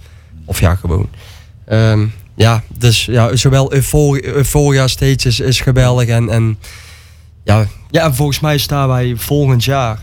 Of 0.46 0.60
ja, 0.60 0.76
gewoon. 0.76 1.10
Ehm, 1.66 2.06
ja, 2.36 2.64
dus 2.78 3.06
ja, 3.06 3.36
zowel 3.36 3.74
Euphoria, 3.74 4.32
Euphoria 4.32 4.88
Stage 4.88 5.28
is, 5.28 5.40
is 5.40 5.60
geweldig. 5.62 6.08
En, 6.08 6.30
en 6.30 6.58
ja, 7.44 7.68
Ja, 7.92 8.04
en 8.06 8.16
volgens 8.16 8.40
mij 8.40 8.58
staan 8.58 8.88
wij 8.88 9.14
volgend 9.18 9.64
jaar 9.64 10.00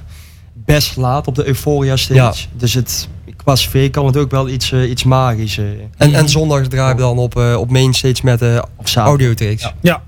best 0.74 0.96
laat 0.96 1.26
op 1.26 1.34
de 1.34 1.46
Euphoria 1.46 1.96
stage. 1.96 2.20
Ja. 2.20 2.32
Dus 2.56 2.74
het, 2.74 3.08
qua 3.36 3.56
sfeer 3.56 3.90
kan 3.90 4.06
het 4.06 4.16
ook 4.16 4.30
wel 4.30 4.48
iets, 4.48 4.72
eh, 4.72 4.90
iets 4.90 5.04
magisch. 5.04 5.58
eh, 5.58 5.64
en, 5.96 6.14
en 6.14 6.28
zondag 6.28 6.66
draai 6.66 6.92
ik 6.92 6.98
dan 6.98 7.18
op, 7.18 7.36
eh, 7.36 7.56
op 7.58 7.70
Mainstage 7.70 8.20
met 8.22 8.38
de 8.38 8.64
audiotricks. 8.94 9.62
Ja. 9.62 9.72
Ja. 9.80 10.02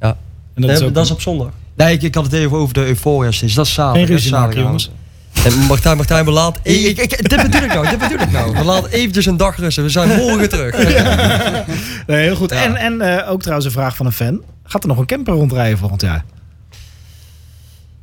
Ja. 0.00 0.16
En 0.54 0.62
dat 0.62 0.70
is 0.70 0.80
ook 0.82 0.94
dat 0.94 1.04
is 1.04 1.10
op 1.10 1.20
zondag. 1.20 1.48
Nee, 1.76 1.92
ik, 1.94 2.02
ik 2.02 2.14
had 2.14 2.24
het 2.24 2.32
even 2.32 2.56
over 2.56 2.74
de 2.74 2.86
Euphoria 2.86 3.30
stage. 3.30 3.54
Dat 3.54 3.66
is 3.66 3.72
zaterdag. 3.74 4.06
Geen 4.06 4.16
ruzie 4.16 4.32
hè, 4.34 4.38
maken, 4.40 4.52
zaterdagavond. 4.58 4.96
En 5.44 5.66
Martijn, 5.66 5.96
Martijn, 5.96 6.24
we 6.24 6.30
laten... 6.30 6.60
Ik, 6.64 6.80
ik, 6.98 6.98
ik- 6.98 7.28
dit 7.28 7.42
bedoel 7.42 7.62
ik 7.62 7.72
nou, 7.74 7.88
dit 7.88 7.98
bedoel 7.98 8.18
ik 8.20 8.30
nou. 8.30 8.52
We 8.52 8.64
laten 8.64 8.90
eventjes 8.90 9.26
een 9.26 9.36
dag 9.36 9.56
rusten. 9.56 9.82
We 9.82 9.88
zijn 9.90 10.08
morgen 10.16 10.48
terug. 10.48 10.76
Nee, 12.06 12.22
heel 12.22 12.36
goed. 12.36 12.50
Ja. 12.50 12.62
En, 12.62 12.76
en 12.76 13.00
eh, 13.00 13.30
ook 13.30 13.40
trouwens 13.40 13.66
een 13.66 13.72
vraag 13.72 13.96
van 13.96 14.06
een 14.06 14.12
fan. 14.12 14.40
Gaat 14.64 14.82
er 14.82 14.88
nog 14.88 14.98
een 14.98 15.06
camper 15.06 15.34
rondrijden 15.34 15.78
volgend 15.78 16.00
jaar? 16.00 16.24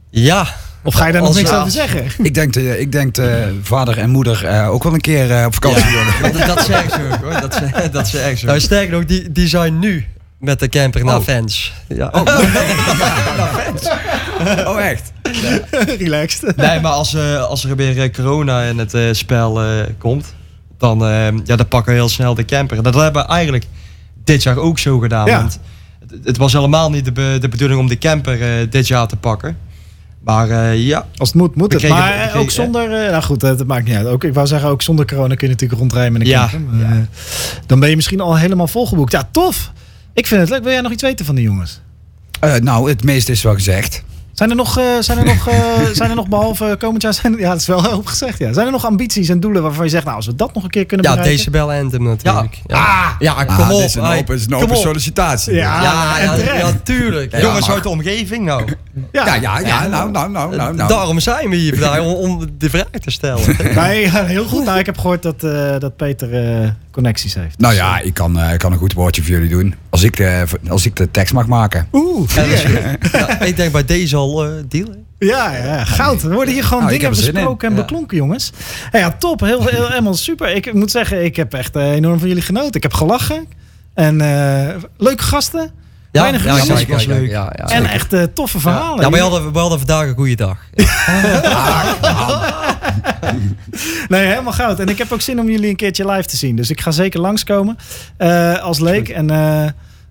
Ja. 0.09 0.47
Of 0.85 0.93
ga 0.93 1.05
je 1.05 1.11
daar 1.13 1.21
nog 1.21 1.35
niks 1.35 1.51
over 1.51 1.71
zeggen? 1.71 2.05
ik 2.25 2.33
denk, 2.33 2.55
eh, 2.55 2.79
ik 2.79 2.91
denk 2.91 3.17
eh, 3.17 3.27
vader 3.61 3.97
en 3.97 4.09
moeder 4.09 4.45
eh, 4.45 4.69
ook 4.69 4.83
wel 4.83 4.93
een 4.93 5.01
keer 5.01 5.31
eh, 5.31 5.45
op 5.45 5.53
vakantie 5.53 5.83
willen. 5.85 6.33
Dat, 6.37 6.47
dat 6.55 6.65
zeggen 6.65 6.89
ze 6.91 7.09
ook 7.13 7.21
hoor. 7.31 7.41
Dat, 7.49 7.53
ze- 7.53 7.89
dat 7.91 8.07
ze 8.07 8.19
echt 8.19 8.39
zo. 8.39 8.45
Nou, 8.45 8.59
sterker 8.59 8.91
nog, 8.95 9.05
die, 9.05 9.31
die 9.31 9.47
zijn 9.47 9.79
nu 9.79 10.05
met 10.39 10.59
de 10.59 10.69
camper 10.69 11.03
naar 11.05 11.17
Oh. 11.17 11.23
fans. 11.23 11.73
Ja. 11.87 12.09
Oh, 14.65 14.79
echt? 14.91 15.11
Relaxed. 15.97 16.55
Nee, 16.55 16.79
maar 16.79 16.91
als, 16.91 17.13
eh, 17.13 17.43
als 17.43 17.65
er 17.65 17.75
weer 17.75 18.01
eh, 18.01 18.13
corona 18.13 18.61
in 18.61 18.77
het 18.77 18.93
eh, 18.93 19.01
spel 19.11 19.61
eh, 19.61 19.67
komt, 19.97 20.33
dan, 20.77 20.99
ja, 21.45 21.55
dan 21.55 21.67
pakken 21.67 21.91
we 21.93 21.99
heel 21.99 22.09
snel 22.09 22.35
de 22.35 22.45
camper. 22.45 22.83
Dat 22.83 22.95
hebben 22.95 23.21
we 23.21 23.27
eigenlijk 23.27 23.65
dit 24.23 24.43
jaar 24.43 24.57
ook 24.57 24.79
zo 24.79 24.99
gedaan. 24.99 25.25
Ja. 25.27 25.37
Want 25.37 25.59
het, 26.23 26.37
was 26.37 26.53
helemaal 26.53 26.89
niet 26.89 27.05
de, 27.05 27.11
be- 27.11 27.37
de 27.41 27.47
bedoeling 27.49 27.79
om 27.79 27.87
de 27.87 27.97
camper 27.97 28.41
eh, 28.41 28.67
dit 28.69 28.87
jaar 28.87 29.07
te 29.07 29.15
pakken. 29.15 29.57
Maar 30.25 30.49
eh, 30.49 30.85
ja, 30.87 31.05
Als 31.17 31.29
het 31.29 31.37
moet, 31.37 31.55
moet 31.55 31.71
het. 31.71 31.81
kregen- 31.81 31.97
maar 31.99 32.13
eh, 32.13 32.19
kregen- 32.21 32.39
ook 32.39 32.51
zonder... 32.51 32.83
eh, 33.03 33.11
nou 33.11 33.23
goed, 33.23 33.41
het 33.41 33.67
maakt 33.67 33.85
niet 33.85 33.95
uit. 33.95 34.05
Ook, 34.07 34.23
ik 34.23 34.33
wou 34.33 34.47
zeggen, 34.47 34.69
ook 34.69 34.81
zonder 34.81 35.05
corona 35.05 35.35
kun 35.35 35.47
je 35.47 35.53
natuurlijk 35.53 35.79
rondrijden 35.79 36.11
met 36.13 36.21
een 36.21 36.27
Ja. 36.27 36.47
camper. 36.51 36.75
Maar, 36.75 37.07
dan 37.65 37.79
ben 37.79 37.89
je 37.89 37.95
misschien 37.95 38.19
al 38.21 38.37
helemaal 38.37 38.67
volgeboekt. 38.67 39.11
Ja, 39.11 39.27
tof. 39.31 39.71
Ik 40.13 40.27
vind 40.27 40.41
het 40.41 40.49
leuk. 40.49 40.63
Wil 40.63 40.71
jij 40.71 40.81
nog 40.81 40.91
iets 40.91 41.01
weten 41.03 41.25
van 41.25 41.35
die 41.35 41.43
jongens? 41.43 41.81
Eh, 42.39 42.55
nou, 42.55 42.89
het 42.89 43.03
meeste 43.03 43.31
is 43.31 43.41
wel 43.41 43.53
gezegd. 43.53 44.03
Zijn 44.35 44.49
er 44.49 44.55
nog, 44.55 44.77
eh, 44.79 44.85
zijn 44.99 45.17
er 45.17 45.25
nog, 45.25 45.47
eh, 45.47 45.55
zijn 45.93 46.09
er 46.09 46.15
nog 46.15 46.27
behalve 46.27 46.75
komend 46.79 47.01
jaar... 47.01 47.13
Zijn, 47.13 47.37
ja, 47.37 47.49
dat 47.49 47.59
is 47.59 47.67
wel 47.67 47.83
hoop 47.83 48.05
gezegd. 48.05 48.37
Ja. 48.39 48.53
Zijn 48.53 48.65
er 48.65 48.71
nog 48.71 48.85
ambities 48.85 49.29
en 49.29 49.39
doelen 49.39 49.61
waarvan 49.61 49.83
je 49.83 49.89
zegt... 49.89 50.03
Nou, 50.03 50.15
als 50.15 50.25
we 50.25 50.35
dat 50.35 50.53
nog 50.53 50.63
een 50.63 50.69
keer 50.69 50.85
kunnen 50.85 51.05
Ja, 51.05 51.11
bereiken... 51.11 51.37
Decibel 51.37 51.71
Anthem 51.71 52.03
natuurlijk. 52.03 52.59
Ja, 52.67 52.75
Ah! 52.77 53.09
ja 53.19 53.43
kom 53.43 53.55
Ah, 53.55 53.71
op. 53.71 53.81
is 53.81 53.95
een 53.95 54.03
open, 54.03 54.35
is 54.35 54.45
een 54.45 54.53
open 54.55 54.75
op. 54.75 54.81
sollicitatie. 54.81 55.53
Ja. 55.53 55.81
Ja, 55.81 56.19
ja, 56.37 56.53
ja, 56.57 56.71
tuurlijk. 56.83 57.31
Ja, 57.31 57.39
jongens 57.39 57.69
uit 57.69 57.83
de 57.83 57.89
omgeving 57.89 58.45
nou. 58.45 58.63
Ja, 59.11 59.35
ja, 59.35 59.59
ja, 59.59 59.87
nou, 59.87 60.11
nou, 60.11 60.29
nou, 60.31 60.55
nou. 60.55 60.75
nou. 60.75 60.89
Daarom 60.89 61.19
zijn 61.19 61.49
we 61.49 61.55
hier 61.55 61.73
vandaag, 61.77 61.99
om, 61.99 62.13
om 62.13 62.45
de 62.57 62.69
vraag 62.69 62.83
te 63.01 63.11
stellen. 63.11 63.43
Nee, 63.75 64.01
ja, 64.01 64.25
heel 64.25 64.45
goed. 64.45 64.65
Nou, 64.65 64.79
ik 64.79 64.85
heb 64.85 64.97
gehoord 64.97 65.23
dat, 65.23 65.43
eh, 65.43 65.75
dat 65.79 65.95
Peter 65.95 66.33
eh, 66.63 66.69
connecties 66.91 67.33
heeft. 67.33 67.59
Nou 67.59 67.73
ja, 67.73 67.99
ik 67.99 68.13
kan, 68.13 68.39
eh, 68.39 68.53
ik 68.53 68.59
kan 68.59 68.71
een 68.71 68.77
goed 68.77 68.93
woordje 68.93 69.21
voor 69.21 69.31
jullie 69.31 69.49
doen. 69.49 69.75
Als 69.89 70.03
ik 70.03 70.17
de, 70.17 70.43
als 70.69 70.85
ik 70.85 70.95
de 70.95 71.11
tekst 71.11 71.33
mag 71.33 71.47
maken. 71.47 71.87
Oeh, 71.91 72.29
Ja. 72.35 72.95
Ja, 73.11 73.41
ik 73.41 73.55
denk 73.55 73.71
bij 73.71 73.85
deze 73.85 74.15
al 74.15 74.24
eh 74.33 74.49
deal. 74.69 74.87
hè. 74.87 75.25
ja, 75.27 75.55
ja, 75.55 75.83
goud. 75.85 76.23
Er 76.23 76.33
worden 76.33 76.53
hier 76.53 76.63
gewoon 76.63 76.83
Nou, 76.83 76.95
dingen 76.97 77.09
besproken 77.09 77.69
en 77.69 77.75
Ja. 77.75 77.81
beklonken, 77.81 78.17
jongens. 78.17 78.51
Ja, 78.91 78.99
ja 78.99 79.11
top. 79.19 79.39
Heel, 79.39 79.65
heel, 79.65 79.87
helemaal 79.87 80.13
super. 80.13 80.55
Ik 80.55 80.73
moet 80.73 80.91
zeggen, 80.91 81.23
ik 81.23 81.35
heb 81.35 81.53
echt 81.53 81.75
eh, 81.75 81.91
enorm 81.91 82.19
van 82.19 82.27
jullie 82.27 82.43
genoten. 82.43 82.73
Ik 82.73 82.83
heb 82.83 82.93
gelachen. 82.93 83.47
En 83.93 84.21
eh, 84.21 84.75
leuke 84.97 85.23
gasten. 85.23 85.71
Weinig 86.11 86.43
ja, 86.43 86.65
was 86.87 87.05
leuk. 87.05 87.29
Ja, 87.29 87.53
ja, 87.57 87.65
En 87.69 87.85
echt 87.85 88.15
toffe 88.33 88.59
verhalen. 88.59 89.01
Ja, 89.01 89.09
maar 89.09 89.19
we 89.19 89.25
hadden, 89.25 89.51
we 89.53 89.59
hadden 89.59 89.77
vandaag 89.77 90.07
een 90.07 90.15
goede 90.15 90.35
dag. 90.35 90.57
Nee, 94.07 94.25
helemaal 94.27 94.53
goud. 94.53 94.79
En 94.79 94.87
ik 94.87 94.97
heb 94.97 95.11
ook 95.11 95.21
zin 95.21 95.39
om 95.39 95.49
jullie 95.49 95.69
een 95.69 95.75
keertje 95.75 96.11
live 96.11 96.27
te 96.27 96.37
zien. 96.37 96.55
Dus 96.55 96.69
ik 96.69 96.81
ga 96.81 96.91
zeker 96.91 97.19
langskomen 97.19 97.77
eh, 98.17 98.57
als 98.63 98.79
leek. 98.79 99.09
En 99.09 99.29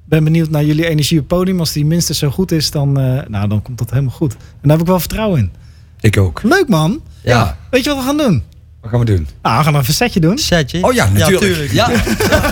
ben 0.05 0.25
benieuwd 0.25 0.51
naar 0.51 0.65
jullie 0.65 0.89
energie 0.89 1.21
op 1.21 1.29
het 1.29 1.39
podium. 1.39 1.59
Als 1.59 1.73
die 1.73 1.85
minstens 1.85 2.19
zo 2.19 2.31
goed 2.31 2.53
is, 2.53 2.71
dan, 2.71 3.01
eh, 3.01 3.27
nou, 3.29 3.49
dan 3.49 3.63
komt 3.63 3.79
dat 3.79 3.91
helemaal 3.91 4.15
goed. 4.15 4.33
En 4.33 4.39
daar 4.63 4.71
heb 4.71 4.81
ik 4.81 4.87
wel 4.87 5.01
vertrouwen 5.01 5.39
in. 5.39 5.53
Ik 6.01 6.17
ook. 6.17 6.43
Leuk 6.43 6.69
man. 6.69 7.03
Ja. 7.23 7.59
Weet 7.71 7.85
je 7.85 7.91
wat 7.91 7.99
we 7.99 8.05
gaan 8.05 8.17
doen? 8.17 8.43
Wat 8.85 8.91
gaan 8.93 9.01
we 9.01 9.07
doen? 9.07 9.29
Nou, 9.43 9.59
we 9.59 9.65
gaan 9.65 9.75
even 9.75 9.89
een 9.89 9.95
setje 9.95 10.21
doen. 10.21 10.39
Setje? 10.39 10.83
Oh 10.83 10.93
ja, 10.93 11.09
natuurlijk. 11.09 11.73
Ja, 11.73 11.91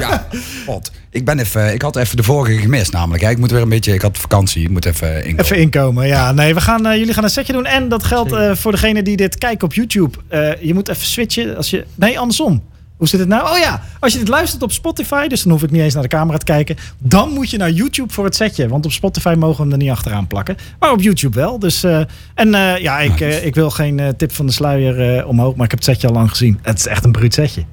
ja. 0.00 0.26
God. 0.66 0.90
Ik, 1.10 1.24
ben 1.24 1.38
even, 1.38 1.72
ik 1.72 1.82
had 1.82 1.96
even 1.96 2.16
de 2.16 2.22
vorige 2.22 2.58
gemist 2.58 2.92
namelijk. 2.92 3.22
Hè. 3.22 3.30
Ik 3.30 3.38
moet 3.38 3.50
weer 3.50 3.62
een 3.62 3.68
beetje, 3.68 3.94
ik 3.94 4.02
had 4.02 4.18
vakantie. 4.18 4.62
Ik 4.62 4.70
moet 4.70 4.84
even 4.84 5.16
inkomen. 5.16 5.44
Even 5.44 5.56
inkomen. 5.58 6.06
Ja, 6.06 6.32
nee, 6.32 6.54
we 6.54 6.60
gaan, 6.60 6.86
eh, 6.86 6.96
jullie 6.96 7.14
gaan 7.14 7.24
een 7.24 7.30
setje 7.30 7.52
doen. 7.52 7.66
En 7.66 7.88
dat 7.88 8.04
geldt 8.04 8.32
eh, 8.32 8.54
voor 8.54 8.72
degene 8.72 9.02
die 9.02 9.16
dit 9.16 9.38
kijken 9.38 9.66
op 9.66 9.74
YouTube. 9.74 10.18
Eh, 10.28 10.62
je 10.62 10.74
moet 10.74 10.88
even 10.88 11.06
switchen. 11.06 11.56
Als 11.56 11.70
je, 11.70 11.86
nee, 11.94 12.18
andersom. 12.18 12.62
Hoe 13.02 13.10
zit 13.10 13.20
het 13.20 13.28
nou? 13.28 13.50
Oh 13.50 13.58
ja, 13.58 13.82
als 14.00 14.12
je 14.12 14.18
dit 14.18 14.28
luistert 14.28 14.62
op 14.62 14.72
Spotify, 14.72 15.26
dus 15.26 15.42
dan 15.42 15.52
hoef 15.52 15.62
ik 15.62 15.70
niet 15.70 15.80
eens 15.80 15.94
naar 15.94 16.02
de 16.02 16.08
camera 16.08 16.38
te 16.38 16.44
kijken. 16.44 16.76
Dan 16.98 17.30
moet 17.30 17.50
je 17.50 17.56
naar 17.56 17.70
YouTube 17.70 18.12
voor 18.12 18.24
het 18.24 18.34
setje. 18.36 18.68
Want 18.68 18.84
op 18.84 18.92
Spotify 18.92 19.34
mogen 19.38 19.56
we 19.56 19.62
hem 19.62 19.72
er 19.72 19.78
niet 19.78 19.90
achteraan 19.90 20.26
plakken. 20.26 20.56
Maar 20.78 20.90
op 20.92 21.00
YouTube 21.00 21.36
wel. 21.40 21.58
Dus, 21.58 21.84
eh, 21.84 22.00
en 22.34 22.54
eh, 22.54 22.76
ja, 22.78 22.98
ik, 23.00 23.20
eh, 23.20 23.46
ik 23.46 23.54
wil 23.54 23.70
geen 23.70 23.98
eh, 24.00 24.08
tip 24.16 24.32
van 24.32 24.46
de 24.46 24.52
sluier 24.52 25.16
eh, 25.18 25.28
omhoog. 25.28 25.54
Maar 25.54 25.64
ik 25.64 25.70
heb 25.70 25.80
het 25.80 25.88
setje 25.88 26.06
al 26.08 26.12
lang 26.14 26.28
gezien. 26.30 26.58
Het 26.62 26.78
is 26.78 26.86
echt 26.86 27.04
een 27.04 27.12
bruut 27.12 27.34
setje. 27.34 27.64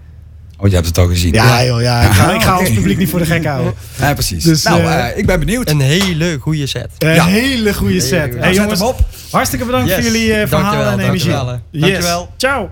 Oh, 0.58 0.68
je 0.68 0.74
hebt 0.76 0.88
het 0.88 0.98
al 0.98 1.08
gezien. 1.08 1.34
Ja, 1.34 1.63
joh, 1.65 1.82
ja. 1.82 2.02
Ik 2.02 2.12
ga, 2.12 2.34
ik 2.34 2.42
ga 2.42 2.60
ons 2.60 2.74
publiek 2.74 2.98
niet 2.98 3.10
voor 3.10 3.20
de 3.20 3.26
gek 3.26 3.46
houden. 3.46 3.74
Ja, 4.00 4.13
precies. 4.13 4.44
Dus, 4.44 4.63
nou, 4.63 5.12
ik 5.15 5.26
ben 5.26 5.39
benieuwd. 5.39 5.70
een 5.70 5.80
hele 5.80 6.38
goede 6.42 6.68
set. 6.68 6.89
Een 6.98 7.13
Ja. 7.13 7.26
hele 7.26 7.74
goede 7.74 8.00
set. 8.00 8.34
Hey, 8.34 8.44
zet 8.44 8.56
jongens, 8.56 8.80
hem 8.80 8.88
op. 8.88 9.00
hartstikke 9.32 9.65
bedankt 9.65 9.88
Yes. 9.88 9.96
voor 9.96 10.04
jullie 10.04 10.34
eh, 10.34 10.48
verhalen 10.48 10.72
Dankjewel, 10.72 10.92
en 10.92 11.00
energie. 11.00 11.30
dankjewel. 11.32 11.60
Yes. 11.72 11.82
Dankjewel. 11.82 12.30
Ciao. 12.38 12.70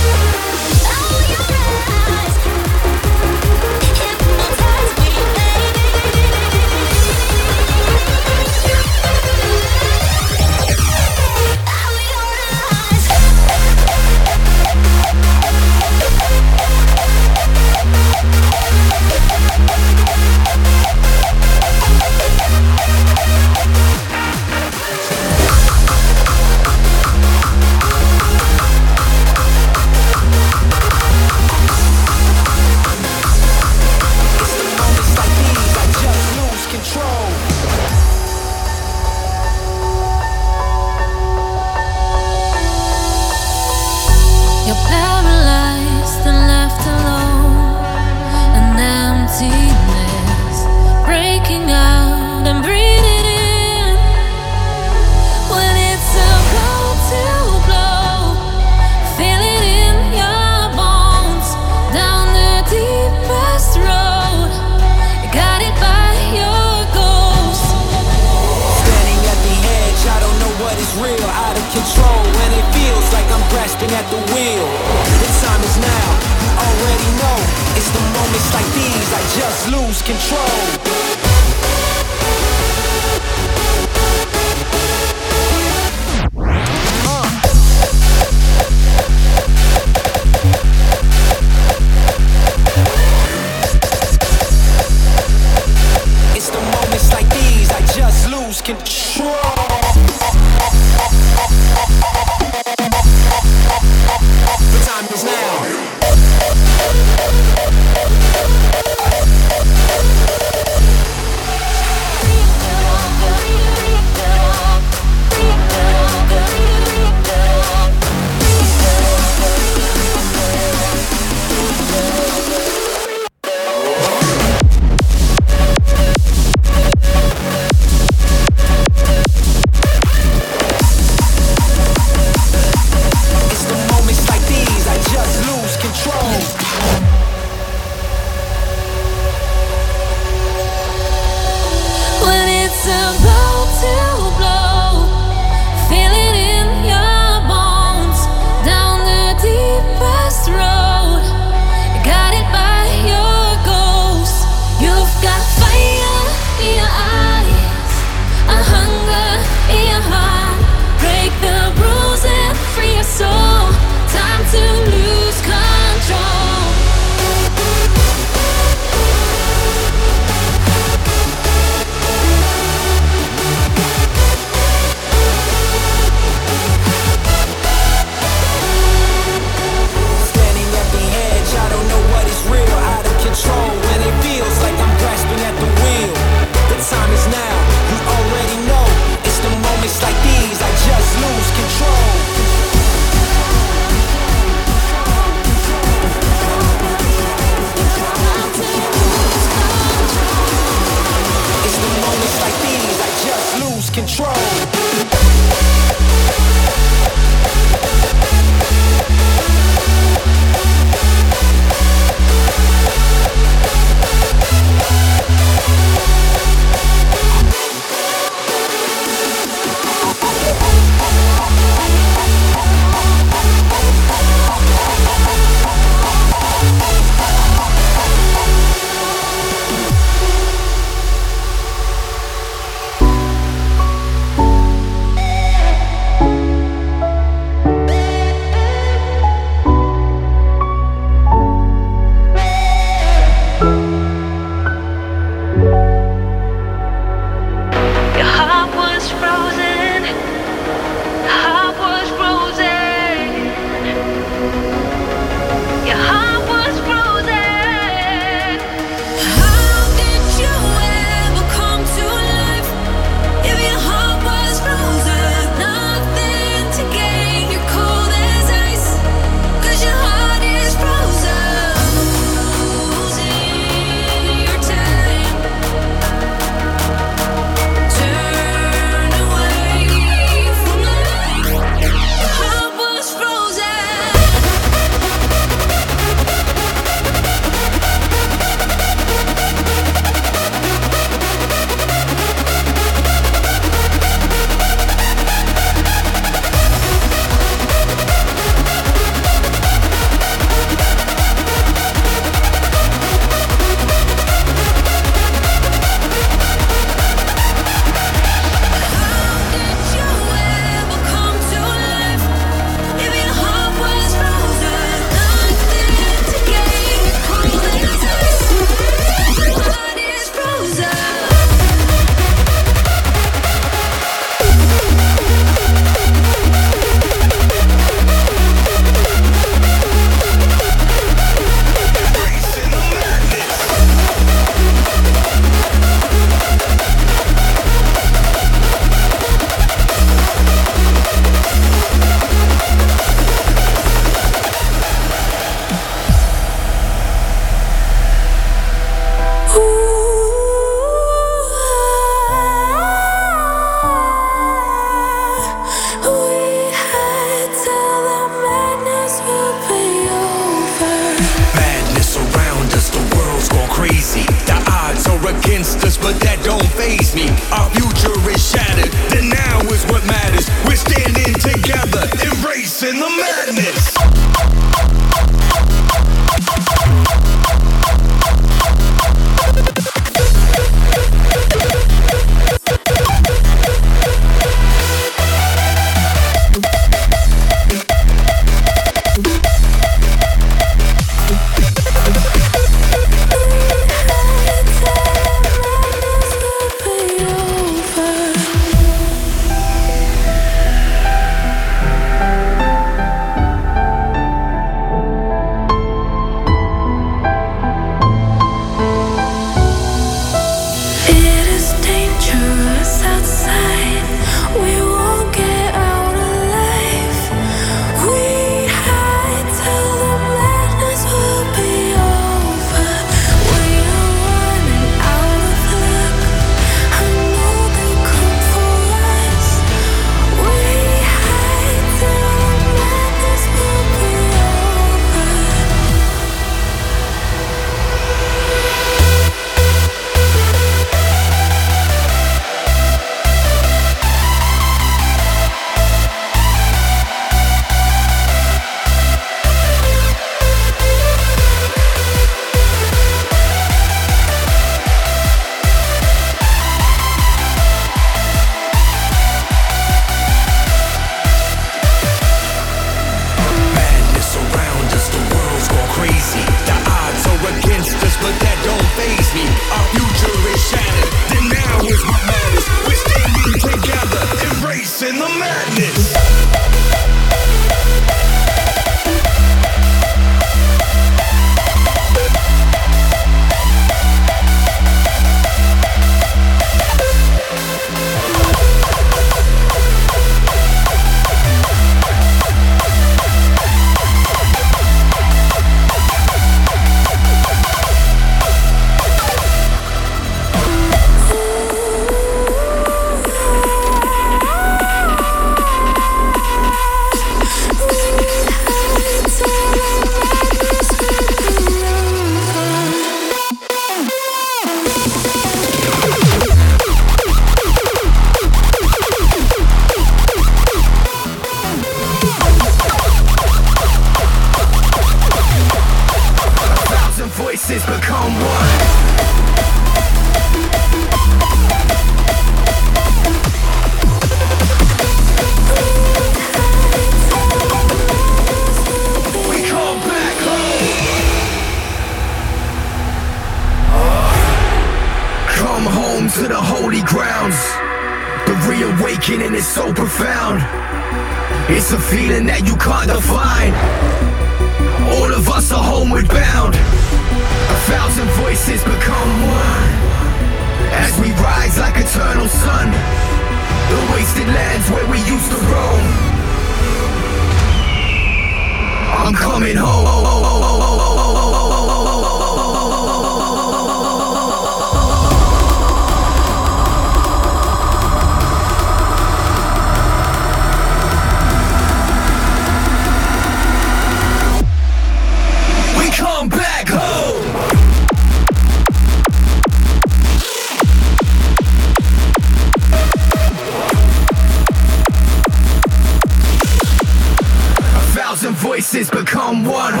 It's 599.01 599.09
become 599.09 599.65
one. 599.65 600.00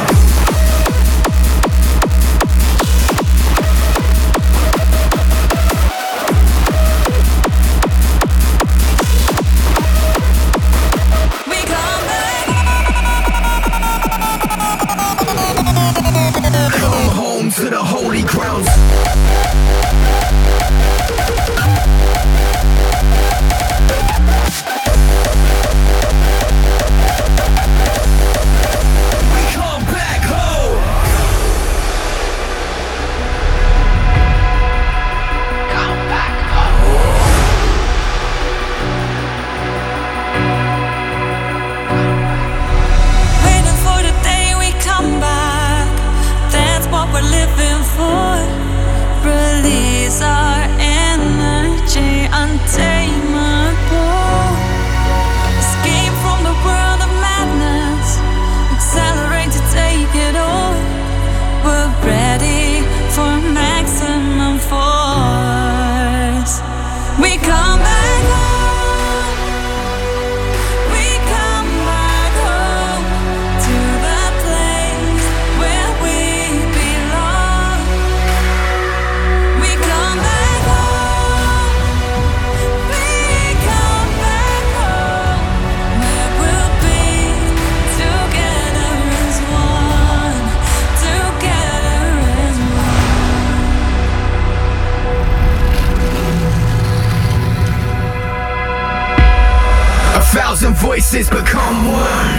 voices 100.91 101.29
become 101.29 101.87
one. 101.87 102.35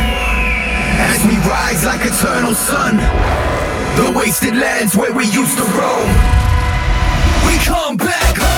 As 1.10 1.24
we 1.24 1.36
rise 1.48 1.86
like 1.86 2.02
eternal 2.04 2.54
sun 2.54 2.98
The 3.96 4.12
wasted 4.14 4.54
lands 4.54 4.94
where 4.94 5.10
we 5.10 5.24
used 5.24 5.56
to 5.56 5.64
roam. 5.64 6.08
We 7.46 7.56
come 7.64 7.96
back. 7.96 8.12
home 8.36 8.51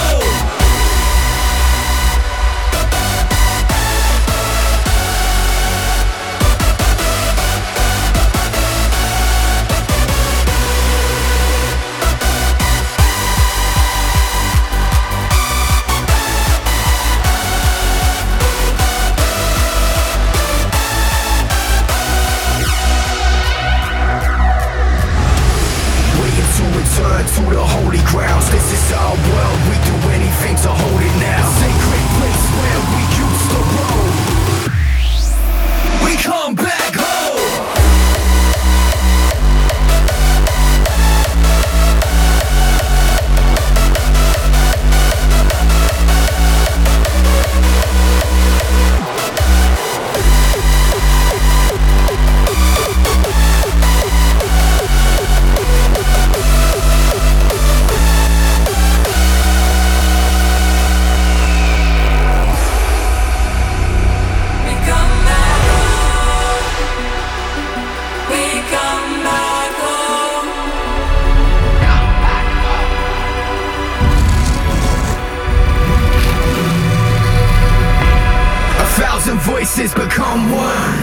voices 79.33 79.95
become 79.95 80.51
one. 80.51 80.99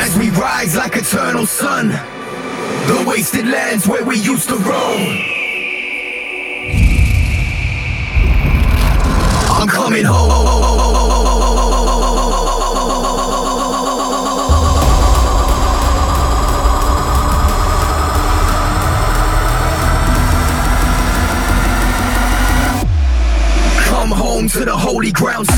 As 0.00 0.16
we 0.16 0.30
rise 0.30 0.74
like 0.74 0.96
eternal 0.96 1.46
sun. 1.46 1.88
The 1.88 3.04
wasted 3.06 3.46
lands 3.46 3.86
where 3.86 4.02
we 4.02 4.16
used 4.16 4.48
to 4.48 4.56
roam. 4.56 5.18
I'm 9.50 9.68
coming 9.68 10.04
home. 10.04 10.62
Home 24.14 24.48
to 24.48 24.64
the 24.64 24.76
holy 24.76 25.10
grounds. 25.10 25.48